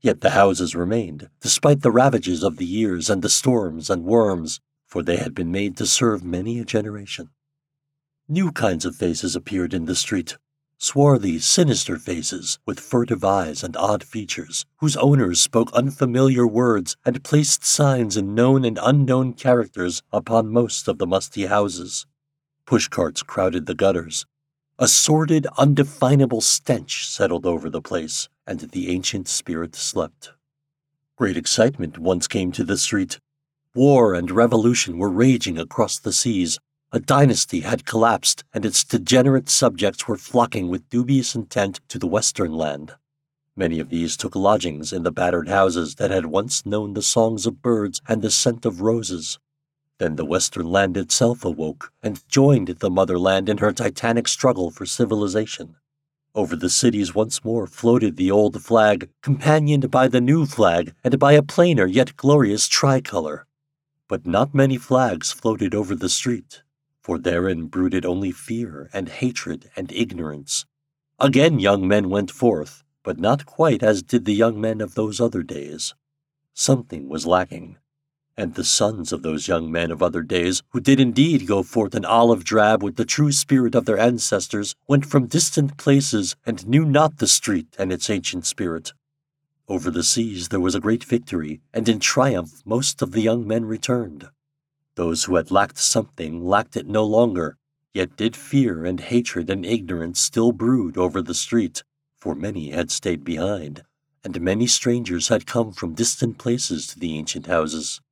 Yet 0.00 0.20
the 0.20 0.30
houses 0.30 0.74
remained, 0.74 1.28
despite 1.40 1.82
the 1.82 1.90
ravages 1.90 2.42
of 2.42 2.56
the 2.56 2.64
years 2.64 3.10
and 3.10 3.22
the 3.22 3.28
storms 3.28 3.90
and 3.90 4.04
worms, 4.04 4.60
for 4.86 5.02
they 5.02 5.16
had 5.16 5.34
been 5.34 5.50
made 5.50 5.76
to 5.76 5.86
serve 5.86 6.24
many 6.24 6.58
a 6.58 6.64
generation. 6.64 7.30
New 8.28 8.52
kinds 8.52 8.84
of 8.84 8.96
faces 8.96 9.36
appeared 9.36 9.74
in 9.74 9.84
the 9.84 9.94
street, 9.94 10.38
swarthy, 10.80 11.38
sinister 11.38 11.96
faces 11.98 12.58
with 12.66 12.80
furtive 12.80 13.22
eyes 13.22 13.62
and 13.62 13.76
odd 13.76 14.02
features, 14.02 14.64
whose 14.78 14.96
owners 14.96 15.40
spoke 15.40 15.70
unfamiliar 15.72 16.46
words 16.46 16.96
and 17.04 17.22
placed 17.22 17.64
signs 17.64 18.16
in 18.16 18.34
known 18.34 18.64
and 18.64 18.78
unknown 18.82 19.32
characters 19.34 20.02
upon 20.10 20.48
most 20.48 20.88
of 20.88 20.98
the 20.98 21.06
musty 21.06 21.46
houses. 21.46 22.06
Pushcarts 22.66 23.24
crowded 23.24 23.66
the 23.66 23.74
gutters. 23.74 24.26
A 24.78 24.88
sordid, 24.88 25.46
undefinable 25.58 26.40
stench 26.40 27.06
settled 27.06 27.44
over 27.44 27.68
the 27.68 27.82
place, 27.82 28.30
and 28.46 28.60
the 28.60 28.90
ancient 28.90 29.28
spirit 29.28 29.76
slept. 29.76 30.32
Great 31.16 31.36
excitement 31.36 31.98
once 31.98 32.26
came 32.26 32.50
to 32.52 32.64
the 32.64 32.78
street. 32.78 33.20
War 33.74 34.14
and 34.14 34.30
revolution 34.30 34.96
were 34.96 35.10
raging 35.10 35.58
across 35.58 35.98
the 35.98 36.14
seas. 36.14 36.58
A 36.92 36.98
dynasty 36.98 37.60
had 37.60 37.86
collapsed, 37.86 38.42
and 38.52 38.66
its 38.66 38.82
degenerate 38.82 39.48
subjects 39.48 40.08
were 40.08 40.16
flocking 40.16 40.68
with 40.68 40.88
dubious 40.88 41.36
intent 41.36 41.78
to 41.86 42.00
the 42.00 42.08
western 42.08 42.52
land. 42.52 42.96
Many 43.54 43.78
of 43.78 43.90
these 43.90 44.16
took 44.16 44.34
lodgings 44.34 44.92
in 44.92 45.04
the 45.04 45.12
battered 45.12 45.46
houses 45.46 45.94
that 45.96 46.10
had 46.10 46.26
once 46.26 46.66
known 46.66 46.94
the 46.94 47.02
songs 47.02 47.46
of 47.46 47.62
birds 47.62 48.02
and 48.08 48.22
the 48.22 48.30
scent 48.30 48.66
of 48.66 48.80
roses. 48.80 49.38
Then 49.98 50.16
the 50.16 50.24
western 50.24 50.66
land 50.66 50.96
itself 50.96 51.44
awoke 51.44 51.92
and 52.02 52.28
joined 52.28 52.66
the 52.66 52.90
motherland 52.90 53.48
in 53.48 53.58
her 53.58 53.70
titanic 53.70 54.26
struggle 54.26 54.72
for 54.72 54.84
civilization. 54.84 55.76
Over 56.34 56.56
the 56.56 56.70
cities 56.70 57.14
once 57.14 57.44
more 57.44 57.68
floated 57.68 58.16
the 58.16 58.32
old 58.32 58.60
flag, 58.64 59.08
companioned 59.22 59.92
by 59.92 60.08
the 60.08 60.20
new 60.20 60.44
flag 60.44 60.92
and 61.04 61.20
by 61.20 61.34
a 61.34 61.42
plainer 61.44 61.86
yet 61.86 62.16
glorious 62.16 62.66
tricolor. 62.66 63.46
But 64.08 64.26
not 64.26 64.56
many 64.56 64.76
flags 64.76 65.30
floated 65.30 65.72
over 65.72 65.94
the 65.94 66.08
street 66.08 66.62
for 67.02 67.18
therein 67.18 67.66
brooded 67.66 68.04
only 68.04 68.30
fear 68.30 68.90
and 68.92 69.08
hatred 69.08 69.70
and 69.76 69.90
ignorance. 69.92 70.66
Again 71.18 71.58
young 71.58 71.86
men 71.86 72.08
went 72.08 72.30
forth, 72.30 72.82
but 73.02 73.18
not 73.18 73.46
quite 73.46 73.82
as 73.82 74.02
did 74.02 74.24
the 74.24 74.34
young 74.34 74.60
men 74.60 74.80
of 74.80 74.94
those 74.94 75.20
other 75.20 75.42
days. 75.42 75.94
Something 76.54 77.08
was 77.08 77.26
lacking, 77.26 77.78
and 78.36 78.54
the 78.54 78.64
sons 78.64 79.12
of 79.12 79.22
those 79.22 79.48
young 79.48 79.70
men 79.70 79.90
of 79.90 80.02
other 80.02 80.22
days, 80.22 80.62
who 80.70 80.80
did 80.80 80.98
indeed 80.98 81.46
go 81.46 81.62
forth 81.62 81.94
in 81.94 82.04
olive 82.04 82.44
drab 82.44 82.82
with 82.82 82.96
the 82.96 83.04
true 83.04 83.32
spirit 83.32 83.74
of 83.74 83.84
their 83.84 83.98
ancestors, 83.98 84.74
went 84.88 85.04
from 85.04 85.26
distant 85.26 85.76
places 85.76 86.36
and 86.46 86.66
knew 86.66 86.84
not 86.84 87.18
the 87.18 87.26
street 87.26 87.68
and 87.78 87.92
its 87.92 88.08
ancient 88.08 88.46
spirit. 88.46 88.92
Over 89.68 89.90
the 89.90 90.02
seas 90.02 90.48
there 90.48 90.58
was 90.58 90.74
a 90.74 90.80
great 90.80 91.04
victory, 91.04 91.60
and 91.72 91.88
in 91.88 92.00
triumph 92.00 92.62
most 92.64 93.02
of 93.02 93.12
the 93.12 93.20
young 93.20 93.46
men 93.46 93.64
returned. 93.64 94.28
Those 95.00 95.24
who 95.24 95.36
had 95.36 95.50
lacked 95.50 95.78
something 95.78 96.44
lacked 96.44 96.76
it 96.76 96.86
no 96.86 97.06
longer, 97.06 97.56
yet 97.94 98.18
did 98.18 98.36
fear 98.36 98.84
and 98.84 99.00
hatred 99.00 99.48
and 99.48 99.64
ignorance 99.64 100.20
still 100.20 100.52
brood 100.52 100.98
over 100.98 101.22
the 101.22 101.32
street, 101.32 101.82
for 102.18 102.34
many 102.34 102.68
had 102.72 102.90
stayed 102.90 103.24
behind, 103.24 103.82
and 104.22 104.38
many 104.42 104.66
strangers 104.66 105.28
had 105.28 105.46
come 105.46 105.72
from 105.72 105.94
distant 105.94 106.36
places 106.36 106.86
to 106.88 106.98
the 106.98 107.16
ancient 107.16 107.46
houses, 107.46 108.02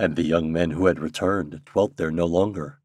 and 0.00 0.16
the 0.16 0.24
young 0.24 0.50
men 0.52 0.72
who 0.72 0.86
had 0.86 0.98
returned 0.98 1.64
dwelt 1.64 1.96
there 1.96 2.10
no 2.10 2.26
longer. 2.26 2.80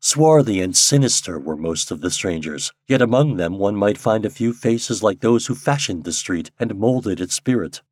Swarthy 0.00 0.60
and 0.60 0.76
sinister 0.76 1.38
were 1.38 1.56
most 1.56 1.92
of 1.92 2.00
the 2.00 2.10
strangers, 2.10 2.72
yet 2.88 3.00
among 3.00 3.36
them 3.36 3.56
one 3.56 3.76
might 3.76 3.98
find 3.98 4.24
a 4.24 4.30
few 4.30 4.52
faces 4.52 5.00
like 5.00 5.20
those 5.20 5.46
who 5.46 5.54
fashioned 5.54 6.02
the 6.02 6.12
street 6.12 6.50
and 6.58 6.74
molded 6.74 7.20
its 7.20 7.36
spirit. 7.36 7.82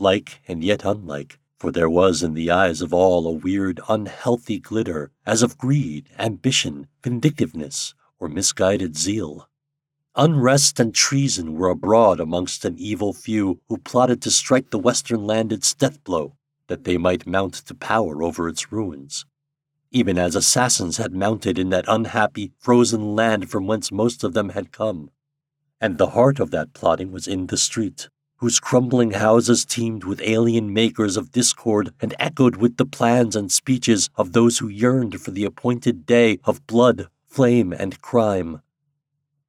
Like 0.00 0.40
and 0.48 0.64
yet 0.64 0.84
unlike, 0.84 1.38
for 1.58 1.72
there 1.72 1.90
was 1.90 2.22
in 2.22 2.34
the 2.34 2.50
eyes 2.50 2.80
of 2.80 2.94
all 2.94 3.26
a 3.26 3.32
weird, 3.32 3.80
unhealthy 3.88 4.58
glitter, 4.58 5.10
as 5.26 5.42
of 5.42 5.58
greed, 5.58 6.08
ambition, 6.18 6.86
vindictiveness, 7.02 7.94
or 8.20 8.28
misguided 8.28 8.96
zeal. 8.96 9.48
Unrest 10.14 10.80
and 10.80 10.94
treason 10.94 11.54
were 11.54 11.68
abroad 11.68 12.20
amongst 12.20 12.64
an 12.64 12.76
evil 12.78 13.12
few 13.12 13.60
who 13.68 13.78
plotted 13.78 14.20
to 14.22 14.30
strike 14.30 14.70
the 14.70 14.78
western 14.78 15.24
land 15.24 15.52
its 15.52 15.74
death 15.74 16.02
blow, 16.04 16.36
that 16.68 16.84
they 16.84 16.96
might 16.96 17.26
mount 17.26 17.54
to 17.54 17.74
power 17.74 18.22
over 18.22 18.48
its 18.48 18.72
ruins. 18.72 19.26
Even 19.90 20.18
as 20.18 20.34
assassins 20.34 20.96
had 20.96 21.12
mounted 21.12 21.58
in 21.58 21.70
that 21.70 21.84
unhappy, 21.88 22.52
frozen 22.58 23.14
land 23.14 23.50
from 23.50 23.66
whence 23.66 23.90
most 23.90 24.22
of 24.22 24.34
them 24.34 24.50
had 24.50 24.72
come. 24.72 25.10
And 25.80 25.96
the 25.96 26.10
heart 26.10 26.40
of 26.40 26.50
that 26.50 26.72
plotting 26.72 27.10
was 27.10 27.26
in 27.26 27.46
the 27.46 27.56
street, 27.56 28.08
whose 28.38 28.60
crumbling 28.60 29.12
houses 29.12 29.64
teemed 29.64 30.04
with 30.04 30.20
alien 30.22 30.72
makers 30.72 31.16
of 31.16 31.32
discord 31.32 31.92
and 32.00 32.14
echoed 32.18 32.56
with 32.56 32.76
the 32.76 32.86
plans 32.86 33.34
and 33.34 33.50
speeches 33.52 34.10
of 34.16 34.32
those 34.32 34.58
who 34.58 34.68
yearned 34.68 35.20
for 35.20 35.32
the 35.32 35.44
appointed 35.44 36.06
day 36.06 36.38
of 36.44 36.66
blood, 36.66 37.08
flame, 37.26 37.72
and 37.72 38.00
crime. 38.00 38.62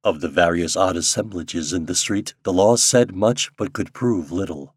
Of 0.02 0.20
the 0.20 0.28
various 0.28 0.76
odd 0.76 0.96
assemblages 0.96 1.72
in 1.72 1.86
the 1.86 1.94
street, 1.94 2.34
the 2.42 2.52
law 2.52 2.76
said 2.76 3.14
much 3.14 3.50
but 3.56 3.72
could 3.72 3.92
prove 3.92 4.32
little. 4.32 4.74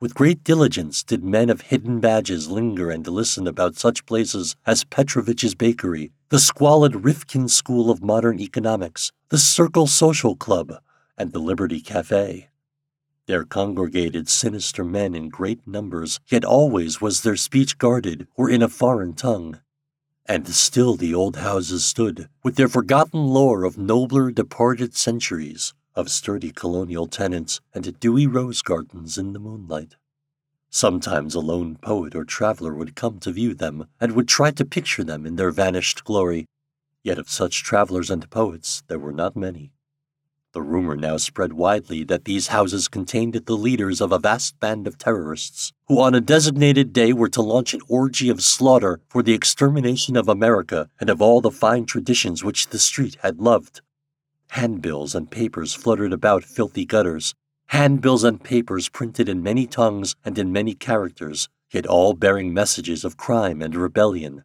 With 0.00 0.14
great 0.14 0.44
diligence 0.44 1.02
did 1.02 1.24
men 1.24 1.48
of 1.48 1.62
hidden 1.62 2.00
badges 2.00 2.50
linger 2.50 2.90
and 2.90 3.06
listen 3.06 3.46
about 3.46 3.76
such 3.76 4.04
places 4.04 4.54
as 4.66 4.84
Petrovich's 4.84 5.54
Bakery, 5.54 6.12
the 6.28 6.38
squalid 6.38 7.04
Rifkin 7.04 7.48
School 7.48 7.90
of 7.90 8.02
Modern 8.02 8.38
Economics, 8.38 9.12
the 9.30 9.38
Circle 9.38 9.86
Social 9.86 10.36
Club, 10.36 10.74
and 11.16 11.32
the 11.32 11.38
Liberty 11.38 11.80
Cafe. 11.80 12.48
There 13.26 13.44
congregated 13.44 14.28
sinister 14.28 14.84
men 14.84 15.16
in 15.16 15.30
great 15.30 15.66
numbers, 15.66 16.20
yet 16.28 16.44
always 16.44 17.00
was 17.00 17.22
their 17.22 17.34
speech 17.34 17.76
guarded 17.76 18.28
or 18.36 18.48
in 18.48 18.62
a 18.62 18.68
foreign 18.68 19.14
tongue. 19.14 19.60
And 20.26 20.46
still 20.48 20.94
the 20.94 21.12
old 21.12 21.36
houses 21.36 21.84
stood, 21.84 22.28
with 22.44 22.54
their 22.54 22.68
forgotten 22.68 23.26
lore 23.26 23.64
of 23.64 23.78
nobler 23.78 24.30
departed 24.30 24.94
centuries, 24.94 25.74
of 25.96 26.08
sturdy 26.08 26.52
colonial 26.52 27.08
tenants 27.08 27.60
and 27.74 27.98
dewy 27.98 28.28
rose 28.28 28.62
gardens 28.62 29.18
in 29.18 29.32
the 29.32 29.40
moonlight. 29.40 29.96
Sometimes 30.70 31.34
a 31.34 31.40
lone 31.40 31.76
poet 31.76 32.14
or 32.14 32.24
traveler 32.24 32.74
would 32.74 32.94
come 32.94 33.18
to 33.20 33.32
view 33.32 33.54
them 33.54 33.88
and 34.00 34.12
would 34.12 34.28
try 34.28 34.52
to 34.52 34.64
picture 34.64 35.02
them 35.02 35.26
in 35.26 35.34
their 35.34 35.50
vanished 35.50 36.04
glory, 36.04 36.46
yet 37.02 37.18
of 37.18 37.28
such 37.28 37.64
travelers 37.64 38.10
and 38.10 38.30
poets 38.30 38.84
there 38.86 38.98
were 39.00 39.12
not 39.12 39.34
many. 39.34 39.72
The 40.56 40.62
rumor 40.62 40.96
now 40.96 41.18
spread 41.18 41.52
widely 41.52 42.02
that 42.04 42.24
these 42.24 42.46
houses 42.46 42.88
contained 42.88 43.34
the 43.34 43.58
leaders 43.58 44.00
of 44.00 44.10
a 44.10 44.18
vast 44.18 44.58
band 44.58 44.86
of 44.86 44.96
terrorists, 44.96 45.74
who 45.86 46.00
on 46.00 46.14
a 46.14 46.20
designated 46.22 46.94
day 46.94 47.12
were 47.12 47.28
to 47.28 47.42
launch 47.42 47.74
an 47.74 47.82
orgy 47.88 48.30
of 48.30 48.42
slaughter 48.42 49.00
for 49.06 49.22
the 49.22 49.34
extermination 49.34 50.16
of 50.16 50.30
America 50.30 50.88
and 50.98 51.10
of 51.10 51.20
all 51.20 51.42
the 51.42 51.50
fine 51.50 51.84
traditions 51.84 52.42
which 52.42 52.68
the 52.68 52.78
street 52.78 53.18
had 53.20 53.38
loved. 53.38 53.82
Handbills 54.52 55.14
and 55.14 55.30
papers 55.30 55.74
fluttered 55.74 56.14
about 56.14 56.42
filthy 56.42 56.86
gutters, 56.86 57.34
handbills 57.66 58.24
and 58.24 58.42
papers 58.42 58.88
printed 58.88 59.28
in 59.28 59.42
many 59.42 59.66
tongues 59.66 60.16
and 60.24 60.38
in 60.38 60.52
many 60.52 60.72
characters, 60.72 61.50
yet 61.70 61.84
all 61.84 62.14
bearing 62.14 62.54
messages 62.54 63.04
of 63.04 63.18
crime 63.18 63.60
and 63.60 63.76
rebellion. 63.76 64.42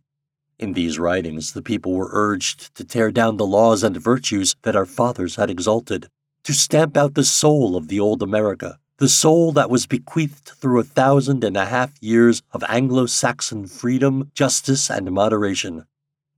In 0.62 0.74
these 0.74 1.00
writings, 1.00 1.54
the 1.54 1.64
people 1.64 1.94
were 1.94 2.12
urged 2.12 2.76
to 2.76 2.84
tear 2.84 3.10
down 3.10 3.38
the 3.38 3.48
laws 3.48 3.82
and 3.82 3.98
virtues 3.98 4.56
that 4.62 4.76
our 4.76 4.86
fathers 4.86 5.36
had 5.36 5.50
exalted, 5.50 6.08
to 6.44 6.54
stamp 6.54 6.96
out 6.96 7.16
the 7.16 7.24
soul 7.24 7.76
of 7.76 7.88
the 7.88 8.00
old 8.00 8.22
America, 8.22 8.78
the 8.98 9.10
soul 9.10 9.52
that 9.54 9.72
was 9.72 9.88
bequeathed 9.88 10.50
through 10.50 10.80
a 10.80 10.84
thousand 10.84 11.44
and 11.44 11.58
a 11.58 11.66
half 11.66 11.92
years 12.00 12.44
of 12.52 12.64
Anglo 12.70 13.08
Saxon 13.08 13.66
freedom, 13.66 14.30
justice, 14.36 14.92
and 14.92 15.12
moderation. 15.12 15.88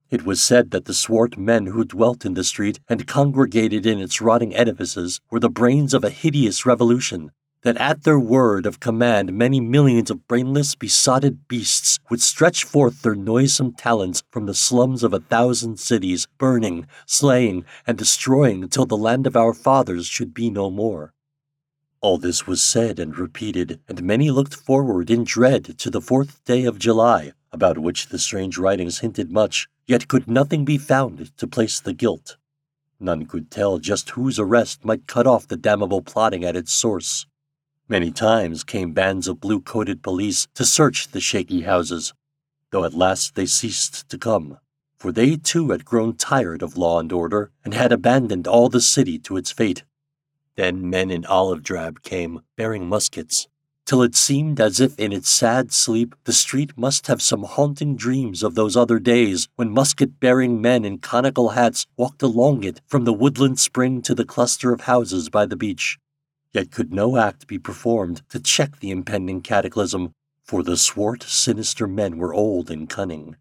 It 0.10 0.26
was 0.26 0.42
said 0.42 0.72
that 0.72 0.86
the 0.86 0.94
swart 0.94 1.38
men 1.38 1.66
who 1.66 1.84
dwelt 1.84 2.24
in 2.24 2.34
the 2.34 2.46
street 2.46 2.80
and 2.88 3.06
congregated 3.06 3.86
in 3.86 4.00
its 4.00 4.22
rotting 4.22 4.56
edifices 4.56 5.20
were 5.32 5.42
the 5.42 5.50
brains 5.50 5.94
of 5.94 6.06
a 6.06 6.10
hideous 6.10 6.66
revolution, 6.66 7.32
that 7.64 7.78
at 7.78 8.04
their 8.04 8.20
word 8.20 8.66
of 8.66 8.80
command 8.80 9.34
many 9.34 9.60
millions 9.60 10.12
of 10.12 10.28
brainless, 10.28 10.76
besotted 10.76 11.48
beasts 11.48 12.00
would 12.10 12.22
stretch 12.22 12.64
forth 12.64 13.02
their 13.02 13.16
noisome 13.16 13.74
talons 13.74 14.24
from 14.30 14.46
the 14.46 14.54
slums 14.54 15.04
of 15.04 15.14
a 15.14 15.20
thousand 15.20 15.80
cities, 15.80 16.28
burning, 16.38 16.86
slaying, 17.06 17.66
and 17.88 17.98
destroying 17.98 18.64
until 18.64 18.86
the 18.86 18.98
land 18.98 19.26
of 19.26 19.38
our 19.38 19.54
fathers 19.54 20.06
should 20.06 20.34
be 20.34 20.50
no 20.50 20.70
more. 20.70 21.14
All 22.02 22.18
this 22.18 22.46
was 22.46 22.62
said 22.62 23.00
and 23.00 23.18
repeated, 23.18 23.80
and 23.88 24.04
many 24.04 24.30
looked 24.30 24.54
forward 24.54 25.10
in 25.10 25.24
dread 25.24 25.80
to 25.80 25.90
the 25.90 26.02
fourth 26.02 26.44
day 26.44 26.66
of 26.66 26.78
July, 26.78 27.32
about 27.54 27.78
which 27.78 28.10
the 28.10 28.20
strange 28.20 28.58
writings 28.58 29.00
hinted 29.00 29.32
much, 29.32 29.70
yet 29.88 30.10
could 30.10 30.28
nothing 30.28 30.66
be 30.66 30.78
found 30.78 31.36
to 31.38 31.48
place 31.48 31.80
the 31.80 31.94
guilt. 31.94 32.36
None 33.00 33.26
could 33.26 33.50
tell 33.50 33.80
just 33.80 34.10
whose 34.12 34.38
arrest 34.38 34.84
might 34.84 35.08
cut 35.08 35.26
off 35.26 35.48
the 35.48 35.56
damnable 35.56 36.02
plotting 36.02 36.44
at 36.44 36.58
its 36.58 36.74
source. 36.74 37.26
Many 37.90 38.12
times 38.12 38.64
came 38.64 38.94
bands 38.94 39.28
of 39.28 39.42
blue 39.42 39.60
coated 39.60 40.02
police 40.02 40.48
to 40.56 40.64
search 40.64 41.10
the 41.10 41.20
shaky 41.20 41.64
houses, 41.64 42.14
though 42.72 42.86
at 42.86 42.94
last 42.94 43.36
they 43.36 43.46
ceased 43.46 44.08
to 44.08 44.18
come, 44.18 44.58
for 44.96 45.12
they 45.12 45.36
too 45.36 45.72
had 45.72 45.84
grown 45.84 46.16
tired 46.16 46.62
of 46.62 46.78
law 46.78 47.02
and 47.02 47.12
order 47.12 47.52
and 47.66 47.74
had 47.74 47.92
abandoned 47.92 48.48
all 48.48 48.70
the 48.70 48.80
city 48.80 49.20
to 49.20 49.36
its 49.36 49.52
fate. 49.52 49.84
Then 50.56 50.90
men 50.90 51.12
in 51.12 51.26
olive 51.26 51.62
drab 51.62 52.04
came, 52.04 52.42
bearing 52.56 52.88
muskets, 52.88 53.50
till 53.86 54.02
it 54.02 54.16
seemed 54.16 54.62
as 54.62 54.80
if 54.80 54.98
in 54.98 55.12
its 55.12 55.30
sad 55.30 55.74
sleep 55.74 56.16
the 56.24 56.32
street 56.32 56.78
must 56.78 57.08
have 57.08 57.22
some 57.22 57.44
haunting 57.44 57.98
dreams 57.98 58.44
of 58.44 58.56
those 58.56 58.78
other 58.78 58.98
days 58.98 59.50
when 59.58 59.70
musket 59.70 60.22
bearing 60.22 60.62
men 60.62 60.86
in 60.86 61.00
conical 61.00 61.50
hats 61.50 61.86
walked 61.98 62.24
along 62.24 62.64
it 62.64 62.80
from 62.88 63.04
the 63.04 63.12
woodland 63.12 63.60
spring 63.60 64.02
to 64.02 64.16
the 64.16 64.24
cluster 64.24 64.72
of 64.72 64.82
houses 64.82 65.30
by 65.30 65.46
the 65.46 65.58
beach. 65.58 66.00
Yet 66.54 66.70
could 66.70 66.94
no 66.94 67.18
act 67.18 67.48
be 67.48 67.58
performed 67.58 68.22
to 68.30 68.40
check 68.40 68.80
the 68.80 68.92
impending 68.92 69.42
cataclysm, 69.42 70.12
for 70.46 70.62
the 70.62 70.78
swart, 70.78 71.24
sinister 71.24 71.88
men 71.88 72.18
were 72.18 72.34
old 72.34 72.70
and 72.70 72.88
cunning. 72.88 73.38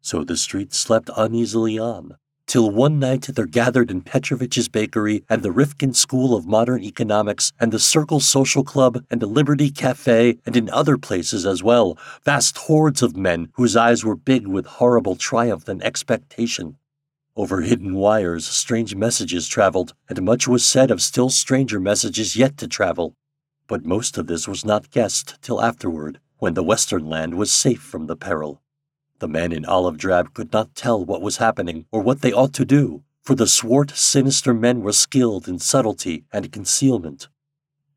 So 0.00 0.24
the 0.24 0.36
street 0.36 0.74
slept 0.74 1.10
uneasily 1.16 1.78
on, 1.78 2.16
till 2.46 2.70
one 2.70 2.98
night 2.98 3.28
there 3.34 3.46
gathered 3.46 3.90
in 3.90 4.00
Petrovich's 4.00 4.68
Bakery 4.68 5.22
and 5.28 5.42
the 5.42 5.52
Rifkin 5.52 5.94
School 5.94 6.34
of 6.34 6.46
Modern 6.46 6.82
Economics 6.82 7.52
and 7.60 7.70
the 7.70 7.78
Circle 7.78 8.20
Social 8.20 8.64
Club 8.64 9.04
and 9.10 9.20
the 9.20 9.26
Liberty 9.26 9.70
Cafe 9.70 10.38
and 10.44 10.56
in 10.56 10.70
other 10.70 10.96
places 10.96 11.46
as 11.46 11.62
well, 11.62 11.96
vast 12.24 12.56
hordes 12.56 13.02
of 13.02 13.16
men 13.16 13.50
whose 13.54 13.76
eyes 13.76 14.04
were 14.04 14.16
big 14.16 14.48
with 14.48 14.66
horrible 14.66 15.14
triumph 15.14 15.68
and 15.68 15.82
expectation. 15.84 16.76
Over 17.38 17.60
hidden 17.60 17.94
wires, 17.94 18.44
strange 18.48 18.96
messages 18.96 19.46
traveled, 19.46 19.94
and 20.08 20.22
much 20.22 20.48
was 20.48 20.64
said 20.64 20.90
of 20.90 21.00
still 21.00 21.30
stranger 21.30 21.78
messages 21.78 22.34
yet 22.34 22.56
to 22.58 22.66
travel. 22.66 23.14
But 23.68 23.86
most 23.86 24.18
of 24.18 24.26
this 24.26 24.48
was 24.48 24.64
not 24.64 24.90
guessed 24.90 25.40
till 25.40 25.62
afterward, 25.62 26.18
when 26.38 26.54
the 26.54 26.64
western 26.64 27.08
land 27.08 27.36
was 27.36 27.52
safe 27.52 27.80
from 27.80 28.08
the 28.08 28.16
peril. 28.16 28.60
The 29.20 29.28
men 29.28 29.52
in 29.52 29.64
olive 29.64 29.98
drab 29.98 30.34
could 30.34 30.52
not 30.52 30.74
tell 30.74 31.04
what 31.04 31.22
was 31.22 31.36
happening 31.36 31.86
or 31.92 32.02
what 32.02 32.22
they 32.22 32.32
ought 32.32 32.54
to 32.54 32.64
do, 32.64 33.04
for 33.22 33.36
the 33.36 33.46
swart, 33.46 33.92
sinister 33.92 34.52
men 34.52 34.80
were 34.80 34.92
skilled 34.92 35.46
in 35.46 35.60
subtlety 35.60 36.24
and 36.32 36.50
concealment. 36.50 37.28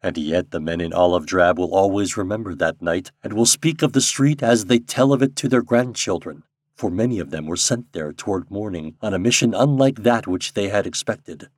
And 0.03 0.19
yet 0.19 0.51
the 0.51 0.59
men 0.59 0.79
in 0.79 0.93
olive 0.93 1.25
drab 1.25 1.57
will 1.57 1.73
always 1.73 2.15
remember 2.15 2.53
that 2.53 2.79
night 2.79 3.11
and 3.23 3.33
will 3.33 3.47
speak 3.47 3.81
of 3.81 3.93
the 3.93 4.01
street 4.01 4.43
as 4.43 4.65
they 4.65 4.77
tell 4.77 5.11
of 5.11 5.23
it 5.23 5.35
to 5.37 5.49
their 5.49 5.63
grandchildren, 5.63 6.43
for 6.75 6.89
many 6.89 7.19
of 7.19 7.29
them 7.29 7.45
were 7.45 7.57
sent 7.57 7.91
there 7.93 8.11
toward 8.11 8.49
morning 8.51 8.95
on 9.01 9.13
a 9.13 9.19
mission 9.19 9.53
unlike 9.53 10.03
that 10.03 10.27
which 10.27 10.53
they 10.53 10.69
had 10.69 10.87
expected. 10.87 11.49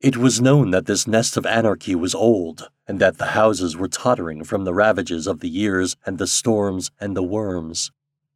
It 0.00 0.16
was 0.16 0.40
known 0.40 0.70
that 0.70 0.86
this 0.86 1.08
nest 1.08 1.36
of 1.36 1.44
anarchy 1.44 1.96
was 1.96 2.14
old, 2.14 2.68
and 2.86 3.00
that 3.00 3.18
the 3.18 3.32
houses 3.34 3.76
were 3.76 3.88
tottering 3.88 4.44
from 4.44 4.64
the 4.64 4.72
ravages 4.72 5.26
of 5.26 5.40
the 5.40 5.48
years 5.48 5.96
and 6.06 6.18
the 6.18 6.26
storms 6.26 6.92
and 7.00 7.16
the 7.16 7.22
worms. 7.22 7.90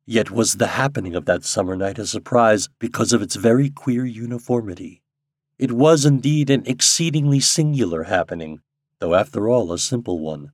Yet 0.05 0.31
was 0.31 0.55
the 0.55 0.67
happening 0.67 1.15
of 1.15 1.25
that 1.27 1.45
summer 1.45 1.77
night 1.77 2.01
a 2.01 2.07
surprise 2.07 2.69
because 2.81 3.13
of 3.13 3.23
its 3.23 3.37
very 3.37 3.71
queer 3.71 4.05
uniformity. 4.05 5.03
It 5.57 5.71
was 5.71 6.05
indeed 6.05 6.51
an 6.51 6.65
exceedingly 6.67 7.39
singular 7.39 8.05
happening, 8.05 8.61
though 8.99 9.15
after 9.15 9.49
all 9.49 9.73
a 9.73 9.79
simple 9.79 10.19
one. 10.19 10.53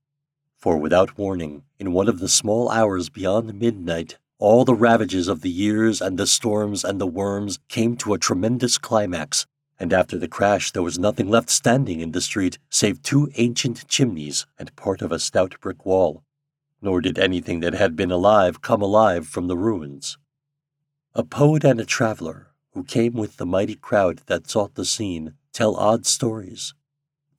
For 0.55 0.77
without 0.77 1.17
warning, 1.17 1.63
in 1.79 1.93
one 1.93 2.07
of 2.07 2.19
the 2.19 2.29
small 2.29 2.69
hours 2.69 3.09
beyond 3.09 3.59
midnight, 3.59 4.19
all 4.39 4.65
the 4.65 4.73
ravages 4.73 5.27
of 5.27 5.41
the 5.41 5.49
years 5.49 6.01
and 6.01 6.17
the 6.17 6.25
storms 6.25 6.83
and 6.83 6.99
the 6.99 7.05
worms 7.05 7.59
came 7.67 7.95
to 7.97 8.13
a 8.13 8.17
tremendous 8.17 8.77
climax, 8.77 9.45
and 9.79 9.93
after 9.93 10.17
the 10.17 10.27
crash 10.27 10.71
there 10.71 10.83
was 10.83 10.97
nothing 10.97 11.29
left 11.29 11.49
standing 11.49 11.99
in 11.99 12.13
the 12.13 12.21
street 12.21 12.57
save 12.69 13.03
two 13.03 13.29
ancient 13.35 13.87
chimneys 13.87 14.47
and 14.57 14.75
part 14.75 15.01
of 15.01 15.11
a 15.11 15.19
stout 15.19 15.55
brick 15.61 15.85
wall 15.85 16.23
nor 16.81 17.01
did 17.01 17.19
anything 17.19 17.59
that 17.59 17.73
had 17.73 17.95
been 17.95 18.11
alive 18.11 18.61
come 18.61 18.81
alive 18.81 19.27
from 19.27 19.47
the 19.47 19.57
ruins. 19.57 20.17
A 21.13 21.23
poet 21.23 21.63
and 21.63 21.79
a 21.79 21.85
traveler, 21.85 22.47
who 22.73 22.83
came 22.83 23.13
with 23.13 23.37
the 23.37 23.45
mighty 23.45 23.75
crowd 23.75 24.21
that 24.27 24.49
sought 24.49 24.75
the 24.75 24.85
scene, 24.85 25.33
tell 25.51 25.75
odd 25.75 26.05
stories. 26.05 26.73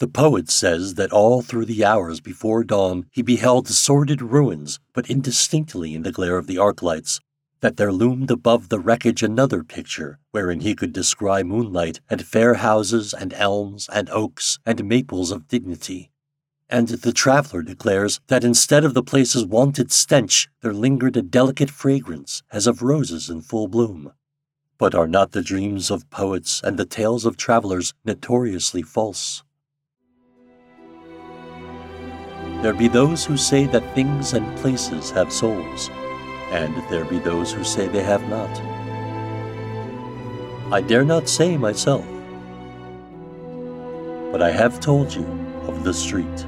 The 0.01 0.09
poet 0.09 0.49
says 0.51 0.95
that 0.95 1.13
all 1.13 1.43
through 1.43 1.67
the 1.67 1.85
hours 1.85 2.21
before 2.21 2.65
dawn 2.65 3.05
he 3.11 3.21
beheld 3.21 3.69
sordid 3.69 4.23
ruins, 4.23 4.81
but 4.95 5.11
indistinctly 5.11 5.95
in 5.95 6.05
the 6.05 6.11
glare 6.11 6.39
of 6.39 6.47
the 6.47 6.57
arc 6.57 6.81
lights, 6.81 7.21
that 7.61 7.77
there 7.77 7.93
loomed 7.93 8.31
above 8.31 8.71
the 8.71 8.79
wreckage 8.79 9.23
another 9.23 9.63
picture, 9.63 10.19
wherein 10.31 10.61
he 10.61 10.75
could 10.75 10.95
descry 10.95 11.43
moonlight 11.43 12.01
and 12.09 12.27
fair 12.27 12.55
houses 12.55 13.13
and 13.13 13.35
elms 13.35 13.91
and 13.93 14.09
oaks 14.09 14.59
and 14.65 14.83
maples 14.89 15.31
of 15.31 15.49
dignity, 15.49 16.11
and 16.71 16.89
the 16.89 17.13
traveler 17.13 17.61
declares 17.61 18.21
that 18.29 18.43
instead 18.43 18.87
of 18.87 18.95
the 18.95 19.03
place's 19.03 19.45
wonted 19.45 19.93
stench, 19.93 20.49
there 20.63 20.73
lingered 20.73 21.19
a 21.19 21.23
delicate 21.23 21.71
fragrance 21.71 22.43
as 22.51 22.67
of 22.67 22.81
roses 22.81 23.29
in 23.29 23.43
full 23.43 23.69
bloom. 23.69 24.13
But 24.79 24.95
are 24.95 25.09
not 25.09 25.33
the 25.33 25.43
dreams 25.43 25.91
of 25.91 26.09
poets 26.09 26.63
and 26.65 26.79
the 26.79 26.87
tales 26.87 27.27
of 27.27 27.37
travelers 27.37 27.93
notoriously 28.03 28.81
false? 28.81 29.43
There 32.63 32.75
be 32.75 32.89
those 32.89 33.25
who 33.25 33.39
say 33.39 33.65
that 33.69 33.95
things 33.95 34.35
and 34.35 34.57
places 34.59 35.11
have 35.13 35.33
souls, 35.33 35.89
and 36.51 36.75
there 36.91 37.07
be 37.07 37.19
those 37.19 37.51
who 37.53 37.65
say 37.65 37.89
they 37.89 38.03
have 38.03 38.29
not. 38.29 38.51
I 40.71 40.83
dare 40.83 41.05
not 41.05 41.27
say 41.27 41.57
myself, 41.57 42.05
but 44.31 44.43
I 44.43 44.51
have 44.51 44.79
told 44.79 45.15
you 45.15 45.25
of 45.69 45.85
the 45.85 45.95
street. 45.95 46.47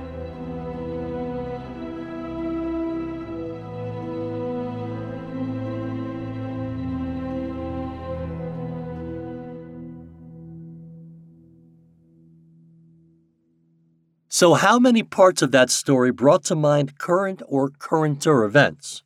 So, 14.42 14.54
how 14.54 14.80
many 14.80 15.04
parts 15.04 15.40
of 15.40 15.52
that 15.52 15.70
story 15.70 16.10
brought 16.10 16.42
to 16.46 16.56
mind 16.56 16.98
current 16.98 17.42
or 17.46 17.70
currenter 17.70 18.44
events? 18.44 19.04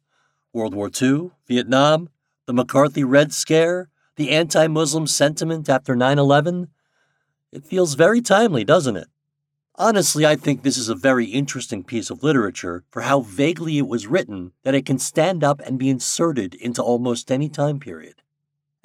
World 0.55 0.75
War 0.75 0.89
II, 0.91 1.33
Vietnam, 1.47 2.09
the 2.47 2.55
McCarthy 2.55 3.05
Red 3.05 3.35
Scare, 3.35 3.91
the 4.17 4.31
anti 4.31 4.67
Muslim 4.67 5.07
sentiment 5.07 5.69
after 5.69 5.95
9 5.95 6.19
11? 6.19 6.69
It 7.53 7.67
feels 7.67 7.97
very 7.97 8.23
timely, 8.23 8.65
doesn't 8.65 8.97
it? 8.97 9.09
Honestly, 9.75 10.25
I 10.25 10.37
think 10.37 10.63
this 10.63 10.79
is 10.79 10.89
a 10.89 10.95
very 10.95 11.27
interesting 11.27 11.85
piece 11.85 12.09
of 12.09 12.23
literature 12.23 12.85
for 12.89 13.03
how 13.03 13.21
vaguely 13.21 13.77
it 13.77 13.87
was 13.87 14.07
written 14.07 14.53
that 14.63 14.75
it 14.75 14.87
can 14.87 14.99
stand 14.99 15.45
up 15.45 15.61
and 15.67 15.79
be 15.79 15.91
inserted 15.91 16.55
into 16.55 16.83
almost 16.83 17.31
any 17.31 17.51
time 17.51 17.79
period. 17.79 18.23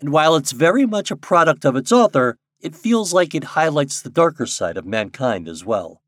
And 0.01 0.11
while 0.11 0.35
it's 0.35 0.51
very 0.51 0.85
much 0.85 1.11
a 1.11 1.15
product 1.15 1.63
of 1.63 1.77
its 1.77 1.93
author, 1.93 2.37
it 2.59 2.75
feels 2.75 3.13
like 3.13 3.33
it 3.33 3.55
highlights 3.55 4.01
the 4.01 4.09
darker 4.09 4.45
side 4.45 4.75
of 4.75 4.85
mankind 4.85 5.47
as 5.47 5.63
well. 5.63 6.01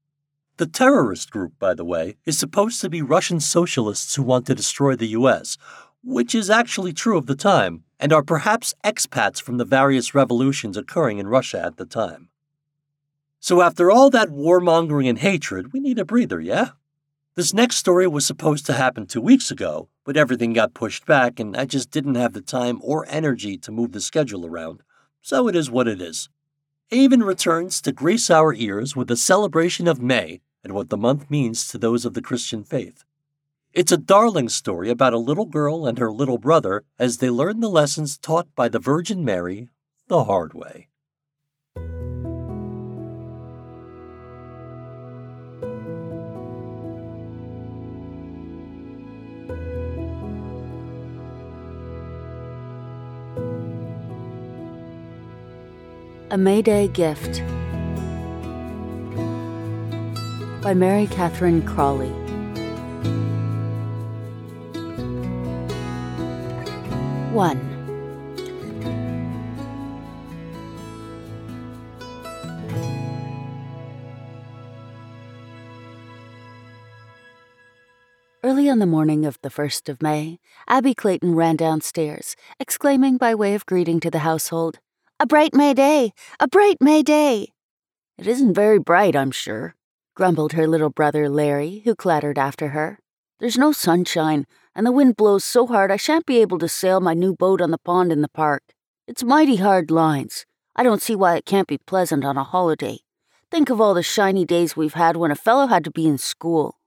The 0.58 0.68
terrorist 0.68 1.32
group, 1.32 1.54
by 1.58 1.74
the 1.74 1.84
way, 1.84 2.18
is 2.26 2.38
supposed 2.38 2.80
to 2.82 2.89
be 2.89 3.01
Russian 3.01 3.39
socialists 3.39 4.14
who 4.14 4.22
want 4.22 4.45
to 4.45 4.54
destroy 4.54 4.95
the 4.95 5.08
US, 5.08 5.58
which 6.04 6.36
is 6.36 6.49
actually 6.49 6.93
true 6.93 7.18
of 7.18 7.26
the 7.26 7.36
time, 7.36 7.84
and 7.99 8.14
are 8.14 8.22
perhaps 8.22 8.76
expats 8.84 9.41
from 9.41 9.58
the 9.58 9.66
various 9.66 10.14
revolutions 10.14 10.78
occurring 10.78 11.18
in 11.18 11.28
Russia 11.28 11.60
at 11.66 11.78
the 11.78 11.86
time. 11.86 12.30
So, 13.39 13.62
after 13.62 13.89
all 13.89 14.12
that 14.12 14.30
warmongering 14.30 15.10
and 15.10 15.18
hatred, 15.18 15.74
we 15.74 15.80
need 15.80 15.97
a 15.97 16.06
breather, 16.06 16.39
yeah? 16.39 16.70
This 17.36 17.51
next 17.51 17.78
story 17.78 18.08
was 18.08 18.26
supposed 18.26 18.68
to 18.68 18.74
happen 18.74 19.08
two 19.08 19.22
weeks 19.22 19.49
ago, 19.49 19.89
but 20.06 20.16
everything 20.16 20.54
got 20.54 20.76
pushed 20.76 21.08
back, 21.08 21.39
and 21.39 21.58
I 21.58 21.66
just 21.66 21.89
didn't 21.89 22.16
have 22.16 22.34
the 22.34 22.41
time 22.41 22.80
or 22.84 23.08
energy 23.10 23.58
to 23.58 23.72
move 23.72 23.91
the 23.91 24.01
schedule 24.01 24.45
around. 24.45 24.84
So 25.24 25.47
it 25.47 25.56
is 25.56 25.72
what 25.72 25.88
it 25.88 25.99
is. 25.99 26.30
Aven 26.93 27.23
returns 27.23 27.81
to 27.81 27.91
grace 27.91 28.29
our 28.29 28.53
ears 28.53 28.95
with 28.95 29.07
the 29.07 29.17
celebration 29.17 29.87
of 29.87 29.99
May 29.99 30.41
and 30.63 30.73
what 30.73 30.89
the 30.89 30.97
month 30.97 31.27
means 31.27 31.67
to 31.69 31.79
those 31.79 32.05
of 32.05 32.13
the 32.13 32.21
Christian 32.21 32.63
faith. 32.63 33.03
It's 33.73 33.91
a 33.91 33.97
darling 33.97 34.47
story 34.47 34.91
about 34.91 35.11
a 35.11 35.17
little 35.17 35.47
girl 35.47 35.87
and 35.87 35.97
her 35.97 36.11
little 36.11 36.37
brother 36.37 36.83
as 36.99 37.17
they 37.17 37.31
learn 37.31 37.61
the 37.61 37.67
lessons 37.67 38.15
taught 38.19 38.47
by 38.53 38.69
the 38.69 38.77
Virgin 38.77 39.25
Mary 39.25 39.69
the 40.07 40.25
hard 40.25 40.53
way. 40.53 40.87
A 56.34 56.38
May 56.38 56.63
Day 56.63 56.88
Gift 56.88 57.43
by 60.63 60.73
Mary 60.73 61.05
Catherine 61.05 61.61
Crowley. 61.61 62.09
One. 67.31 67.59
Early 78.43 78.67
on 78.67 78.79
the 78.79 78.88
morning 78.88 79.23
of 79.27 79.39
the 79.43 79.49
1st 79.51 79.88
of 79.88 80.01
May, 80.01 80.39
Abby 80.67 80.95
Clayton 80.95 81.36
ran 81.36 81.57
downstairs, 81.57 82.36
exclaiming 82.59 83.17
by 83.17 83.36
way 83.36 83.53
of 83.53 83.67
greeting 83.67 83.99
to 83.99 84.09
the 84.09 84.19
household, 84.19 84.79
a 85.20 85.26
bright 85.26 85.53
May 85.53 85.74
day! 85.74 86.11
A 86.41 86.49
bright 86.49 86.78
May 86.82 87.01
day! 87.01 87.47
It 88.18 88.28
isn't 88.28 88.53
very 88.53 88.78
bright, 88.78 89.16
I'm 89.16 89.32
sure, 89.32 89.74
grumbled 90.16 90.51
her 90.51 90.68
little 90.68 90.89
brother 90.89 91.30
Larry, 91.30 91.82
who 91.86 91.95
clattered 91.95 92.38
after 92.38 92.70
her. 92.70 92.99
There's 93.39 93.57
no 93.57 93.72
sunshine, 93.72 94.45
and 94.76 94.86
the 94.86 94.91
wind 94.91 95.16
blows 95.16 95.45
so 95.45 95.66
hard 95.66 95.91
I 95.91 95.95
shan't 95.95 96.26
be 96.26 96.41
able 96.41 96.59
to 96.59 96.68
sail 96.68 96.99
my 96.99 97.14
new 97.14 97.34
boat 97.34 97.61
on 97.61 97.72
the 97.72 97.78
pond 97.78 98.11
in 98.11 98.22
the 98.22 98.28
park. 98.28 98.64
It's 99.07 99.24
mighty 99.24 99.55
hard 99.55 99.89
lines. 99.89 100.45
I 100.76 100.84
don't 100.84 101.01
see 101.01 101.16
why 101.16 101.38
it 101.38 101.45
can't 101.45 101.70
be 101.70 101.78
pleasant 101.78 102.26
on 102.26 102.38
a 102.38 102.43
holiday. 102.43 102.99
Think 103.49 103.70
of 103.70 103.80
all 103.80 103.93
the 103.93 104.03
shiny 104.03 104.43
days 104.43 104.76
we've 104.76 104.95
had 104.95 105.16
when 105.16 105.32
a 105.32 105.36
fellow 105.36 105.68
had 105.68 105.86
to 105.86 105.91
be 105.91 106.05
in 106.05 106.18
school. 106.18 106.80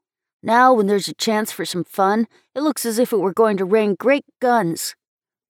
Now, 0.43 0.75
when 0.75 0.89
there's 0.89 1.09
a 1.09 1.15
chance 1.15 1.53
for 1.53 1.65
some 1.65 1.85
fun, 1.85 2.27
it 2.55 2.61
looks 2.61 2.85
as 2.85 2.99
if 2.99 3.15
it 3.15 3.21
were 3.21 3.33
going 3.33 3.57
to 3.57 3.65
rain 3.65 3.97
great 3.99 4.27
guns. 4.43 4.95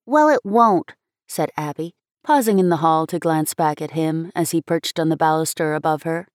Well, 0.05 0.29
it 0.29 0.45
won't, 0.45 0.93
said 1.27 1.51
Abby, 1.57 1.95
pausing 2.27 2.59
in 2.59 2.67
the 2.67 2.83
hall 2.83 3.07
to 3.07 3.17
glance 3.17 3.53
back 3.53 3.81
at 3.81 3.91
him 3.91 4.29
as 4.35 4.51
he 4.51 4.61
perched 4.61 4.99
on 4.99 5.07
the 5.07 5.15
baluster 5.15 5.73
above 5.73 6.03
her. 6.03 6.27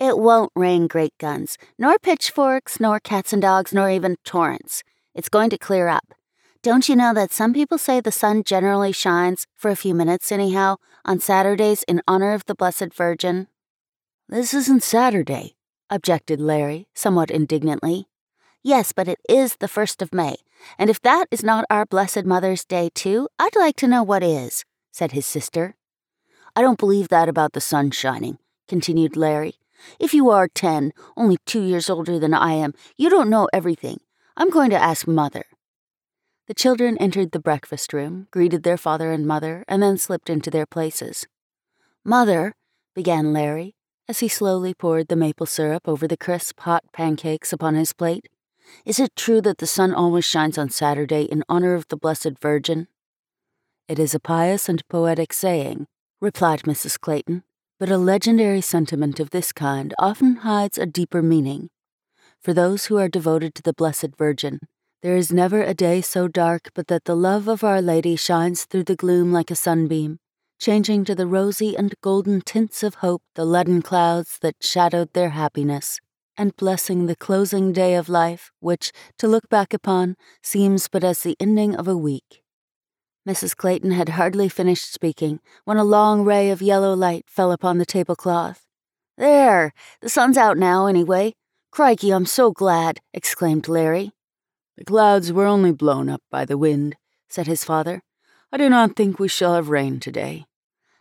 It 0.00 0.16
won't 0.16 0.50
rain 0.56 0.86
great 0.86 1.12
guns, 1.18 1.58
nor 1.78 1.98
pitchforks, 1.98 2.80
nor 2.80 2.98
cats 3.00 3.34
and 3.34 3.42
dogs, 3.42 3.70
nor 3.70 3.90
even 3.90 4.16
torrents. 4.24 4.82
It's 5.14 5.28
going 5.28 5.50
to 5.50 5.58
clear 5.58 5.88
up. 5.88 6.14
Don't 6.62 6.88
you 6.88 6.96
know 6.96 7.12
that 7.12 7.32
some 7.32 7.52
people 7.52 7.76
say 7.76 8.00
the 8.00 8.10
sun 8.10 8.44
generally 8.44 8.92
shines, 8.92 9.46
for 9.54 9.70
a 9.70 9.76
few 9.76 9.94
minutes 9.94 10.32
anyhow, 10.32 10.76
on 11.04 11.20
Saturdays 11.20 11.82
in 11.82 12.00
honor 12.08 12.32
of 12.32 12.46
the 12.46 12.54
Blessed 12.54 12.94
Virgin? 12.94 13.48
This 14.30 14.54
isn't 14.54 14.82
Saturday, 14.82 15.56
objected 15.90 16.40
Larry, 16.40 16.88
somewhat 16.94 17.30
indignantly. 17.30 18.08
Yes, 18.62 18.92
but 18.92 19.06
it 19.06 19.18
is 19.28 19.56
the 19.56 19.68
first 19.68 20.00
of 20.00 20.14
May, 20.14 20.36
and 20.78 20.88
if 20.88 21.02
that 21.02 21.26
is 21.30 21.44
not 21.44 21.66
our 21.68 21.84
Blessed 21.84 22.24
Mother's 22.24 22.64
Day, 22.64 22.88
too, 22.94 23.28
I'd 23.38 23.54
like 23.54 23.76
to 23.76 23.86
know 23.86 24.02
what 24.02 24.22
is, 24.22 24.64
said 24.96 25.12
his 25.12 25.26
sister. 25.26 25.76
I 26.56 26.62
don't 26.62 26.78
believe 26.78 27.08
that 27.08 27.28
about 27.28 27.52
the 27.52 27.60
sun 27.60 27.90
shining, 27.90 28.38
continued 28.66 29.14
Larry. 29.14 29.56
If 30.00 30.14
you 30.14 30.30
are 30.30 30.48
ten, 30.48 30.94
only 31.18 31.36
two 31.44 31.60
years 31.60 31.90
older 31.90 32.18
than 32.18 32.32
I 32.32 32.54
am, 32.54 32.72
you 32.96 33.10
don't 33.10 33.28
know 33.28 33.46
everything. 33.52 34.00
I'm 34.38 34.48
going 34.48 34.70
to 34.70 34.82
ask 34.82 35.06
Mother. 35.06 35.44
The 36.46 36.54
children 36.54 36.96
entered 36.96 37.32
the 37.32 37.46
breakfast 37.48 37.92
room, 37.92 38.28
greeted 38.30 38.62
their 38.62 38.78
father 38.78 39.12
and 39.12 39.26
mother, 39.26 39.64
and 39.68 39.82
then 39.82 39.98
slipped 39.98 40.30
into 40.30 40.50
their 40.50 40.64
places. 40.64 41.26
Mother, 42.02 42.54
began 42.94 43.34
Larry, 43.34 43.74
as 44.08 44.20
he 44.20 44.28
slowly 44.28 44.72
poured 44.72 45.08
the 45.08 45.16
maple 45.16 45.44
syrup 45.44 45.86
over 45.86 46.08
the 46.08 46.16
crisp, 46.16 46.60
hot 46.60 46.84
pancakes 46.94 47.52
upon 47.52 47.74
his 47.74 47.92
plate, 47.92 48.30
is 48.86 48.98
it 48.98 49.14
true 49.14 49.42
that 49.42 49.58
the 49.58 49.66
sun 49.66 49.92
always 49.92 50.24
shines 50.24 50.56
on 50.56 50.70
Saturday 50.70 51.24
in 51.24 51.44
honor 51.50 51.74
of 51.74 51.86
the 51.88 51.98
Blessed 51.98 52.38
Virgin? 52.40 52.88
It 53.88 54.00
is 54.00 54.16
a 54.16 54.20
pious 54.20 54.68
and 54.68 54.82
poetic 54.88 55.32
saying, 55.32 55.86
replied 56.20 56.62
Mrs. 56.62 56.98
Clayton, 56.98 57.44
but 57.78 57.88
a 57.88 57.96
legendary 57.96 58.60
sentiment 58.60 59.20
of 59.20 59.30
this 59.30 59.52
kind 59.52 59.94
often 59.96 60.36
hides 60.36 60.76
a 60.76 60.86
deeper 60.86 61.22
meaning. 61.22 61.70
For 62.42 62.52
those 62.52 62.86
who 62.86 62.98
are 62.98 63.08
devoted 63.08 63.54
to 63.54 63.62
the 63.62 63.72
Blessed 63.72 64.16
Virgin, 64.18 64.58
there 65.02 65.16
is 65.16 65.32
never 65.32 65.62
a 65.62 65.72
day 65.72 66.00
so 66.00 66.26
dark 66.26 66.70
but 66.74 66.88
that 66.88 67.04
the 67.04 67.14
love 67.14 67.46
of 67.46 67.62
Our 67.62 67.80
Lady 67.80 68.16
shines 68.16 68.64
through 68.64 68.84
the 68.84 68.96
gloom 68.96 69.32
like 69.32 69.52
a 69.52 69.54
sunbeam, 69.54 70.18
changing 70.58 71.04
to 71.04 71.14
the 71.14 71.28
rosy 71.28 71.76
and 71.76 71.94
golden 72.02 72.40
tints 72.40 72.82
of 72.82 72.96
hope 72.96 73.22
the 73.36 73.44
leaden 73.44 73.82
clouds 73.82 74.40
that 74.40 74.56
shadowed 74.60 75.12
their 75.12 75.30
happiness, 75.30 76.00
and 76.36 76.56
blessing 76.56 77.06
the 77.06 77.14
closing 77.14 77.72
day 77.72 77.94
of 77.94 78.08
life, 78.08 78.50
which, 78.58 78.90
to 79.18 79.28
look 79.28 79.48
back 79.48 79.72
upon, 79.72 80.16
seems 80.42 80.88
but 80.88 81.04
as 81.04 81.20
the 81.20 81.36
ending 81.38 81.76
of 81.76 81.86
a 81.86 81.96
week. 81.96 82.42
Mrs. 83.26 83.56
Clayton 83.56 83.90
had 83.90 84.10
hardly 84.10 84.48
finished 84.48 84.92
speaking 84.92 85.40
when 85.64 85.78
a 85.78 85.84
long 85.84 86.24
ray 86.24 86.48
of 86.50 86.62
yellow 86.62 86.94
light 86.94 87.24
fell 87.26 87.50
upon 87.50 87.78
the 87.78 87.84
tablecloth. 87.84 88.66
There! 89.18 89.72
The 90.00 90.08
sun's 90.08 90.36
out 90.36 90.56
now, 90.56 90.86
anyway. 90.86 91.34
Crikey, 91.72 92.12
I'm 92.12 92.26
so 92.26 92.52
glad! 92.52 93.00
exclaimed 93.12 93.66
Larry. 93.66 94.12
The 94.76 94.84
clouds 94.84 95.32
were 95.32 95.46
only 95.46 95.72
blown 95.72 96.08
up 96.08 96.22
by 96.30 96.44
the 96.44 96.56
wind, 96.56 96.96
said 97.28 97.48
his 97.48 97.64
father. 97.64 98.02
I 98.52 98.58
do 98.58 98.68
not 98.68 98.94
think 98.94 99.18
we 99.18 99.26
shall 99.26 99.54
have 99.54 99.70
rain 99.70 99.98
today. 99.98 100.44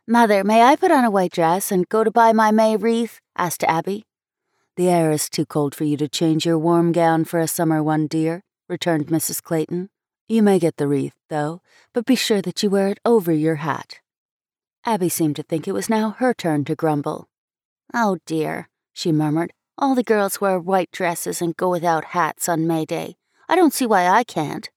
Mother, 0.07 0.43
may 0.43 0.63
I 0.63 0.75
put 0.75 0.91
on 0.91 1.03
a 1.03 1.11
white 1.11 1.31
dress 1.31 1.71
and 1.71 1.89
go 1.89 2.03
to 2.03 2.11
buy 2.11 2.33
my 2.33 2.51
May 2.51 2.75
wreath? 2.75 3.21
asked 3.37 3.63
Abby. 3.63 4.05
The 4.77 4.89
air 4.89 5.11
is 5.11 5.29
too 5.29 5.45
cold 5.45 5.75
for 5.75 5.83
you 5.83 5.95
to 5.97 6.07
change 6.07 6.45
your 6.45 6.57
warm 6.57 6.91
gown 6.91 7.23
for 7.23 7.39
a 7.39 7.47
summer 7.47 7.83
one, 7.83 8.07
dear, 8.07 8.43
returned 8.67 9.07
Mrs. 9.07 9.41
Clayton. 9.41 9.89
You 10.27 10.41
may 10.41 10.57
get 10.57 10.77
the 10.77 10.87
wreath, 10.87 11.15
though, 11.29 11.61
but 11.93 12.05
be 12.05 12.15
sure 12.15 12.41
that 12.41 12.63
you 12.63 12.69
wear 12.71 12.87
it 12.87 12.99
over 13.05 13.31
your 13.31 13.55
hat. 13.55 13.99
Abby 14.83 15.09
seemed 15.09 15.35
to 15.35 15.43
think 15.43 15.67
it 15.67 15.73
was 15.73 15.89
now 15.89 16.11
her 16.17 16.33
turn 16.33 16.65
to 16.65 16.75
grumble. 16.75 17.29
Oh 17.93 18.17
dear, 18.25 18.69
she 18.91 19.11
murmured. 19.11 19.53
All 19.77 19.93
the 19.93 20.03
girls 20.03 20.41
wear 20.41 20.59
white 20.59 20.89
dresses 20.91 21.41
and 21.41 21.55
go 21.55 21.69
without 21.69 22.05
hats 22.05 22.49
on 22.49 22.65
May 22.65 22.85
Day. 22.85 23.17
I 23.47 23.55
don't 23.55 23.73
see 23.73 23.85
why 23.85 24.07
I 24.07 24.23
can't. 24.23 24.69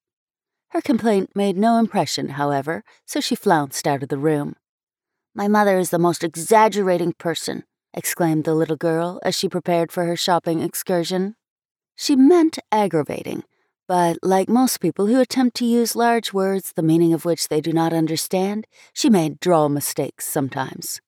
Her 0.71 0.83
complaint 0.83 1.31
made 1.35 1.57
no 1.57 1.79
impression, 1.79 2.31
however, 2.31 2.85
so 3.07 3.21
she 3.21 3.35
flounced 3.35 3.87
out 3.87 4.03
of 4.03 4.11
the 4.11 4.19
room. 4.19 4.55
My 5.35 5.49
mother 5.49 5.79
is 5.79 5.91
the 5.91 5.99
most 5.99 6.23
exaggerating 6.23 7.15
person, 7.15 7.65
exclaimed 7.95 8.45
the 8.45 8.55
little 8.55 8.77
girl 8.77 9.19
as 9.23 9.35
she 9.35 9.49
prepared 9.49 9.91
for 9.91 10.05
her 10.05 10.17
shopping 10.17 10.61
excursion. 10.61 11.37
She 11.97 12.17
meant 12.17 12.59
aggravating, 12.71 13.45
but 13.89 14.19
like 14.23 14.49
most 14.49 14.79
people 14.79 15.07
who 15.07 15.21
attempt 15.21 15.57
to 15.57 15.65
use 15.65 15.97
large 15.97 16.33
words 16.33 16.73
the 16.73 16.83
meaning 16.83 17.15
of 17.15 17.25
which 17.25 17.49
they 17.49 17.61
do 17.61 17.73
not 17.73 17.93
understand, 17.93 18.67
she 18.93 19.09
made 19.09 19.41
droll 19.41 19.71
mistakes 19.71 20.27
sometimes. 20.27 21.01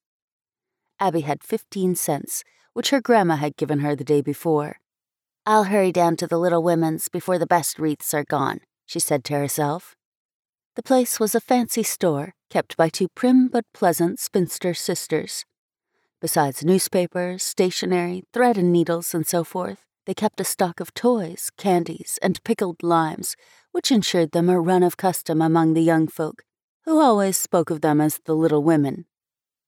Abby 0.98 1.20
had 1.20 1.44
fifteen 1.44 1.94
cents, 1.94 2.42
which 2.72 2.90
her 2.90 3.00
grandma 3.00 3.36
had 3.36 3.56
given 3.56 3.80
her 3.80 3.94
the 3.94 4.04
day 4.04 4.22
before. 4.22 4.80
I'll 5.46 5.64
hurry 5.64 5.92
down 5.92 6.16
to 6.16 6.26
the 6.26 6.38
Little 6.38 6.62
Women's 6.62 7.08
before 7.08 7.38
the 7.38 7.46
best 7.46 7.78
wreaths 7.78 8.14
are 8.14 8.24
gone, 8.24 8.60
she 8.86 8.98
said 8.98 9.24
to 9.24 9.34
herself. 9.34 9.94
The 10.74 10.82
place 10.82 11.20
was 11.20 11.34
a 11.34 11.40
fancy 11.40 11.82
store 11.82 12.34
kept 12.48 12.76
by 12.76 12.88
two 12.88 13.08
prim 13.14 13.48
but 13.48 13.64
pleasant 13.72 14.18
spinster 14.18 14.74
sisters. 14.74 15.44
Besides 16.20 16.64
newspapers, 16.64 17.42
stationery, 17.42 18.24
thread 18.32 18.58
and 18.58 18.72
needles, 18.72 19.14
and 19.14 19.26
so 19.26 19.44
forth, 19.44 19.86
they 20.10 20.14
kept 20.14 20.40
a 20.40 20.44
stock 20.44 20.80
of 20.80 20.92
toys, 20.92 21.52
candies, 21.56 22.18
and 22.20 22.42
pickled 22.42 22.82
limes, 22.82 23.36
which 23.70 23.92
ensured 23.92 24.32
them 24.32 24.48
a 24.48 24.60
run 24.60 24.82
of 24.82 24.96
custom 24.96 25.40
among 25.40 25.72
the 25.72 25.80
young 25.80 26.08
folk, 26.08 26.42
who 26.84 26.98
always 26.98 27.36
spoke 27.36 27.70
of 27.70 27.80
them 27.80 28.00
as 28.00 28.18
the 28.24 28.34
little 28.34 28.64
women. 28.64 29.04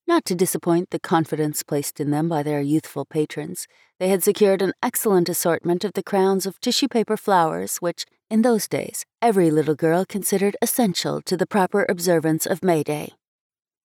Not 0.04 0.24
to 0.24 0.34
disappoint 0.34 0.90
the 0.90 0.98
confidence 0.98 1.62
placed 1.62 2.00
in 2.00 2.10
them 2.10 2.28
by 2.28 2.42
their 2.42 2.60
youthful 2.60 3.04
patrons, 3.04 3.68
they 4.00 4.08
had 4.08 4.24
secured 4.24 4.62
an 4.62 4.72
excellent 4.82 5.28
assortment 5.28 5.84
of 5.84 5.92
the 5.92 6.02
crowns 6.02 6.44
of 6.44 6.58
tissue 6.58 6.88
paper 6.88 7.16
flowers, 7.16 7.76
which, 7.76 8.04
in 8.28 8.42
those 8.42 8.66
days, 8.66 9.06
every 9.22 9.48
little 9.48 9.76
girl 9.76 10.04
considered 10.04 10.56
essential 10.60 11.22
to 11.22 11.36
the 11.36 11.46
proper 11.46 11.86
observance 11.88 12.46
of 12.46 12.64
May 12.64 12.82
Day. 12.82 13.12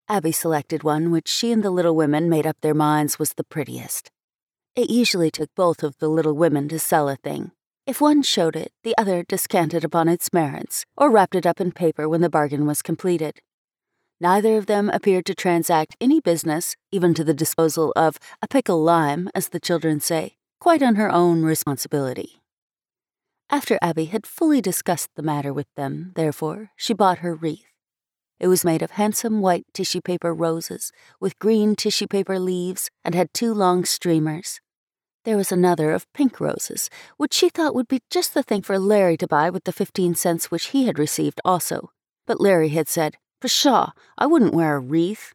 Abby 0.08 0.32
selected 0.32 0.84
one 0.84 1.12
which 1.12 1.28
she 1.28 1.52
and 1.52 1.62
the 1.62 1.70
little 1.70 1.98
women 1.98 2.30
made 2.30 2.48
up 2.48 2.56
their 2.62 2.74
minds 2.74 3.20
was 3.20 3.34
the 3.34 3.44
prettiest. 3.44 4.10
It 4.76 4.90
usually 4.90 5.32
took 5.32 5.56
both 5.56 5.84
of 5.84 5.98
the 6.00 6.10
little 6.10 6.34
women 6.34 6.68
to 6.68 6.80
sell 6.80 7.08
a 7.08 7.16
thing. 7.16 7.52
If 7.88 8.02
one 8.02 8.22
showed 8.22 8.58
it, 8.58 8.74
the 8.84 8.94
other 8.98 9.24
descanted 9.24 9.86
upon 9.86 10.10
its 10.10 10.34
merits, 10.34 10.86
or 10.98 11.10
wrapped 11.10 11.36
it 11.36 11.46
up 11.46 11.62
in 11.62 11.72
paper 11.72 12.10
when 12.10 12.20
the 12.20 12.30
bargain 12.30 12.66
was 12.66 12.82
completed. 12.82 13.40
Neither 14.20 14.58
of 14.58 14.66
them 14.66 14.90
appeared 14.90 15.26
to 15.28 15.36
transact 15.36 15.96
any 16.02 16.20
business, 16.20 16.76
even 16.92 17.14
to 17.14 17.24
the 17.24 17.34
disposal 17.34 17.94
of 17.96 18.18
a 18.42 18.50
pickle 18.50 18.84
lime, 18.84 19.30
as 19.34 19.50
the 19.50 19.62
children 19.62 20.02
say, 20.02 20.36
quite 20.60 20.84
on 20.84 20.96
her 20.96 21.10
own 21.10 21.44
responsibility. 21.44 22.42
After 23.50 23.80
Abby 23.82 24.06
had 24.06 24.28
fully 24.28 24.60
discussed 24.60 25.10
the 25.16 25.24
matter 25.24 25.54
with 25.54 25.68
them, 25.78 26.12
therefore, 26.16 26.72
she 26.76 26.94
bought 26.94 27.20
her 27.20 27.34
wreath. 27.34 27.68
It 28.42 28.48
was 28.48 28.66
made 28.66 28.82
of 28.82 28.92
handsome 28.92 29.40
white 29.40 29.66
tissue 29.74 30.02
paper 30.02 30.34
roses, 30.34 30.92
with 31.22 31.40
green 31.40 31.78
tissue 31.78 32.08
paper 32.08 32.40
leaves, 32.40 32.90
and 33.06 33.16
had 33.16 33.34
two 33.34 33.54
long 33.54 33.86
streamers. 33.86 34.60
There 35.26 35.38
was 35.38 35.52
another 35.52 35.92
of 35.92 36.12
pink 36.14 36.40
roses, 36.40 36.88
which 37.18 37.34
she 37.34 37.50
thought 37.50 37.74
would 37.74 37.88
be 37.88 38.02
just 38.12 38.36
the 38.36 38.44
thing 38.44 38.62
for 38.62 38.78
Larry 38.78 39.18
to 39.18 39.28
buy 39.28 39.50
with 39.50 39.64
the 39.64 39.72
fifteen 39.72 40.14
cents 40.14 40.52
which 40.52 40.68
he 40.68 40.86
had 40.86 41.00
received 41.00 41.42
also. 41.44 41.90
But 42.28 42.40
Larry 42.40 42.70
had 42.70 42.88
said, 42.88 43.18
Pshaw, 43.42 43.94
I 44.20 44.28
wouldn't 44.28 44.54
wear 44.54 44.76
a 44.76 44.80
wreath. 44.80 45.34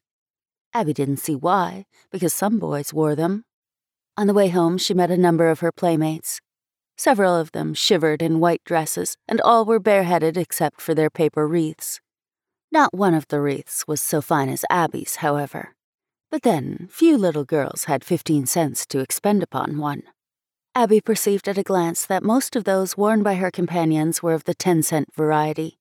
Abby 0.73 0.93
didn't 0.93 1.17
see 1.17 1.35
why, 1.35 1.87
because 2.13 2.33
some 2.33 2.61
boys 2.61 2.95
wore 2.95 3.17
them. 3.17 3.45
On 4.17 4.29
the 4.29 4.35
way 4.35 4.49
home, 4.49 4.79
she 4.79 4.95
met 4.95 5.11
a 5.11 5.17
number 5.17 5.51
of 5.51 5.59
her 5.59 5.73
playmates. 5.73 6.41
Several 6.97 7.35
of 7.35 7.51
them 7.51 7.75
shivered 7.75 8.23
in 8.23 8.39
white 8.39 8.63
dresses, 8.65 9.17
and 9.27 9.41
all 9.41 9.65
were 9.65 9.81
bareheaded 9.81 10.37
except 10.37 10.81
for 10.81 10.95
their 10.95 11.11
paper 11.11 11.49
wreaths. 11.49 12.01
Not 12.71 12.95
one 12.95 13.15
of 13.15 13.27
the 13.27 13.41
wreaths 13.41 13.89
was 13.89 14.01
so 14.01 14.21
fine 14.21 14.49
as 14.51 14.65
Abby's, 14.71 15.17
however. 15.17 15.75
But 16.31 16.43
then, 16.43 16.87
few 16.91 17.17
little 17.19 17.45
girls 17.45 17.85
had 17.85 18.05
fifteen 18.05 18.47
cents 18.47 18.87
to 18.87 19.01
expend 19.01 19.43
upon 19.43 19.79
one. 19.79 20.05
Abby 20.77 21.01
perceived 21.01 21.49
at 21.49 21.59
a 21.59 21.65
glance 21.65 22.07
that 22.07 22.23
most 22.23 22.55
of 22.55 22.63
those 22.63 22.97
worn 22.97 23.25
by 23.25 23.35
her 23.35 23.51
companions 23.51 24.23
were 24.23 24.35
of 24.35 24.45
the 24.45 24.55
ten 24.55 24.85
cent 24.85 25.13
variety. 25.13 25.79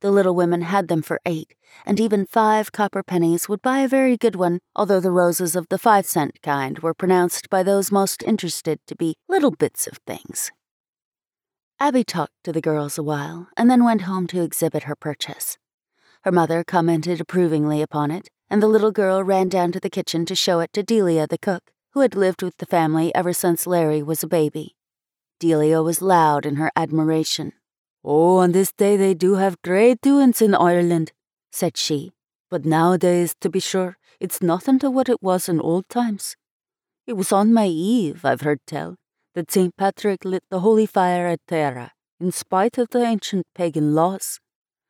The 0.00 0.10
little 0.10 0.34
women 0.34 0.62
had 0.62 0.88
them 0.88 1.02
for 1.02 1.20
eight, 1.26 1.54
and 1.84 2.00
even 2.00 2.24
five 2.24 2.72
copper 2.72 3.02
pennies 3.02 3.50
would 3.50 3.60
buy 3.60 3.80
a 3.80 3.88
very 3.88 4.16
good 4.16 4.34
one, 4.34 4.60
although 4.74 5.00
the 5.00 5.10
roses 5.10 5.54
of 5.54 5.68
the 5.68 5.76
five 5.76 6.06
cent 6.06 6.40
kind 6.42 6.78
were 6.78 6.94
pronounced 6.94 7.50
by 7.50 7.62
those 7.62 7.92
most 7.92 8.22
interested 8.22 8.80
to 8.86 8.96
be 8.96 9.16
little 9.28 9.50
bits 9.50 9.86
of 9.86 9.98
things. 10.06 10.50
Abby 11.78 12.04
talked 12.04 12.32
to 12.44 12.52
the 12.52 12.62
girls 12.62 12.96
a 12.96 13.02
while, 13.02 13.48
and 13.58 13.70
then 13.70 13.84
went 13.84 14.02
home 14.02 14.26
to 14.28 14.42
exhibit 14.42 14.84
her 14.84 14.96
purchase. 14.96 15.58
Her 16.22 16.32
mother 16.32 16.64
commented 16.64 17.20
approvingly 17.20 17.82
upon 17.82 18.10
it, 18.10 18.30
and 18.50 18.60
the 18.60 18.68
little 18.68 18.90
girl 18.90 19.22
ran 19.22 19.48
down 19.48 19.70
to 19.72 19.80
the 19.80 19.88
kitchen 19.88 20.26
to 20.26 20.34
show 20.34 20.58
it 20.58 20.72
to 20.72 20.82
Delia 20.82 21.26
the 21.26 21.38
cook, 21.38 21.70
who 21.92 22.00
had 22.00 22.16
lived 22.16 22.42
with 22.42 22.56
the 22.56 22.66
family 22.66 23.14
ever 23.14 23.32
since 23.32 23.66
Larry 23.66 24.02
was 24.02 24.24
a 24.24 24.26
baby. 24.26 24.74
Delia 25.38 25.82
was 25.82 26.02
loud 26.02 26.44
in 26.44 26.56
her 26.56 26.72
admiration. 26.74 27.52
Oh, 28.04 28.38
on 28.38 28.52
this 28.52 28.72
day 28.72 28.96
they 28.96 29.14
do 29.14 29.36
have 29.36 29.62
great 29.62 30.00
doings 30.00 30.42
in 30.42 30.54
Ireland, 30.54 31.12
said 31.52 31.76
she. 31.76 32.12
But 32.50 32.64
nowadays, 32.64 33.36
to 33.40 33.48
be 33.48 33.60
sure, 33.60 33.96
it's 34.18 34.42
nothing 34.42 34.80
to 34.80 34.90
what 34.90 35.08
it 35.08 35.22
was 35.22 35.48
in 35.48 35.60
old 35.60 35.88
times. 35.88 36.36
It 37.06 37.12
was 37.12 37.32
on 37.32 37.54
May 37.54 37.68
Eve, 37.68 38.24
I've 38.24 38.40
heard 38.40 38.60
tell, 38.66 38.96
that 39.34 39.50
St. 39.50 39.76
Patrick 39.76 40.24
lit 40.24 40.42
the 40.50 40.60
holy 40.60 40.86
fire 40.86 41.28
at 41.28 41.40
Tara, 41.46 41.92
in 42.18 42.32
spite 42.32 42.78
of 42.78 42.88
the 42.90 43.04
ancient 43.04 43.46
pagan 43.54 43.94
laws 43.94 44.40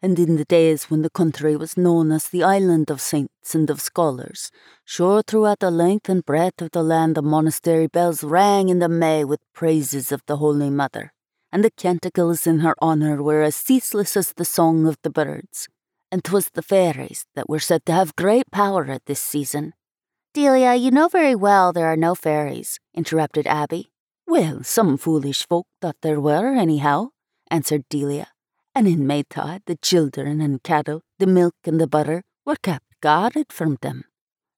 and 0.03 0.19
in 0.19 0.37
the 0.37 0.45
days 0.47 0.85
when 0.85 1.03
the 1.03 1.11
country 1.11 1.57
was 1.57 1.77
known 1.77 2.11
as 2.11 2.29
the 2.29 2.43
island 2.43 2.91
of 2.91 3.01
saints 3.01 3.55
and 3.55 3.69
of 3.69 3.81
scholars, 3.81 4.51
sure 4.85 5.23
throughout 5.23 5.59
the 5.61 5.71
length 5.71 6.09
and 6.09 6.25
breadth 6.25 6.63
of 6.63 6.71
the 6.71 6.83
land 6.83 7.15
the 7.15 7.23
monastery 7.23 7.87
bells 7.87 8.25
rang 8.25 8.69
in 8.69 8.79
the 8.79 8.89
May 8.89 9.25
with 9.25 9.41
praises 9.53 10.11
of 10.11 10.23
the 10.27 10.39
Holy 10.39 10.71
Mother, 10.71 11.13
and 11.53 11.63
the 11.63 11.71
canticles 11.71 12.47
in 12.47 12.61
her 12.61 12.75
honour 12.81 13.23
were 13.23 13.43
as 13.43 13.57
ceaseless 13.57 14.17
as 14.17 14.33
the 14.33 14.45
song 14.45 14.87
of 14.87 14.97
the 15.03 15.11
birds. 15.11 15.69
And 16.11 16.25
'twas 16.25 16.51
the 16.55 16.63
fairies 16.63 17.27
that 17.37 17.49
were 17.49 17.61
said 17.61 17.87
to 17.87 17.93
have 17.93 18.17
great 18.17 18.51
power 18.51 18.87
at 18.87 19.07
this 19.07 19.21
season. 19.21 19.75
Delia, 20.35 20.75
you 20.75 20.91
know 20.91 21.09
very 21.09 21.35
well 21.35 21.73
there 21.73 21.87
are 21.87 21.97
no 21.97 22.15
fairies, 22.15 22.81
interrupted 22.95 23.47
Abby. 23.47 23.93
Well, 24.27 24.65
some 24.65 24.97
foolish 24.97 25.47
folk 25.47 25.67
thought 25.81 25.97
there 26.03 26.21
were, 26.21 26.55
anyhow, 26.55 27.11
answered 27.51 27.85
Delia 27.89 28.29
and 28.75 28.87
in 28.87 29.07
Maytide 29.07 29.63
the 29.67 29.77
children 29.77 30.41
and 30.41 30.63
cattle, 30.63 31.03
the 31.19 31.27
milk 31.27 31.55
and 31.65 31.81
the 31.81 31.87
butter, 31.87 32.23
were 32.47 32.57
kept 32.57 32.87
guarded 33.01 33.53
from 33.53 33.79
them. 33.83 34.05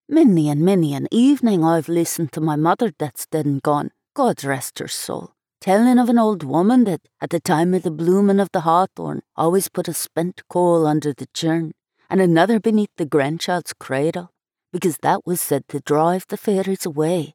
Many 0.08 0.50
and 0.50 0.60
many 0.60 0.94
an 0.94 1.08
evening 1.10 1.64
I've 1.64 1.88
listened 1.88 2.32
to 2.32 2.40
my 2.40 2.56
mother 2.56 2.92
that's 2.98 3.26
dead 3.26 3.46
and 3.46 3.62
gone, 3.62 3.90
God 4.14 4.44
rest 4.44 4.78
her 4.78 4.88
soul, 4.88 5.32
telling 5.60 5.98
of 5.98 6.08
an 6.08 6.18
old 6.18 6.42
woman 6.42 6.84
that, 6.84 7.00
at 7.20 7.30
the 7.30 7.40
time 7.40 7.72
of 7.72 7.82
the 7.82 7.90
blooming 7.90 8.40
of 8.40 8.50
the 8.52 8.60
hawthorn, 8.60 9.22
always 9.36 9.68
put 9.68 9.88
a 9.88 9.94
spent 9.94 10.42
coal 10.48 10.86
under 10.86 11.14
the 11.14 11.28
churn, 11.32 11.72
and 12.10 12.20
another 12.20 12.60
beneath 12.60 12.90
the 12.96 13.06
grandchild's 13.06 13.72
cradle, 13.72 14.30
because 14.72 14.98
that 14.98 15.24
was 15.24 15.40
said 15.40 15.66
to 15.68 15.80
drive 15.80 16.26
the 16.28 16.36
fairies 16.36 16.84
away, 16.84 17.34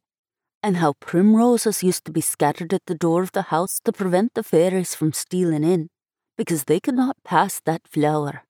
and 0.62 0.78
how 0.78 0.94
primroses 1.00 1.82
used 1.82 2.06
to 2.06 2.12
be 2.12 2.22
scattered 2.22 2.74
at 2.74 2.86
the 2.86 2.96
door 2.96 3.24
of 3.24 3.32
the 3.32 3.44
house 3.44 3.80
to 3.84 3.92
prevent 3.92 4.36
the 4.36 4.44
fairies 4.44 4.94
from 4.94 5.14
stealing 5.14 5.64
in 5.64 5.90
because 6.38 6.66
they 6.66 6.80
could 6.80 6.96
not 6.96 7.24
pass 7.24 7.60
that 7.66 7.88
flower. 7.88 8.44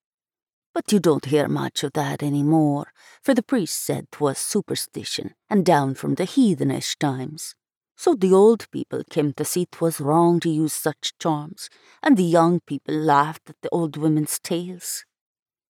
But 0.73 0.91
you 0.91 0.99
don't 0.99 1.25
hear 1.25 1.47
much 1.47 1.83
of 1.83 1.93
that 1.93 2.21
any 2.21 2.43
more, 2.43 2.93
for 3.23 3.33
the 3.33 3.41
priest 3.41 3.81
said 3.83 4.11
'twas 4.11 4.37
superstition, 4.37 5.33
and 5.49 5.65
down 5.65 5.95
from 5.95 6.15
the 6.15 6.25
heathenish 6.25 6.97
times. 6.99 7.55
So 7.95 8.13
the 8.13 8.31
old 8.31 8.69
people 8.69 9.03
came 9.09 9.33
to 9.33 9.45
see 9.45 9.65
'twas 9.65 9.99
wrong 9.99 10.39
to 10.41 10.49
use 10.49 10.73
such 10.73 11.17
charms, 11.17 11.69
and 12.03 12.15
the 12.15 12.23
young 12.23 12.59
people 12.59 12.93
laughed 12.93 13.49
at 13.49 13.59
the 13.63 13.69
old 13.71 13.97
women's 13.97 14.37
tales. 14.37 15.03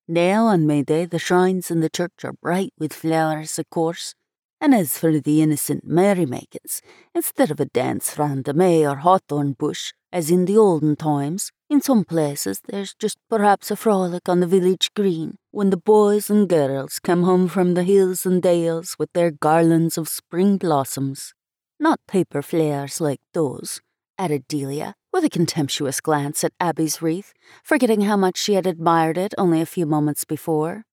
Now 0.09 0.47
on 0.47 0.67
May 0.67 0.83
Day 0.83 1.05
the 1.05 1.19
shrines 1.19 1.71
in 1.71 1.79
the 1.79 1.89
church 1.89 2.25
are 2.25 2.33
bright 2.33 2.73
with 2.77 2.91
flowers, 2.91 3.57
of 3.57 3.69
course, 3.69 4.13
and 4.59 4.73
as 4.73 4.97
for 4.97 5.19
the 5.19 5.41
innocent 5.41 5.87
merrymakings, 5.87 6.81
instead 7.13 7.51
of 7.51 7.59
a 7.59 7.65
dance 7.65 8.17
round 8.17 8.47
a 8.47 8.53
May 8.53 8.85
or 8.87 8.97
hawthorn 8.97 9.53
bush, 9.53 9.93
as 10.11 10.31
in 10.31 10.45
the 10.45 10.57
olden 10.57 10.95
times, 10.95 11.51
in 11.69 11.81
some 11.81 12.03
places 12.03 12.61
there's 12.67 12.95
just 12.95 13.17
perhaps 13.29 13.69
a 13.69 13.75
frolic 13.75 14.27
on 14.27 14.39
the 14.39 14.47
village 14.47 14.91
green 14.95 15.37
when 15.51 15.69
the 15.69 15.77
boys 15.77 16.29
and 16.29 16.47
girls 16.47 16.99
come 16.99 17.23
home 17.23 17.47
from 17.47 17.73
the 17.73 17.83
hills 17.83 18.25
and 18.25 18.41
dales 18.41 18.95
with 18.97 19.11
their 19.13 19.31
garlands 19.31 19.97
of 19.97 20.07
spring 20.07 20.57
blossoms. 20.57 21.33
Not 21.79 21.99
paper 22.07 22.41
flares 22.41 22.99
like 22.99 23.19
those, 23.33 23.81
added 24.17 24.47
Delia, 24.47 24.95
with 25.13 25.23
a 25.23 25.29
contemptuous 25.29 26.01
glance 26.01 26.43
at 26.43 26.53
Abby's 26.59 27.01
wreath, 27.01 27.33
forgetting 27.63 28.01
how 28.01 28.17
much 28.17 28.37
she 28.37 28.53
had 28.53 28.65
admired 28.65 29.17
it 29.17 29.33
only 29.37 29.61
a 29.61 29.65
few 29.65 29.85
moments 29.85 30.25
before. 30.25 30.85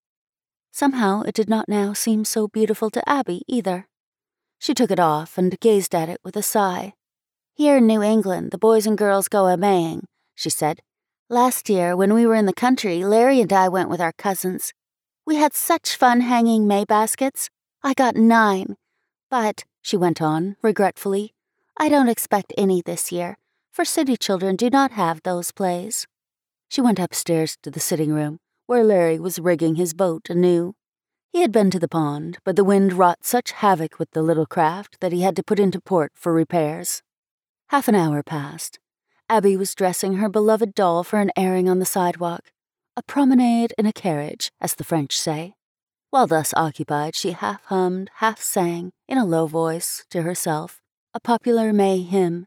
Somehow 0.75 1.23
it 1.23 1.37
did 1.37 1.49
not 1.49 1.69
now 1.69 1.93
seem 1.93 2.25
so 2.25 2.49
beautiful 2.49 2.91
to 2.91 3.09
Abby 3.09 3.43
either. 3.47 3.87
She 4.59 4.75
took 4.75 4.91
it 4.91 4.99
off 4.99 5.39
and 5.39 5.61
gazed 5.61 5.95
at 5.95 6.09
it 6.09 6.19
with 6.25 6.37
a 6.37 6.43
sigh. 6.43 6.95
Here 7.55 7.77
in 7.77 7.87
New 7.87 8.03
England, 8.03 8.51
the 8.51 8.59
boys 8.59 8.85
and 8.85 8.99
girls 8.99 9.29
go 9.29 9.47
a 9.47 9.57
Maying, 9.57 10.09
she 10.35 10.51
said. 10.51 10.81
Last 11.29 11.71
year, 11.71 11.97
when 11.97 12.13
we 12.13 12.27
were 12.27 12.35
in 12.35 12.47
the 12.47 12.53
country, 12.53 13.05
Larry 13.05 13.41
and 13.41 13.53
I 13.53 13.69
went 13.69 13.89
with 13.89 14.01
our 14.01 14.11
cousins. 14.19 14.73
We 15.25 15.37
had 15.37 15.55
such 15.55 15.95
fun 15.95 16.23
hanging 16.23 16.67
May 16.67 16.85
baskets. 16.85 17.51
I 17.85 17.95
got 17.95 18.17
nine. 18.17 18.75
But, 19.31 19.63
she 19.81 19.97
went 19.97 20.21
on, 20.21 20.57
regretfully, 20.61 21.35
I 21.79 21.89
don't 21.89 22.09
expect 22.09 22.53
any 22.59 22.83
this 22.83 23.13
year, 23.13 23.39
for 23.71 23.85
city 23.85 24.17
children 24.17 24.57
do 24.57 24.71
not 24.71 24.91
have 24.91 25.23
those 25.23 25.53
plays. 25.53 26.09
She 26.69 26.81
went 26.81 26.99
upstairs 26.99 27.57
to 27.63 27.71
the 27.71 27.79
sitting 27.79 28.13
room 28.13 28.41
where 28.67 28.85
Larry 28.85 29.19
was 29.19 29.39
rigging 29.39 29.75
his 29.75 29.95
boat 29.95 30.31
anew. 30.31 30.75
He 31.33 31.41
had 31.43 31.53
been 31.53 31.71
to 31.71 31.79
the 31.79 31.89
pond, 31.89 32.39
but 32.45 32.57
the 32.57 32.65
wind 32.65 32.93
wrought 32.93 33.25
such 33.25 33.53
havoc 33.53 33.99
with 33.99 34.11
the 34.13 34.23
little 34.23 34.47
craft 34.47 35.01
that 35.01 35.13
he 35.13 35.23
had 35.23 35.37
to 35.37 35.43
put 35.43 35.59
into 35.59 35.81
port 35.81 36.13
for 36.15 36.33
repairs. 36.33 37.03
Half 37.69 37.89
an 37.89 37.95
hour 37.95 38.23
passed. 38.23 38.79
Abby 39.29 39.57
was 39.57 39.75
dressing 39.75 40.15
her 40.15 40.29
beloved 40.29 40.75
doll 40.75 41.03
for 41.03 41.19
an 41.19 41.33
airing 41.37 41.69
on 41.69 41.79
the 41.79 41.85
sidewalk, 41.85 42.53
a 42.97 43.03
promenade 43.03 43.75
in 43.77 43.87
a 43.87 43.93
carriage, 43.93 44.51
as 44.61 44.75
the 44.75 44.85
French 44.85 45.19
say. 45.19 45.55
While 46.11 46.27
thus 46.27 46.55
occupied, 46.55 47.17
she 47.17 47.33
half 47.33 47.65
hummed, 47.65 48.11
half 48.17 48.41
sang, 48.41 48.93
in 49.09 49.19
a 49.19 49.25
low 49.25 49.47
voice, 49.47 50.05
to 50.11 50.23
herself, 50.23 50.81
a 51.13 51.21
popular 51.21 51.73
May 51.73 52.03
hymn 52.03 52.47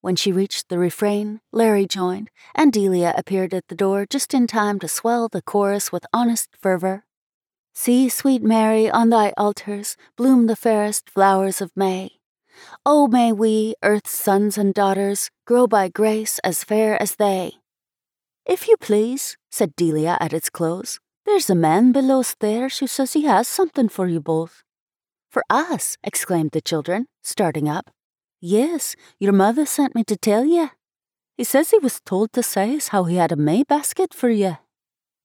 when 0.00 0.16
she 0.16 0.32
reached 0.32 0.68
the 0.68 0.78
refrain, 0.78 1.40
Larry 1.52 1.86
joined, 1.86 2.30
and 2.54 2.72
Delia 2.72 3.14
appeared 3.16 3.52
at 3.52 3.68
the 3.68 3.74
door 3.74 4.06
just 4.06 4.32
in 4.32 4.46
time 4.46 4.78
to 4.80 4.88
swell 4.88 5.28
the 5.28 5.42
chorus 5.42 5.90
with 5.90 6.06
honest 6.12 6.50
fervor. 6.56 7.04
See, 7.74 8.08
sweet 8.08 8.42
Mary, 8.42 8.90
on 8.90 9.10
thy 9.10 9.32
altars 9.36 9.96
bloom 10.16 10.46
the 10.46 10.56
fairest 10.56 11.08
flowers 11.10 11.60
of 11.60 11.76
May. 11.76 12.18
Oh, 12.84 13.06
may 13.06 13.32
we, 13.32 13.74
earth's 13.82 14.16
sons 14.16 14.58
and 14.58 14.74
daughters, 14.74 15.30
grow 15.46 15.66
by 15.66 15.88
grace 15.88 16.38
as 16.40 16.64
fair 16.64 17.00
as 17.00 17.16
they. 17.16 17.52
If 18.44 18.66
you 18.66 18.76
please, 18.76 19.36
said 19.50 19.76
Delia 19.76 20.16
at 20.20 20.32
its 20.32 20.50
close, 20.50 20.98
there's 21.26 21.50
a 21.50 21.54
man 21.54 21.92
below 21.92 22.22
stairs 22.22 22.78
who 22.78 22.86
says 22.86 23.12
he 23.12 23.24
has 23.24 23.46
something 23.46 23.88
for 23.88 24.08
you 24.08 24.20
both. 24.20 24.62
For 25.30 25.44
us, 25.50 25.96
exclaimed 26.02 26.52
the 26.52 26.62
children, 26.62 27.06
starting 27.22 27.68
up. 27.68 27.90
Yes, 28.40 28.94
your 29.18 29.32
mother 29.32 29.66
sent 29.66 29.94
me 29.94 30.04
to 30.04 30.16
tell 30.16 30.44
you. 30.44 30.70
He 31.36 31.44
says 31.44 31.70
he 31.70 31.78
was 31.78 32.00
told 32.00 32.32
to 32.32 32.42
say 32.42 32.76
as 32.76 32.88
how 32.88 33.04
he 33.04 33.16
had 33.16 33.32
a 33.32 33.36
May 33.36 33.62
basket 33.62 34.14
for 34.14 34.30
you. 34.30 34.58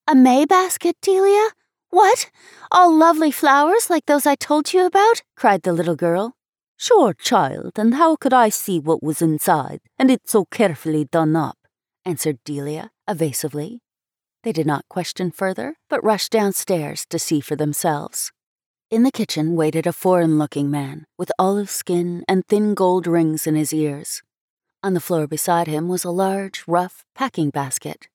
A 0.07 0.15
May 0.15 0.45
basket, 0.45 0.95
Delia? 1.01 1.49
What? 1.89 2.31
All 2.71 2.95
lovely 2.95 3.31
flowers 3.31 3.89
like 3.89 4.07
those 4.07 4.25
I 4.25 4.35
told 4.35 4.73
you 4.73 4.85
about? 4.85 5.21
cried 5.35 5.61
the 5.61 5.73
little 5.73 5.95
girl. 5.95 6.35
Sure, 6.75 7.13
child, 7.13 7.77
and 7.77 7.95
how 7.95 8.15
could 8.15 8.33
I 8.33 8.49
see 8.49 8.79
what 8.79 9.03
was 9.03 9.21
inside, 9.21 9.79
and 9.97 10.09
it 10.09 10.27
so 10.27 10.45
carefully 10.45 11.05
done 11.05 11.35
up? 11.35 11.57
answered 12.03 12.39
Delia, 12.43 12.91
evasively. 13.07 13.81
They 14.43 14.51
did 14.51 14.67
not 14.67 14.89
question 14.89 15.31
further, 15.31 15.75
but 15.89 16.03
rushed 16.03 16.31
downstairs 16.31 17.05
to 17.11 17.19
see 17.19 17.39
for 17.39 17.55
themselves. 17.55 18.31
In 18.93 19.01
the 19.01 19.09
kitchen 19.09 19.55
waited 19.55 19.87
a 19.87 19.91
foreign 19.91 20.37
looking 20.37 20.69
man, 20.69 21.07
with 21.17 21.31
olive 21.39 21.71
skin 21.71 22.23
and 22.27 22.45
thin 22.45 22.75
gold 22.75 23.07
rings 23.07 23.47
in 23.47 23.55
his 23.55 23.73
ears. 23.73 24.21
On 24.83 24.93
the 24.93 24.99
floor 24.99 25.25
beside 25.25 25.65
him 25.65 25.87
was 25.87 26.03
a 26.03 26.11
large, 26.11 26.63
rough 26.67 27.03
packing 27.15 27.49
basket. 27.49 28.07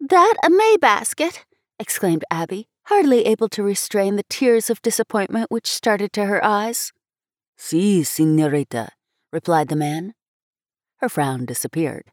That 0.00 0.36
a 0.42 0.48
May 0.48 0.78
basket! 0.80 1.44
exclaimed 1.78 2.24
Abby, 2.30 2.66
hardly 2.86 3.26
able 3.26 3.50
to 3.50 3.62
restrain 3.62 4.16
the 4.16 4.24
tears 4.30 4.70
of 4.70 4.80
disappointment 4.80 5.50
which 5.50 5.66
started 5.66 6.14
to 6.14 6.24
her 6.24 6.42
eyes. 6.42 6.94
Si, 7.58 8.02
senorita, 8.02 8.88
replied 9.34 9.68
the 9.68 9.76
man. 9.76 10.14
Her 11.00 11.10
frown 11.10 11.44
disappeared. 11.44 12.10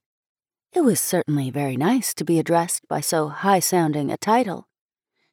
It 0.74 0.82
was 0.82 1.00
certainly 1.00 1.52
very 1.52 1.78
nice 1.78 2.14
to 2.16 2.26
be 2.26 2.38
addressed 2.38 2.86
by 2.90 3.00
so 3.00 3.30
high 3.30 3.62
sounding 3.62 4.12
a 4.12 4.18
title. 4.18 4.68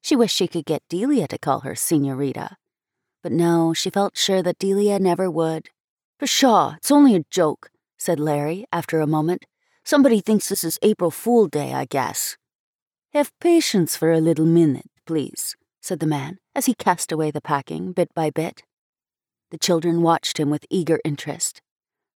She 0.02 0.14
wished 0.14 0.36
she 0.36 0.46
could 0.46 0.64
get 0.64 0.88
Delia 0.88 1.26
to 1.26 1.36
call 1.38 1.62
her 1.62 1.74
senorita. 1.74 2.58
But 3.26 3.32
no, 3.32 3.74
she 3.74 3.90
felt 3.90 4.16
sure 4.16 4.40
that 4.40 4.60
Delia 4.60 5.00
never 5.00 5.28
would. 5.28 5.70
Pshaw, 6.20 6.76
it's 6.76 6.92
only 6.92 7.16
a 7.16 7.24
joke, 7.28 7.70
said 7.98 8.20
Larry 8.20 8.66
after 8.72 9.00
a 9.00 9.06
moment. 9.08 9.46
Somebody 9.84 10.20
thinks 10.20 10.48
this 10.48 10.62
is 10.62 10.78
April 10.80 11.10
Fool 11.10 11.48
Day, 11.48 11.74
I 11.74 11.86
guess. 11.86 12.36
Have 13.14 13.36
patience 13.40 13.96
for 13.96 14.12
a 14.12 14.20
little 14.20 14.46
minute, 14.46 14.88
please, 15.06 15.56
said 15.80 15.98
the 15.98 16.06
man 16.06 16.38
as 16.54 16.66
he 16.66 16.74
cast 16.74 17.10
away 17.10 17.32
the 17.32 17.40
packing 17.40 17.90
bit 17.90 18.14
by 18.14 18.30
bit. 18.30 18.62
The 19.50 19.58
children 19.58 20.02
watched 20.02 20.38
him 20.38 20.48
with 20.48 20.64
eager 20.70 21.00
interest. 21.04 21.60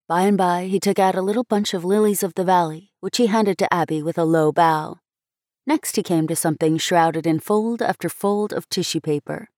By 0.06 0.20
and 0.20 0.38
by, 0.38 0.66
he 0.66 0.78
took 0.78 1.00
out 1.00 1.16
a 1.16 1.22
little 1.22 1.42
bunch 1.42 1.74
of 1.74 1.84
lilies 1.84 2.22
of 2.22 2.34
the 2.34 2.44
valley, 2.44 2.92
which 3.00 3.16
he 3.16 3.26
handed 3.26 3.58
to 3.58 3.74
Abby 3.74 4.00
with 4.00 4.16
a 4.16 4.22
low 4.22 4.52
bow. 4.52 5.00
Next, 5.66 5.96
he 5.96 6.04
came 6.04 6.28
to 6.28 6.36
something 6.36 6.78
shrouded 6.78 7.26
in 7.26 7.40
fold 7.40 7.82
after 7.82 8.08
fold 8.08 8.52
of 8.52 8.68
tissue 8.68 9.00
paper. 9.00 9.48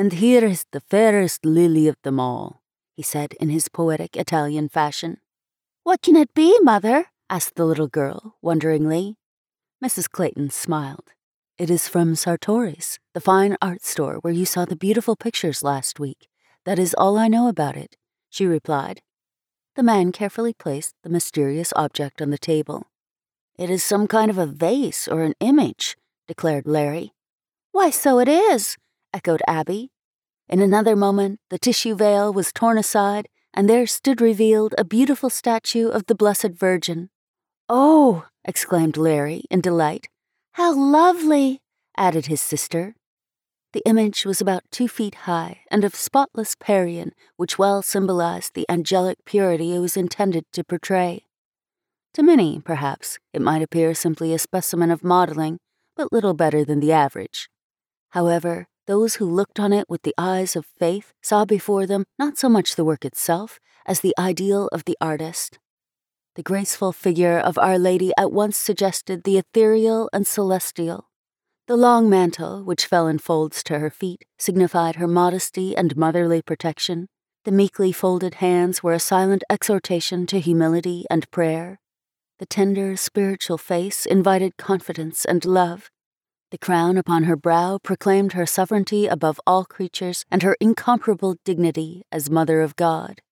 And 0.00 0.14
here 0.14 0.42
is 0.42 0.64
the 0.72 0.80
fairest 0.80 1.44
lily 1.44 1.86
of 1.86 1.98
them 2.04 2.18
all, 2.18 2.62
he 2.96 3.02
said 3.02 3.34
in 3.34 3.50
his 3.50 3.68
poetic 3.68 4.16
Italian 4.16 4.70
fashion. 4.70 5.18
What 5.82 6.00
can 6.00 6.16
it 6.16 6.32
be, 6.32 6.58
Mother? 6.62 7.08
asked 7.28 7.56
the 7.56 7.66
little 7.66 7.86
girl, 7.86 8.38
wonderingly. 8.40 9.18
Mrs. 9.84 10.10
Clayton 10.10 10.48
smiled. 10.48 11.12
It 11.58 11.68
is 11.68 11.86
from 11.86 12.14
Sartori's, 12.14 12.98
the 13.12 13.20
fine 13.20 13.58
art 13.60 13.84
store 13.84 14.14
where 14.22 14.32
you 14.32 14.46
saw 14.46 14.64
the 14.64 14.74
beautiful 14.74 15.16
pictures 15.16 15.62
last 15.62 16.00
week. 16.00 16.28
That 16.64 16.78
is 16.78 16.94
all 16.96 17.18
I 17.18 17.28
know 17.28 17.46
about 17.46 17.76
it, 17.76 17.98
she 18.30 18.46
replied. 18.46 19.02
The 19.76 19.82
man 19.82 20.12
carefully 20.12 20.54
placed 20.54 20.94
the 21.02 21.10
mysterious 21.10 21.74
object 21.76 22.22
on 22.22 22.30
the 22.30 22.38
table. 22.38 22.86
It 23.58 23.68
is 23.68 23.84
some 23.84 24.06
kind 24.06 24.30
of 24.30 24.38
a 24.38 24.46
vase 24.46 25.06
or 25.06 25.20
an 25.24 25.34
image, 25.40 25.98
declared 26.26 26.66
Larry. 26.66 27.12
Why, 27.72 27.90
so 27.90 28.18
it 28.18 28.28
is, 28.28 28.78
echoed 29.12 29.42
Abby. 29.46 29.90
In 30.48 30.60
another 30.60 30.96
moment, 30.96 31.40
the 31.48 31.58
tissue 31.58 31.94
veil 31.94 32.32
was 32.32 32.52
torn 32.52 32.78
aside, 32.78 33.28
and 33.54 33.68
there 33.68 33.86
stood 33.86 34.20
revealed 34.20 34.74
a 34.78 34.84
beautiful 34.84 35.30
statue 35.30 35.88
of 35.88 36.06
the 36.06 36.14
Blessed 36.14 36.50
Virgin. 36.50 37.10
Oh, 37.68 38.26
exclaimed 38.44 38.96
Larry 38.96 39.44
in 39.50 39.60
delight. 39.60 40.08
How 40.52 40.74
lovely, 40.74 41.60
added 41.96 42.26
his 42.26 42.40
sister. 42.40 42.94
The 43.72 43.82
image 43.86 44.24
was 44.24 44.40
about 44.40 44.64
two 44.72 44.88
feet 44.88 45.14
high 45.26 45.60
and 45.70 45.84
of 45.84 45.94
spotless 45.94 46.56
Parian, 46.56 47.12
which 47.36 47.58
well 47.58 47.82
symbolized 47.82 48.54
the 48.54 48.66
angelic 48.68 49.24
purity 49.24 49.74
it 49.74 49.78
was 49.78 49.96
intended 49.96 50.44
to 50.52 50.64
portray. 50.64 51.26
To 52.14 52.24
many, 52.24 52.60
perhaps, 52.60 53.20
it 53.32 53.40
might 53.40 53.62
appear 53.62 53.94
simply 53.94 54.34
a 54.34 54.40
specimen 54.40 54.90
of 54.90 55.04
modeling, 55.04 55.60
but 55.96 56.12
little 56.12 56.34
better 56.34 56.64
than 56.64 56.80
the 56.80 56.90
average. 56.90 57.48
However, 58.10 58.66
those 58.90 59.14
who 59.14 59.24
looked 59.24 59.60
on 59.60 59.72
it 59.72 59.88
with 59.88 60.02
the 60.02 60.14
eyes 60.18 60.56
of 60.56 60.66
faith 60.66 61.12
saw 61.22 61.44
before 61.44 61.86
them 61.86 62.04
not 62.18 62.36
so 62.36 62.48
much 62.48 62.74
the 62.74 62.84
work 62.84 63.04
itself 63.04 63.60
as 63.86 64.00
the 64.00 64.12
ideal 64.18 64.66
of 64.72 64.84
the 64.84 64.96
artist. 65.00 65.60
The 66.34 66.42
graceful 66.42 66.90
figure 66.90 67.38
of 67.38 67.56
Our 67.56 67.78
Lady 67.78 68.10
at 68.18 68.32
once 68.32 68.56
suggested 68.56 69.22
the 69.22 69.38
ethereal 69.38 70.10
and 70.12 70.26
celestial. 70.26 71.08
The 71.68 71.76
long 71.76 72.10
mantle, 72.10 72.64
which 72.64 72.84
fell 72.84 73.06
in 73.06 73.18
folds 73.18 73.62
to 73.62 73.78
her 73.78 73.90
feet, 73.90 74.24
signified 74.38 74.96
her 74.96 75.06
modesty 75.06 75.76
and 75.76 75.96
motherly 75.96 76.42
protection. 76.42 77.06
The 77.44 77.52
meekly 77.52 77.92
folded 77.92 78.34
hands 78.46 78.82
were 78.82 78.94
a 78.94 78.98
silent 78.98 79.44
exhortation 79.48 80.26
to 80.26 80.40
humility 80.40 81.04
and 81.08 81.30
prayer. 81.30 81.78
The 82.40 82.46
tender, 82.46 82.96
spiritual 82.96 83.56
face 83.56 84.04
invited 84.04 84.56
confidence 84.56 85.24
and 85.24 85.44
love. 85.44 85.90
The 86.50 86.58
crown 86.58 86.96
upon 86.96 87.24
her 87.24 87.36
brow 87.36 87.78
proclaimed 87.80 88.32
her 88.32 88.44
sovereignty 88.44 89.06
above 89.06 89.40
all 89.46 89.64
creatures 89.64 90.24
and 90.32 90.42
her 90.42 90.56
incomparable 90.60 91.36
dignity 91.44 92.02
as 92.10 92.28
Mother 92.28 92.60
of 92.60 92.74
God. 92.74 93.22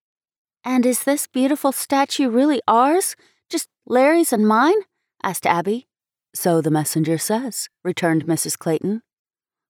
And 0.65 0.87
is 0.87 1.03
this 1.03 1.27
beautiful 1.27 1.73
statue 1.73 2.29
really 2.31 2.61
ours? 2.69 3.17
Just 3.49 3.69
Larry's 3.87 4.33
and 4.33 4.47
mine? 4.47 4.83
asked 5.23 5.47
Abby. 5.47 5.89
So 6.33 6.61
the 6.61 6.71
messenger 6.71 7.19
says, 7.19 7.69
returned 7.83 8.27
Mrs. 8.27 8.57
Clayton. 8.57 9.03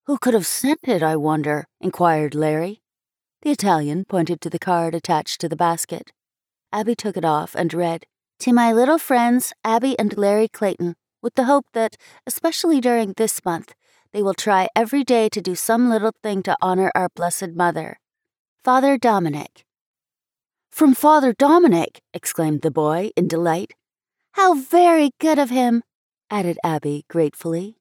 Who 0.05 0.19
could 0.19 0.35
have 0.35 0.47
sent 0.47 0.81
it, 0.83 1.03
I 1.03 1.17
wonder? 1.17 1.67
inquired 1.81 2.35
Larry. 2.35 2.83
The 3.41 3.51
Italian 3.51 4.05
pointed 4.05 4.43
to 4.43 4.51
the 4.51 4.59
card 4.59 4.95
attached 4.95 5.41
to 5.41 5.49
the 5.49 5.57
basket. 5.57 6.13
Abby 6.71 6.95
took 6.95 7.17
it 7.17 7.25
off 7.25 7.55
and 7.55 7.73
read, 7.73 8.05
To 8.41 8.53
my 8.53 8.73
little 8.73 8.99
friends, 8.99 9.55
Abby 9.65 9.99
and 9.99 10.19
Larry 10.19 10.49
Clayton, 10.49 10.97
with 11.23 11.35
the 11.35 11.45
hope 11.45 11.67
that, 11.73 11.97
especially 12.27 12.81
during 12.81 13.15
this 13.17 13.45
month, 13.45 13.75
they 14.13 14.23
will 14.23 14.35
try 14.35 14.69
every 14.75 15.05
day 15.05 15.29
to 15.29 15.41
do 15.41 15.55
some 15.55 15.91
little 15.91 16.13
thing 16.23 16.43
to 16.45 16.57
honor 16.61 16.91
our 16.95 17.09
Blessed 17.15 17.51
Mother. 17.55 17.99
Father 18.65 18.97
Dominic. 18.99 19.65
From 20.71 20.95
Father 20.95 21.33
Dominic, 21.33 22.01
exclaimed 22.15 22.63
the 22.63 22.71
boy 22.71 23.11
in 23.17 23.29
delight. 23.29 23.75
How 24.33 24.55
very 24.55 25.11
good 25.19 25.39
of 25.39 25.51
him, 25.51 25.83
added 26.31 26.59
Abby 26.63 27.05
gratefully. 27.09 27.79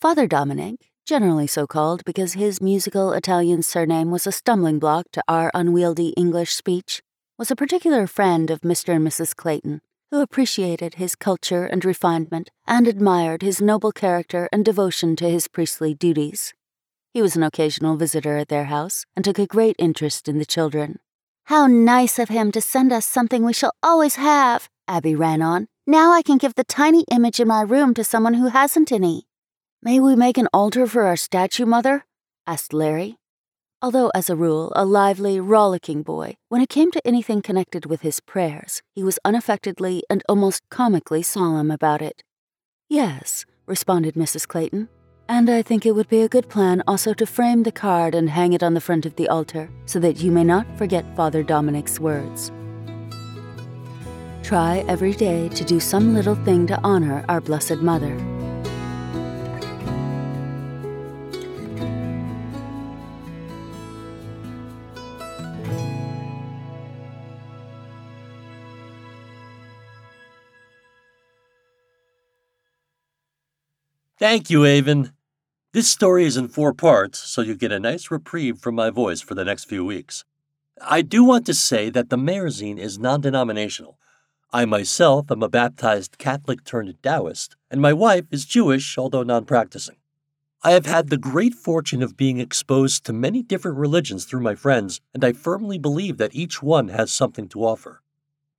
Father 0.00 0.26
Dominic, 0.26 0.90
generally 1.06 1.46
so 1.46 1.66
called 1.66 2.04
because 2.04 2.32
his 2.32 2.60
musical 2.60 3.12
Italian 3.12 3.62
surname 3.62 4.10
was 4.10 4.26
a 4.26 4.32
stumbling 4.32 4.78
block 4.78 5.06
to 5.12 5.22
our 5.28 5.50
unwieldy 5.54 6.08
English 6.16 6.54
speech, 6.54 7.02
was 7.38 7.50
a 7.50 7.56
particular 7.56 8.06
friend 8.06 8.50
of 8.50 8.60
Mr. 8.62 8.94
and 8.94 9.06
Mrs. 9.06 9.34
Clayton, 9.34 9.80
who 10.14 10.20
appreciated 10.20 10.94
his 10.94 11.16
culture 11.16 11.64
and 11.64 11.84
refinement 11.84 12.48
and 12.68 12.86
admired 12.86 13.42
his 13.42 13.60
noble 13.60 13.90
character 13.90 14.48
and 14.52 14.64
devotion 14.64 15.16
to 15.16 15.28
his 15.28 15.48
priestly 15.48 15.92
duties. 15.92 16.54
He 17.12 17.20
was 17.20 17.34
an 17.34 17.42
occasional 17.42 17.96
visitor 17.96 18.36
at 18.36 18.46
their 18.46 18.66
house 18.66 19.04
and 19.16 19.24
took 19.24 19.40
a 19.40 19.46
great 19.48 19.74
interest 19.76 20.28
in 20.28 20.38
the 20.38 20.46
children. 20.46 21.00
How 21.46 21.66
nice 21.66 22.20
of 22.20 22.28
him 22.28 22.52
to 22.52 22.60
send 22.60 22.92
us 22.92 23.04
something 23.04 23.44
we 23.44 23.52
shall 23.52 23.72
always 23.82 24.14
have, 24.14 24.68
Abby 24.86 25.16
ran 25.16 25.42
on. 25.42 25.66
Now 25.84 26.12
I 26.12 26.22
can 26.22 26.38
give 26.38 26.54
the 26.54 26.62
tiny 26.62 27.04
image 27.10 27.40
in 27.40 27.48
my 27.48 27.62
room 27.62 27.92
to 27.94 28.04
someone 28.04 28.34
who 28.34 28.46
hasn't 28.46 28.92
any. 28.92 29.26
May 29.82 29.98
we 29.98 30.14
make 30.14 30.38
an 30.38 30.46
altar 30.52 30.86
for 30.86 31.02
our 31.02 31.16
statue, 31.16 31.66
Mother? 31.66 32.06
asked 32.46 32.72
Larry. 32.72 33.18
Although, 33.84 34.10
as 34.14 34.30
a 34.30 34.34
rule, 34.34 34.72
a 34.74 34.86
lively, 34.86 35.38
rollicking 35.38 36.02
boy, 36.02 36.38
when 36.48 36.62
it 36.62 36.70
came 36.70 36.90
to 36.92 37.06
anything 37.06 37.42
connected 37.42 37.84
with 37.84 38.00
his 38.00 38.18
prayers, 38.18 38.80
he 38.94 39.04
was 39.04 39.18
unaffectedly 39.26 40.02
and 40.08 40.22
almost 40.26 40.62
comically 40.70 41.22
solemn 41.22 41.70
about 41.70 42.00
it. 42.00 42.22
Yes, 42.88 43.44
responded 43.66 44.14
Mrs. 44.14 44.48
Clayton. 44.48 44.88
And 45.28 45.50
I 45.50 45.60
think 45.60 45.84
it 45.84 45.94
would 45.94 46.08
be 46.08 46.22
a 46.22 46.30
good 46.30 46.48
plan 46.48 46.82
also 46.86 47.12
to 47.12 47.26
frame 47.26 47.64
the 47.64 47.72
card 47.72 48.14
and 48.14 48.30
hang 48.30 48.54
it 48.54 48.62
on 48.62 48.72
the 48.72 48.80
front 48.80 49.04
of 49.04 49.16
the 49.16 49.28
altar 49.28 49.68
so 49.84 49.98
that 49.98 50.16
you 50.16 50.32
may 50.32 50.44
not 50.44 50.66
forget 50.78 51.04
Father 51.14 51.42
Dominic's 51.42 52.00
words. 52.00 52.50
Try 54.42 54.82
every 54.88 55.12
day 55.12 55.50
to 55.50 55.62
do 55.62 55.78
some 55.78 56.14
little 56.14 56.36
thing 56.36 56.66
to 56.68 56.80
honor 56.82 57.22
our 57.28 57.42
Blessed 57.42 57.82
Mother. 57.82 58.16
Thank 74.24 74.48
you, 74.48 74.64
Aven. 74.64 75.12
This 75.74 75.86
story 75.86 76.24
is 76.24 76.38
in 76.38 76.48
four 76.48 76.72
parts, 76.72 77.18
so 77.18 77.42
you 77.42 77.54
get 77.54 77.70
a 77.70 77.78
nice 77.78 78.10
reprieve 78.10 78.56
from 78.56 78.74
my 78.74 78.88
voice 78.88 79.20
for 79.20 79.34
the 79.34 79.44
next 79.44 79.64
few 79.64 79.84
weeks. 79.84 80.24
I 80.80 81.02
do 81.02 81.22
want 81.22 81.44
to 81.44 81.52
say 81.52 81.90
that 81.90 82.08
the 82.08 82.16
Mayerzine 82.16 82.78
is 82.78 82.98
non 82.98 83.20
denominational. 83.20 83.98
I 84.50 84.64
myself 84.64 85.30
am 85.30 85.42
a 85.42 85.50
baptized 85.50 86.16
Catholic 86.16 86.64
turned 86.64 86.94
Taoist, 87.02 87.56
and 87.70 87.82
my 87.82 87.92
wife 87.92 88.24
is 88.30 88.46
Jewish, 88.46 88.96
although 88.96 89.24
non 89.24 89.44
practicing. 89.44 89.96
I 90.62 90.70
have 90.70 90.86
had 90.86 91.10
the 91.10 91.18
great 91.18 91.52
fortune 91.52 92.02
of 92.02 92.16
being 92.16 92.40
exposed 92.40 93.04
to 93.04 93.12
many 93.12 93.42
different 93.42 93.76
religions 93.76 94.24
through 94.24 94.40
my 94.40 94.54
friends, 94.54 95.02
and 95.12 95.22
I 95.22 95.34
firmly 95.34 95.76
believe 95.76 96.16
that 96.16 96.34
each 96.34 96.62
one 96.62 96.88
has 96.88 97.12
something 97.12 97.46
to 97.48 97.62
offer. 97.62 98.00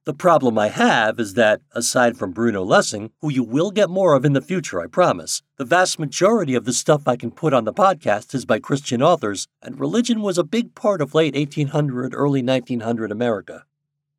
The 0.05 0.13
problem 0.13 0.59
I 0.59 0.67
have 0.67 1.19
is 1.19 1.33
that, 1.33 1.61
aside 1.71 2.15
from 2.15 2.31
Bruno 2.31 2.63
Lessing, 2.63 3.09
who 3.21 3.31
you 3.31 3.43
will 3.43 3.71
get 3.71 3.89
more 3.89 4.13
of 4.13 4.23
in 4.23 4.33
the 4.33 4.41
future, 4.41 4.79
I 4.79 4.85
promise, 4.85 5.41
the 5.57 5.65
vast 5.65 5.97
majority 5.97 6.53
of 6.53 6.65
the 6.65 6.73
stuff 6.73 7.07
I 7.07 7.15
can 7.15 7.31
put 7.31 7.55
on 7.55 7.63
the 7.63 7.73
podcast 7.73 8.35
is 8.35 8.45
by 8.45 8.59
Christian 8.59 9.01
authors, 9.01 9.47
and 9.63 9.79
religion 9.79 10.21
was 10.21 10.37
a 10.37 10.43
big 10.43 10.75
part 10.75 11.01
of 11.01 11.15
late 11.15 11.33
1800, 11.33 12.13
early 12.13 12.43
1900 12.43 13.11
America. 13.11 13.65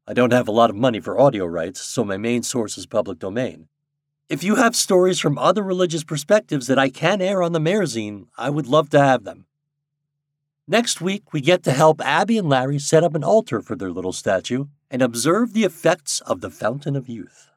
I 0.08 0.12
don't 0.12 0.32
have 0.32 0.48
a 0.48 0.52
lot 0.52 0.70
of 0.70 0.76
money 0.76 0.98
for 0.98 1.20
audio 1.20 1.46
rights, 1.46 1.82
so 1.82 2.02
my 2.04 2.16
main 2.16 2.42
source 2.42 2.76
is 2.76 2.86
public 2.86 3.20
domain. 3.20 3.68
If 4.28 4.42
you 4.42 4.56
have 4.56 4.74
stories 4.74 5.20
from 5.20 5.38
other 5.38 5.62
religious 5.62 6.02
perspectives 6.02 6.66
that 6.66 6.80
I 6.80 6.88
can 6.88 7.22
air 7.22 7.44
on 7.44 7.52
the 7.52 7.60
Mayerzine, 7.60 8.26
I 8.36 8.50
would 8.50 8.66
love 8.66 8.90
to 8.90 8.98
have 9.00 9.22
them. 9.22 9.46
Next 10.66 11.00
week, 11.00 11.32
we 11.32 11.40
get 11.40 11.62
to 11.62 11.70
help 11.70 12.00
Abby 12.00 12.38
and 12.38 12.48
Larry 12.48 12.80
set 12.80 13.04
up 13.04 13.14
an 13.14 13.22
altar 13.22 13.62
for 13.62 13.76
their 13.76 13.92
little 13.92 14.12
statue 14.12 14.64
and 14.90 15.02
observe 15.02 15.52
the 15.52 15.64
effects 15.64 16.20
of 16.20 16.40
the 16.40 16.50
Fountain 16.50 16.96
of 16.96 17.08
Youth. 17.08 17.50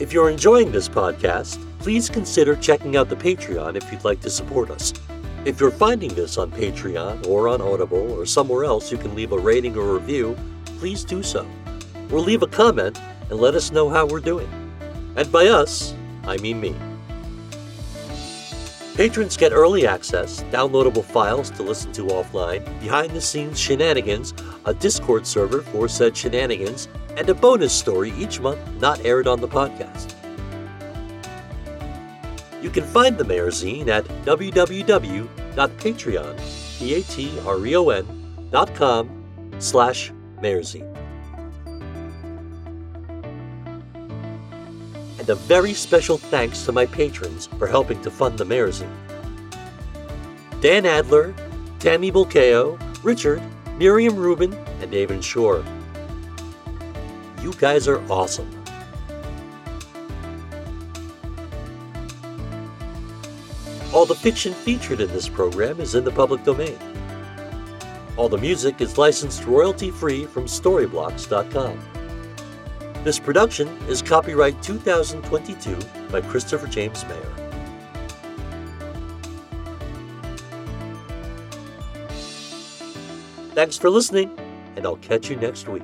If 0.00 0.12
you're 0.12 0.28
enjoying 0.28 0.72
this 0.72 0.88
podcast, 0.88 1.58
please 1.78 2.10
consider 2.10 2.56
checking 2.56 2.96
out 2.96 3.08
the 3.08 3.16
Patreon 3.16 3.76
if 3.76 3.90
you'd 3.90 4.04
like 4.04 4.20
to 4.20 4.30
support 4.30 4.70
us. 4.70 4.92
If 5.44 5.60
you're 5.60 5.70
finding 5.70 6.14
this 6.14 6.36
on 6.36 6.50
Patreon 6.50 7.26
or 7.26 7.48
on 7.48 7.60
Audible 7.60 8.12
or 8.12 8.26
somewhere 8.26 8.64
else 8.64 8.90
you 8.90 8.98
can 8.98 9.14
leave 9.14 9.32
a 9.32 9.38
rating 9.38 9.76
or 9.76 9.94
review, 9.94 10.36
please 10.78 11.04
do 11.04 11.22
so. 11.22 11.46
Or 12.10 12.20
leave 12.20 12.42
a 12.42 12.46
comment 12.46 13.00
and 13.30 13.38
let 13.38 13.54
us 13.54 13.70
know 13.70 13.88
how 13.88 14.06
we're 14.06 14.20
doing. 14.20 14.48
And 15.16 15.30
by 15.30 15.46
us, 15.46 15.94
I 16.26 16.36
mean 16.38 16.60
me. 16.60 16.74
Patrons 18.94 19.36
get 19.36 19.52
early 19.52 19.86
access, 19.86 20.42
downloadable 20.52 21.04
files 21.04 21.50
to 21.50 21.62
listen 21.62 21.92
to 21.92 22.02
offline, 22.02 22.64
behind 22.80 23.10
the 23.10 23.20
scenes 23.20 23.58
shenanigans, 23.58 24.32
a 24.66 24.74
Discord 24.74 25.26
server 25.26 25.62
for 25.62 25.88
said 25.88 26.16
shenanigans, 26.16 26.88
and 27.16 27.28
a 27.28 27.34
bonus 27.34 27.72
story 27.72 28.12
each 28.12 28.40
month 28.40 28.60
not 28.80 29.04
aired 29.04 29.26
on 29.26 29.40
the 29.40 29.48
podcast. 29.48 30.14
You 32.62 32.70
can 32.70 32.84
find 32.84 33.18
the 33.18 33.24
Mayerzine 33.24 33.88
at 33.88 34.04
www.patreon, 34.24 35.28
P-A-T-R-E-O-N, 36.78 38.24
patreon.com 38.54 39.10
slash 39.58 40.12
Mayerzine. 40.40 40.93
And 45.24 45.30
a 45.30 45.36
very 45.36 45.72
special 45.72 46.18
thanks 46.18 46.66
to 46.66 46.72
my 46.72 46.84
patrons 46.84 47.46
for 47.58 47.66
helping 47.66 47.98
to 48.02 48.10
fund 48.10 48.36
the 48.36 48.44
Mayerzine. 48.44 48.92
Dan 50.60 50.84
Adler, 50.84 51.34
Tammy 51.78 52.12
Bulkeo, 52.12 52.78
Richard, 53.02 53.42
Miriam 53.78 54.16
Rubin, 54.16 54.52
and 54.82 54.90
David 54.90 55.24
Shore. 55.24 55.64
You 57.40 57.54
guys 57.54 57.88
are 57.88 58.02
awesome. 58.12 58.50
All 63.94 64.04
the 64.04 64.14
fiction 64.14 64.52
featured 64.52 65.00
in 65.00 65.08
this 65.08 65.30
program 65.30 65.80
is 65.80 65.94
in 65.94 66.04
the 66.04 66.12
public 66.12 66.44
domain. 66.44 66.76
All 68.18 68.28
the 68.28 68.36
music 68.36 68.82
is 68.82 68.98
licensed 68.98 69.46
royalty 69.46 69.90
free 69.90 70.26
from 70.26 70.44
Storyblocks.com. 70.44 71.93
This 73.04 73.18
production 73.18 73.68
is 73.86 74.00
copyright 74.00 74.62
2022 74.62 75.76
by 76.08 76.22
Christopher 76.22 76.66
James 76.66 77.04
Mayer. 77.04 77.32
Thanks 83.52 83.76
for 83.76 83.90
listening, 83.90 84.34
and 84.76 84.86
I'll 84.86 84.96
catch 84.96 85.28
you 85.28 85.36
next 85.36 85.68
week. 85.68 85.82